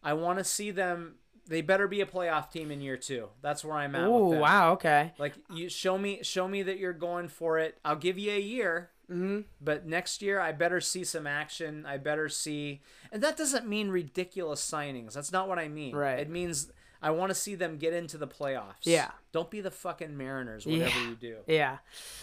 [0.00, 1.16] I want to see them.
[1.48, 3.28] They better be a playoff team in year two.
[3.42, 4.04] That's where I'm at.
[4.06, 4.72] Oh wow.
[4.72, 5.12] Okay.
[5.18, 7.78] Like you show me show me that you're going for it.
[7.84, 8.90] I'll give you a year.
[9.08, 11.84] hmm But next year, I better see some action.
[11.86, 15.14] I better see, and that doesn't mean ridiculous signings.
[15.14, 15.94] That's not what I mean.
[15.96, 16.20] Right.
[16.20, 16.70] It means
[17.04, 18.84] I want to see them get into the playoffs.
[18.84, 19.10] Yeah.
[19.32, 21.08] Don't be the fucking Mariners, whatever Yeah.
[21.08, 21.36] you do.
[21.48, 21.78] Yeah.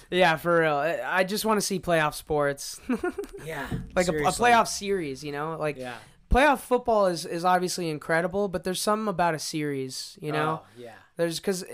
[0.09, 0.37] Yeah.
[0.37, 0.75] For real.
[0.75, 2.79] I I just want to see playoff sports,
[3.45, 3.67] Yeah.
[3.95, 5.23] like a, a playoff series.
[5.23, 5.97] You know, like Yeah.
[6.29, 10.17] Playoff football is is obviously incredible, but there's something about a series.
[10.21, 10.61] You know.
[10.63, 10.93] Oh, yeah.
[11.17, 11.65] There's because,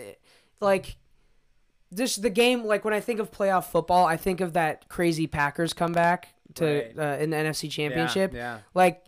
[0.60, 0.98] like,
[1.92, 2.64] this the game.
[2.64, 6.66] Like when I think of playoff football, I think of that crazy Packers comeback to
[6.66, 7.00] Right.
[7.00, 8.34] uh, in the NFC Championship.
[8.34, 8.60] Yeah.
[8.74, 9.04] Like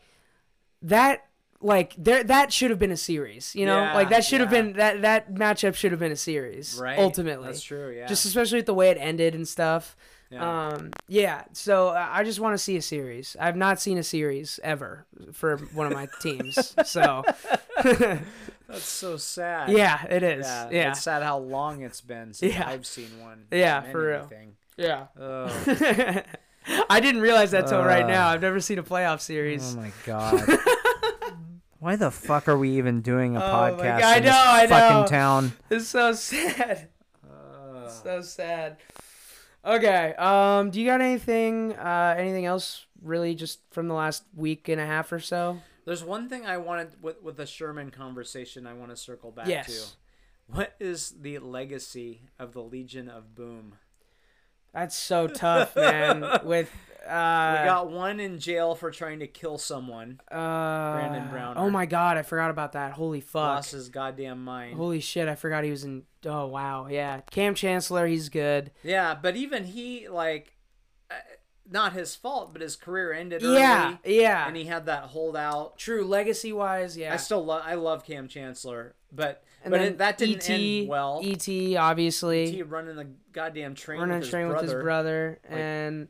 [0.83, 1.23] that.
[1.59, 3.55] Like there, that should have been a series.
[3.55, 6.15] You know, Yeah, like that should have been that that matchup should have been a
[6.15, 6.77] series.
[6.79, 6.99] Right.
[6.99, 7.95] Ultimately, That's true.
[7.97, 8.05] Yeah.
[8.05, 9.95] just especially with the way it ended and stuff.
[10.29, 10.67] Yeah.
[10.69, 11.43] Um, yeah.
[11.53, 13.35] So uh, I just want to see a series.
[13.39, 16.75] I've not seen a series ever for one of my teams.
[16.85, 17.23] So
[18.67, 19.69] That's so sad.
[19.69, 20.45] yeah, it is.
[20.45, 20.69] Yeah.
[20.71, 20.89] Yeah.
[20.91, 22.67] It's sad how long it's been since Yeah.
[22.67, 23.45] I've seen one.
[23.51, 24.19] Yeah, for real.
[24.19, 24.55] anything.
[24.75, 25.05] Yeah.
[26.89, 28.27] I didn't realize that till right Uh, now.
[28.27, 29.73] I've never seen a playoff series.
[29.75, 30.59] Oh my god.
[31.79, 34.67] Why the fuck are we even doing a Oh podcast I in this know, I
[34.67, 35.05] fucking know.
[35.07, 35.53] town?
[35.69, 36.89] It's so sad.
[37.23, 38.77] Uh, So sad.
[39.67, 40.13] Okay.
[40.17, 40.69] Um.
[40.71, 41.73] Do you got anything?
[41.73, 42.15] Uh.
[42.17, 42.85] Anything else?
[43.01, 45.59] Really, just from the last week and a half or so?
[45.85, 48.65] There's one thing I wanted with with the Sherman conversation.
[48.65, 49.67] I want to circle back Yes.
[49.67, 49.95] to.
[50.55, 53.75] What is the legacy of the Legion of Boom?
[54.73, 56.23] That's so tough, man.
[56.43, 56.71] With
[57.07, 57.57] uh.
[57.59, 60.19] we got one in jail for trying to kill someone.
[60.31, 61.59] uh, Brandon Browner.
[61.59, 62.93] Oh my god, I forgot about that.
[62.93, 63.41] Holy fuck.
[63.41, 64.75] Lost his goddamn mind.
[64.75, 66.03] Holy shit, I forgot he was in.
[66.25, 67.21] Oh wow, yeah.
[67.31, 68.71] Kam Chancellor, he's good.
[68.83, 70.57] Yeah, but even he like,
[71.09, 71.15] uh,
[71.69, 73.97] not his fault, but his career ended early, yeah.
[74.05, 74.47] yeah.
[74.47, 75.77] and he had that holdout.
[75.77, 77.13] True, legacy wise, yeah.
[77.13, 80.87] I still love I love Kam Chancellor, but And but it, that didn't ET, end
[80.87, 81.21] well.
[81.23, 82.51] ET, obviously.
[82.51, 86.07] he running the goddamn train running with his train brother, with his brother, and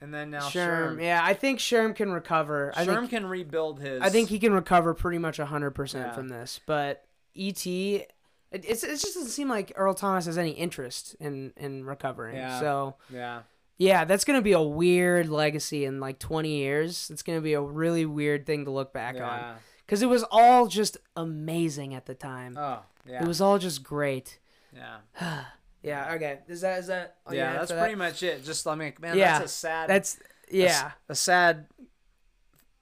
[0.00, 0.96] and then now Sherm.
[0.96, 1.02] Sherm.
[1.02, 2.72] Yeah, I think Sherm can recover.
[2.76, 4.00] I Sherm think can rebuild his.
[4.00, 6.14] I think he can recover pretty much hundred percent Yeah.
[6.14, 6.60] from this.
[6.66, 7.04] But
[7.36, 8.10] ET, it,
[8.52, 12.36] it's it just doesn't seem like Earl Thomas has any interest in in recovering.
[12.36, 12.60] Yeah.
[12.60, 13.42] So Yeah,
[13.76, 17.10] yeah, that's gonna be a weird legacy in like twenty years.
[17.10, 20.66] It's gonna be a really weird thing to look back on because it was all
[20.66, 22.56] just amazing at the time.
[22.58, 23.22] Oh, yeah.
[23.22, 24.38] It was all just great.
[24.74, 24.98] yeah.
[25.88, 26.14] Yeah.
[26.14, 26.38] Okay.
[26.48, 27.16] Is that is that?
[27.30, 27.80] yeah, had that's for that?
[27.82, 28.44] pretty much it.
[28.44, 29.88] Just I mean, man, Yeah, that's a sad.
[29.90, 30.18] That's
[30.50, 30.92] yeah.
[31.08, 31.66] a sad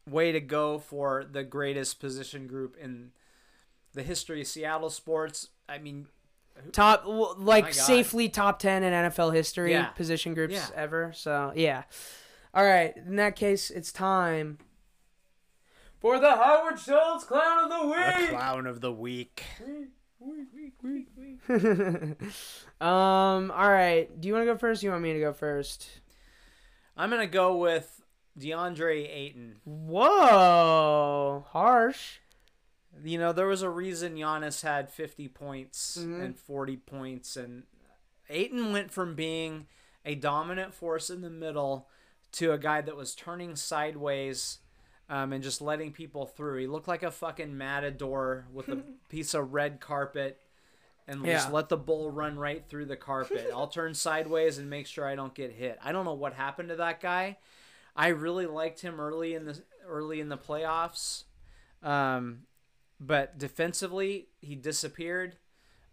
[0.09, 3.11] way to go for the greatest position group in
[3.95, 5.49] the history of Seattle sports.
[5.69, 6.07] I mean,
[6.73, 7.03] top
[7.39, 7.74] like God.
[7.74, 9.87] safely top 10 in NFL history Yeah.
[9.87, 10.69] position groups Yeah.
[10.74, 11.12] ever.
[11.15, 11.85] So, yeah.
[12.55, 14.59] All right, in that case, it's time
[15.99, 18.28] for the Howard Schultz Clown of the Week.
[18.31, 19.45] clown of the week.
[22.81, 24.09] um, all right.
[24.21, 24.83] Do you want to go first?
[24.83, 25.89] Or you want me to go first?
[26.97, 28.03] I'm gonna go with
[28.39, 29.57] DeAndre Ayton.
[29.65, 32.19] Whoa, harsh.
[33.05, 36.23] You know, there was a reason Giannis had 50 points Mhm.
[36.25, 37.65] and 40 points, and
[38.31, 39.67] Ayton went from being
[40.05, 41.89] a dominant force in the middle
[42.33, 44.59] to a guy that was turning sideways
[45.11, 46.59] um, and just letting people through.
[46.59, 50.41] He looked like a fucking matador with a piece of red carpet
[51.09, 51.53] and just Yeah.
[51.55, 53.49] let the bull run right through the carpet.
[53.55, 55.78] I'll turn sideways and make sure I don't get hit.
[55.83, 57.39] I don't know what happened to that guy.
[57.95, 61.24] I really liked him early in the early in the playoffs.
[61.83, 62.43] Um,
[63.01, 65.37] but defensively, he disappeared.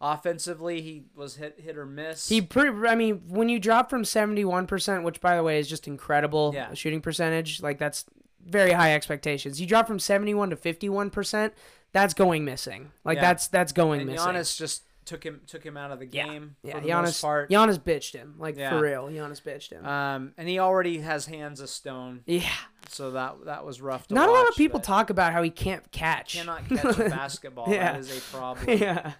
[0.02, 2.28] Offensively, he was hit hit or miss.
[2.28, 2.76] He pretty.
[2.88, 5.88] I mean, when you drop from seventy one percent, which by the way is just
[5.88, 6.74] incredible Yeah.
[6.74, 8.04] shooting percentage, like that's
[8.46, 9.62] very high expectations.
[9.62, 11.54] You drop from seventy one to fifty one percent,
[11.94, 12.92] that's going missing.
[13.06, 13.22] Like Yeah.
[13.22, 14.28] that's that's going and missing.
[14.28, 17.02] Giannis just took him took him out of the game yeah, for the Giannis.
[17.04, 17.50] most part.
[17.50, 18.36] Giannis bitched him.
[18.38, 18.70] Like Yeah.
[18.72, 19.86] for real, Giannis bitched him.
[19.86, 22.44] Um, and he already has hands of stone, yeah.
[22.90, 24.08] so that that was rough.
[24.08, 26.36] To Not a lot of people talk about how he can't catch.
[26.36, 27.70] Cannot catch a basketball.
[27.70, 27.94] Yeah.
[27.94, 28.66] That is a problem.
[28.80, 29.14] yeah.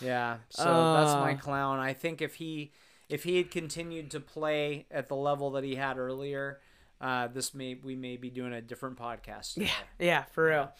[0.00, 0.36] Yeah.
[0.50, 0.64] So
[0.94, 1.36] that's my Uh.
[1.38, 1.78] clown.
[1.78, 2.72] I think if he
[3.08, 6.60] if he had continued to play at the level that he had earlier,
[7.00, 9.56] uh, this may we may be doing a different podcast.
[9.56, 10.72] Yeah, yeah, for real.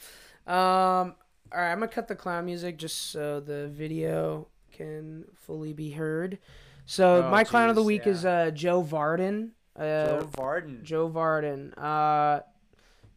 [0.54, 1.14] Um,
[1.50, 5.90] All right, I'm gonna cut the clown music just so the video can fully be
[5.90, 6.38] heard.
[6.86, 9.50] So Oh, my clown of the jeez, week is uh, Joe Vardon.
[9.76, 10.82] Uh, Joe Vardon.
[10.82, 11.72] Joe Vardon.
[11.76, 12.40] Uh,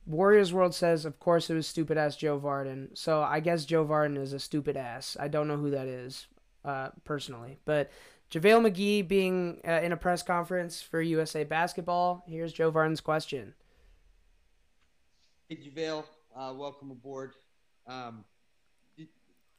[0.06, 2.90] Warriors World says, of course, it was stupid ass Joe Vardon.
[2.98, 5.18] So I guess Joe Vardon is a stupid ass.
[5.20, 6.28] I don't know who that is,
[6.64, 7.58] uh, personally.
[7.66, 7.90] But
[8.32, 12.24] JaVale McGee being uh, in a press conference for USA Basketball.
[12.28, 13.54] Here's Joe Vardon's question.
[15.50, 16.04] Hey, JaVale,
[16.36, 17.34] uh, welcome aboard.
[17.88, 18.24] Um,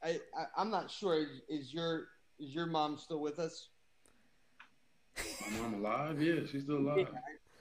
[0.03, 1.15] I, I, I'm not sure.
[1.20, 2.09] Is, is your
[2.39, 3.69] is your mom still with us?
[5.16, 6.20] My mom alive?
[6.20, 7.09] Yeah, she's still alive.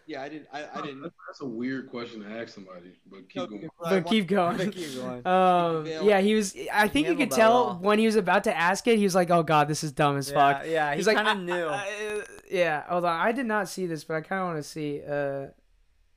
[0.07, 0.47] Yeah, I didn't.
[0.53, 1.01] I, I didn't.
[1.01, 3.69] That's, that's a weird question to ask somebody, but keep going.
[3.79, 4.57] But keep going.
[4.71, 5.25] Keep going.
[5.25, 6.55] Um, yeah, he was.
[6.71, 8.97] I think you could tell when he was about to ask it.
[8.97, 11.15] He was like, "Oh God, this is dumb as yeah, fuck." yeah, he He's like,
[11.17, 11.65] kind "I- of knew.
[11.67, 13.19] I- I- yeah, hold on.
[13.19, 15.47] I did not see this, but I kind of want to see uh,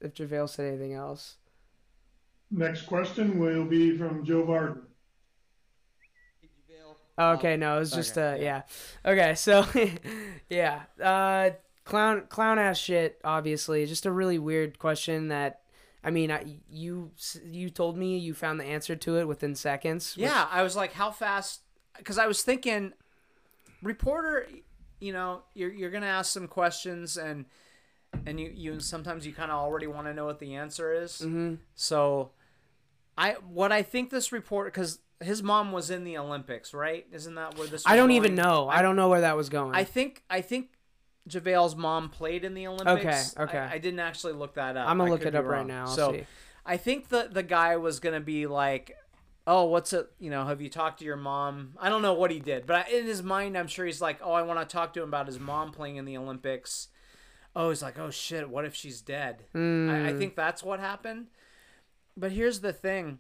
[0.03, 1.37] if JaVale said anything else.
[2.51, 4.81] Next question will be from Joe Vardon.
[6.41, 8.63] Hey, JaVale, uh, okay, no, it was just Okay, uh, yeah.
[9.05, 9.67] Okay, so
[10.49, 11.51] yeah, uh,
[11.85, 13.21] clown clown ass shit.
[13.23, 15.61] Obviously, just a really weird question that.
[16.05, 17.11] I mean, I, you
[17.45, 20.17] you told me you found the answer to it within seconds.
[20.17, 21.61] which- Yeah, I was like, how fast?
[21.99, 22.93] Because I was thinking,
[23.83, 24.47] reporter,
[25.01, 27.45] you know, you're you're gonna ask some questions and
[28.27, 31.21] and you you sometimes you kind of already want to know what the answer is.
[31.21, 31.59] Mhm.
[31.75, 32.31] So,
[33.19, 37.05] I what I think this report because his mom was in the Olympics, right?
[37.13, 37.83] Isn't that where this?
[37.85, 38.69] I don't even know.
[38.69, 39.75] I don't know where that was going.
[39.75, 40.71] I think I think
[41.29, 43.37] JaVale's mom played in the Olympics.
[43.37, 43.59] Okay, okay.
[43.59, 44.89] I, I didn't actually look that up.
[44.89, 45.87] I'm gonna I look it up right now.
[45.89, 46.27] I'll so see.
[46.65, 48.97] I think the the guy was gonna be like,
[49.49, 50.09] "Oh, what's it?
[50.21, 52.89] You know, have you talked to your mom?" I don't know what he did, but
[52.89, 55.27] in his mind, I'm sure he's like, "Oh, I want to talk to him about
[55.27, 56.89] his mom playing in the Olympics."
[57.57, 60.19] Oh, he's like, "Oh shit, what if she's dead?" I, I Mm.
[60.19, 61.27] think that's what happened.
[62.19, 63.19] But here's the thing.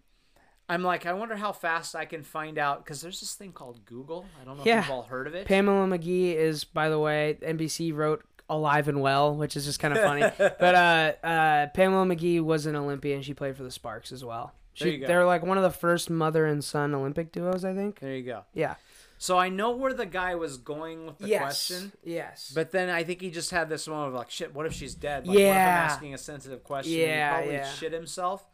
[0.68, 3.86] I'm like, I wonder how fast I can find out because there's this thing called
[3.86, 4.26] Google.
[4.40, 4.80] I don't know Yeah.
[4.80, 5.46] if you've all heard of it.
[5.46, 9.96] Pamela McGee is, by the way, NBC wrote "Alive and Well," which is just kind
[9.96, 10.22] of funny.
[10.38, 13.22] but uh, uh, Pamela McGee was an Olympian.
[13.22, 14.52] She played for the Sparks as well.
[14.74, 15.06] She, There you go.
[15.06, 18.00] They're like one of the first mother and son Olympic duos, I think.
[18.00, 18.44] there you go.
[18.52, 18.74] Yeah.
[19.20, 21.40] So I know where the guy was going with the yes.
[21.40, 21.92] question.
[22.04, 22.52] Yes.
[22.54, 24.94] But then I think he just had this moment of like, shit, what if she's
[24.94, 25.26] dead?
[25.26, 25.86] Like, what if I'm Yeah.
[25.90, 26.92] asking a sensitive question?
[26.92, 27.72] Yeah, he probably yeah.
[27.72, 28.46] shit himself.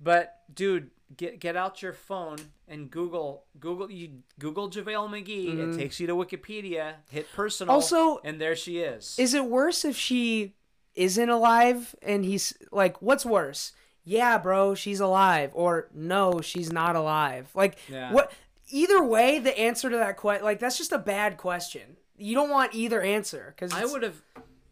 [0.00, 2.38] But dude, get get out your phone
[2.68, 5.58] and Google Google you Google JaVale McGee.
[5.74, 6.94] It takes you to Wikipedia.
[7.10, 7.72] Hit personal.
[7.72, 7.94] Mm-hmm.
[7.94, 9.16] Also, and there she is.
[9.18, 10.54] is it worse if she
[10.94, 13.72] isn't alive and he's like, what's worse?
[14.04, 17.48] Yeah, bro, she's alive, or no, she's not alive.
[17.54, 18.12] Like, Yeah.
[18.12, 18.32] what?
[18.70, 21.96] Either way, the answer to that question, like, that's just a bad question.
[22.16, 24.22] You don't want either answer because I would have.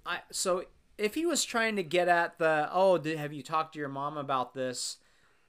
[0.04, 0.64] I so
[0.98, 3.88] if he was trying to get at the oh, did, have you talked to your
[3.88, 4.98] mom about this?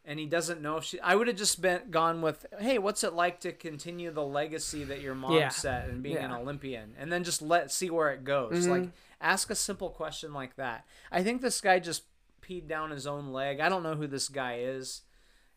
[0.06, 1.00] And he doesn't know if she.
[1.00, 4.84] I would have just been gone with, hey, what's it like to continue the legacy
[4.84, 5.48] that your mom Yeah.
[5.50, 8.68] set and being an Olympian, and then just let see where it goes.
[8.68, 8.70] Mhm.
[8.70, 8.90] Like
[9.22, 10.86] ask a simple question like that.
[11.10, 12.04] I think this guy just
[12.42, 13.62] peed down his own leg.
[13.62, 15.04] I don't know who this guy is.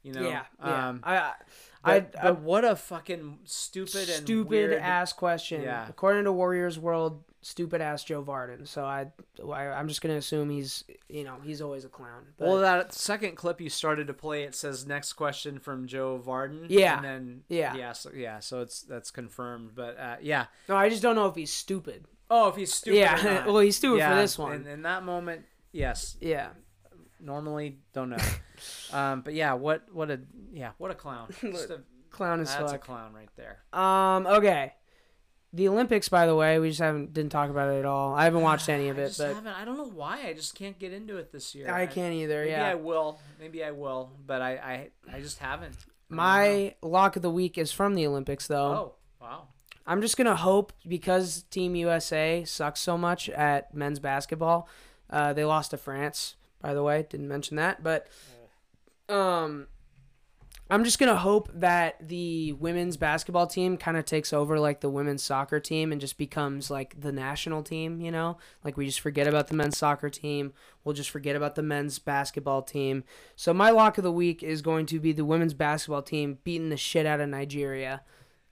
[0.05, 0.23] You know.
[0.28, 0.89] yeah, yeah.
[0.90, 1.32] Um, I, I,
[1.82, 5.62] but, I, but what a fucking stupid and stupid weird ass question.
[5.62, 5.89] Yeah.
[5.89, 8.66] According to Warriors World, stupid ass Joe Vardon.
[8.66, 9.06] So I,
[9.52, 12.24] I I'm just gonna assume he's, you know, he's always a clown.
[12.36, 16.20] But, Well, that second clip you started to play, it says next question from Joe
[16.24, 16.66] Vardon.
[16.68, 16.97] Yeah.
[16.97, 17.74] and then Yeah.
[17.74, 19.70] yeah, so yeah, so it's that's confirmed.
[19.74, 22.06] But uh, yeah, no, I just don't know if he's stupid.
[22.31, 24.52] oh, if he's stupid, Yeah, well, he's stupid for this one.
[24.52, 26.16] In, in that moment, yes.
[26.20, 26.48] Yeah.
[27.20, 28.16] Normally, don't know.
[28.93, 30.20] um, but yeah, what what a
[30.52, 31.28] yeah, what a clown.
[31.40, 33.59] Just a, Clown is that's a clown right there.
[33.74, 34.27] Um.
[34.27, 34.73] Okay.
[35.56, 38.14] The Olympics, by the way, we just haven't didn't talk about it at all.
[38.14, 39.46] I haven't watched any of I it, just but haven't.
[39.46, 40.26] I don't know why.
[40.26, 41.72] I just can't get into it this year.
[41.72, 42.40] I can't either.
[42.40, 42.68] Maybe yeah.
[42.68, 43.18] I will.
[43.40, 44.12] Maybe I will.
[44.26, 45.74] But I I, I just haven't.
[46.10, 46.14] I.
[46.14, 48.72] My lock of the week is from the Olympics, though.
[48.72, 49.48] oh wow.
[49.86, 54.68] I'm just gonna hope because Team USA sucks so much at men's basketball.
[55.08, 57.06] Uh, they lost to France, by the way.
[57.08, 58.08] Didn't mention that, but
[59.08, 59.68] um,
[60.68, 64.90] I'm just gonna hope that the women's basketball team kind of takes over like the
[64.90, 68.01] women's soccer team and just becomes like the national team.
[68.01, 70.52] You know, like we just forget about the men's soccer team.
[70.82, 73.05] We'll just forget about the men's basketball team.
[73.36, 76.70] So my lock of the week is going to be the women's basketball team beating
[76.70, 78.02] the shit out of Nigeria.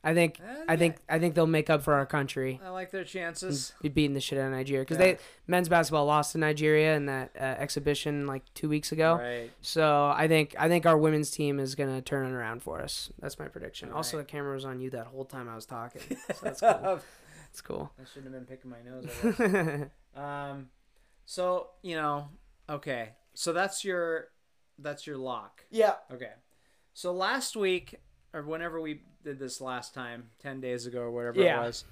[0.05, 3.05] I think I think I think they'll make up for our country I like their
[3.05, 3.73] chances.
[3.83, 5.13] be beating the shit out of Nigeria because Yeah.
[5.15, 9.15] they men's basketball lost to Nigeria in that uh, exhibition like two weeks ago.
[9.17, 9.51] Right.
[9.63, 13.11] So I think I think our women's team is gonna turn it around for us.
[13.19, 13.91] That's my prediction.
[13.91, 14.27] All Also, right.
[14.27, 16.03] the camera was on you that whole time I was talking.
[16.35, 17.01] So that's cool.
[17.49, 17.93] That's cool.
[17.99, 19.89] I shouldn't have been picking my nose.
[20.17, 20.69] Um,
[21.25, 22.29] so you know,
[22.69, 23.11] okay.
[23.35, 24.29] So that's your
[24.79, 25.65] that's your lock.
[25.71, 25.95] yeah.
[26.13, 26.31] Okay.
[26.93, 27.97] So last week
[28.35, 31.61] or whenever we did this last time, ten days ago or whatever Yeah.
[31.63, 31.85] it was.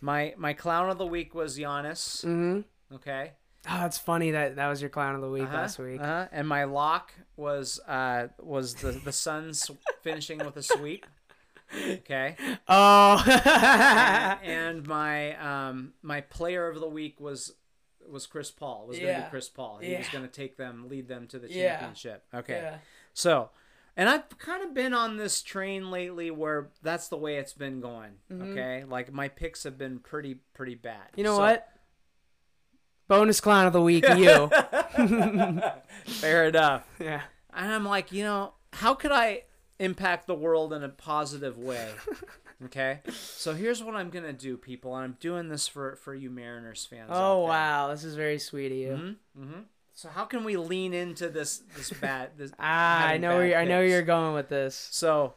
[0.00, 2.24] My my clown of the week was Giannis.
[2.24, 2.94] Mm-hmm.
[2.94, 3.32] Okay.
[3.68, 6.00] Oh, it's funny that that was your clown of the week Uh-huh, last week.
[6.00, 6.28] Uh-huh.
[6.32, 9.70] And my lock was uh was the the Suns
[10.02, 11.04] finishing with a sweep.
[11.76, 12.36] Okay.
[12.68, 13.22] Oh.
[13.26, 15.34] and, and my
[15.68, 17.52] um my player of the week was
[18.08, 18.86] was Chris Paul.
[18.86, 19.78] Was going to be Chris Paul.
[19.82, 21.72] He was going to take them, lead them to the Yeah.
[21.72, 22.24] championship.
[22.32, 22.54] Okay.
[22.62, 22.78] Yeah.
[23.12, 23.50] So,
[23.98, 27.80] and I've kind of been on this train lately where that's the way it's been
[27.82, 28.12] going.
[28.32, 28.52] Mhm.
[28.52, 31.08] Okay, like my picks have been pretty pretty bad.
[31.16, 31.68] You know So- what?
[33.08, 34.48] Bonus clown of the week, you.
[36.04, 36.86] Fair enough.
[37.00, 37.22] yeah.
[37.54, 39.44] And I'm like, you know, how could I
[39.78, 41.90] impact the world in a positive way?
[42.64, 46.28] Okay, so here's what I'm gonna do, people, and I'm doing this for for you
[46.28, 47.10] Mariners fans.
[47.12, 48.96] Oh wow, this is very sweet of you.
[49.36, 49.60] hmm hmm
[49.98, 52.30] So how can we lean into this this bad?
[52.36, 53.90] This, Ah, I know where you're, I know picks?
[53.90, 54.88] you're going with this.
[54.92, 55.34] So,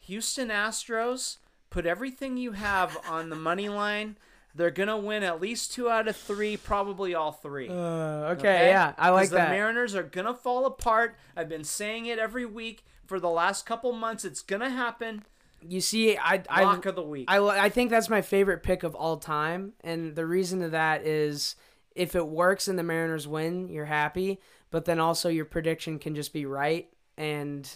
[0.00, 1.38] Houston Astros,
[1.70, 4.18] put everything you have on the money line.
[4.54, 7.70] They're gonna win at least two out of three, probably all three.
[7.70, 9.48] Uh, okay, yeah, I like that.
[9.48, 11.16] The Mariners are gonna fall apart.
[11.34, 14.26] I've been saying it every week for the last couple months.
[14.26, 15.24] It's gonna happen.
[15.66, 17.30] you see, I I Lock of the week.
[17.30, 21.06] I, I think that's my favorite pick of all time, and the reason to that
[21.06, 21.56] is
[21.96, 24.40] if it works and the Mariners win, you're happy,
[24.70, 27.68] but then also your prediction can just be right, and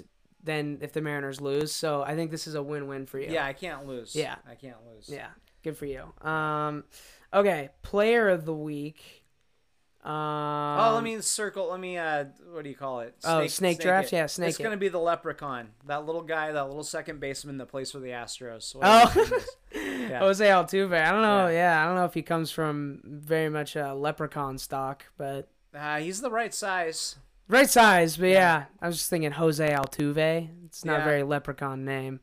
[0.42, 3.30] then if the Mariners lose, so I think this is a win-win for you.
[3.30, 4.14] yeah, I can't lose.
[4.14, 4.36] Yeah.
[4.48, 5.09] I can't lose.
[5.09, 5.28] Yeah,
[5.62, 6.12] good for you.
[6.26, 6.84] Um,
[7.34, 9.19] okay, player of the week.
[10.02, 11.68] Um, Oh, let me circle.
[11.70, 11.98] Let me.
[11.98, 13.14] Uh, what do you call it?
[13.24, 14.12] Oh, snake draft?
[14.12, 14.16] it.
[14.16, 14.62] Yeah, snake It's it.
[14.62, 15.68] gonna be the leprechaun.
[15.86, 18.74] That little guy, that little second baseman that plays for the Astros.
[18.77, 19.40] Oh, whatever his name.
[20.10, 20.18] Yeah.
[20.20, 21.01] Jose Altuve.
[21.06, 21.47] I don't know.
[21.48, 21.52] Yeah.
[21.77, 21.82] Yeah.
[21.82, 26.20] I don't know if he comes from very much uh, leprechaun stock, but Uh, he's
[26.20, 27.16] the right size.
[27.47, 28.16] right size.
[28.16, 30.48] But yeah, I was just thinking Jose Altuve.
[30.64, 31.02] It's not Yeah.
[31.02, 32.20] a very leprechaun name.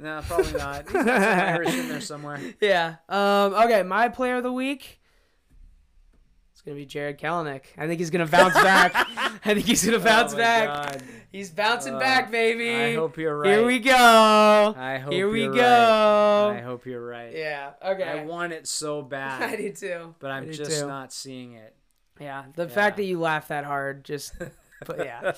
[0.00, 0.84] No, probably not.
[0.90, 2.40] He's got some Irish in there somewhere.
[2.60, 2.94] Yeah.
[3.08, 3.52] Um.
[3.54, 4.99] Okay, my player of the week.
[6.60, 7.62] It's gonna be Jarred Kelenic.
[7.78, 8.92] I think he's gonna bounce back.
[9.46, 10.66] I think he's gonna bounce Oh back.
[10.92, 11.02] God.
[11.32, 12.74] He's bouncing Uh, back, baby.
[12.76, 13.48] I hope you're right.
[13.50, 13.94] Here we go.
[14.76, 15.60] I hope Here we you're go.
[16.50, 16.58] right.
[16.58, 17.34] I hope you're right.
[17.34, 17.70] Yeah.
[17.82, 18.04] Okay.
[18.04, 19.42] I want it so bad.
[19.50, 20.14] I do too.
[20.18, 20.86] but I'm just too.
[20.86, 21.74] not seeing it.
[22.20, 22.44] Yeah.
[22.54, 22.68] The Yeah.
[22.68, 24.34] fact that you laugh that hard, just.
[24.86, 25.32] But yeah.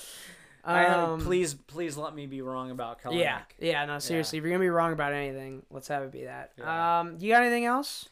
[0.65, 3.21] I Um, please, please let me be wrong about Kelenic.
[3.21, 3.41] Yeah.
[3.61, 3.85] Yeah.
[3.85, 4.01] No.
[4.01, 6.51] Seriously, if you're gonna be wrong about anything, let's have it be that.
[6.59, 6.99] Yeah.
[7.01, 7.17] Um.
[7.21, 8.09] You got anything else?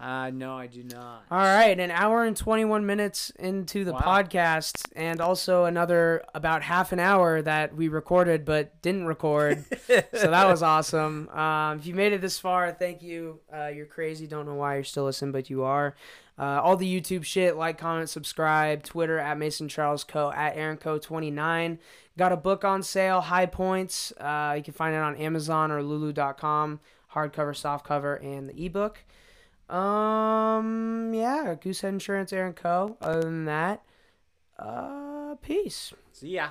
[0.00, 1.24] Uh, no, I do not.
[1.28, 3.98] All right, an hour and 21 minutes into the Wow.
[4.00, 9.64] podcast, and also another about half an hour that we recorded but didn't record.
[9.88, 11.28] so that was awesome.
[11.30, 13.40] Um, if you made it this far, thank you.
[13.52, 14.28] Uh, you're crazy.
[14.28, 15.96] Don't know why you're still listening, but you are.
[16.38, 18.84] Uh, all the YouTube shit, like, comment, subscribe.
[18.84, 20.30] Twitter at Mason Charles Coe.
[20.30, 20.98] at Aaron Coe.
[20.98, 21.80] 29.
[22.16, 24.12] Got a book on sale, High Points.
[24.20, 26.78] Uh, you can find it on Amazon or Lulu.com.
[27.14, 28.98] Hardcover, softcover, and the ebook.
[29.68, 32.96] Um, yeah, Goosehead Insurance, Aaron Coe.
[33.00, 33.82] Other than that,
[34.58, 35.92] uh, peace.
[36.12, 36.50] See ya.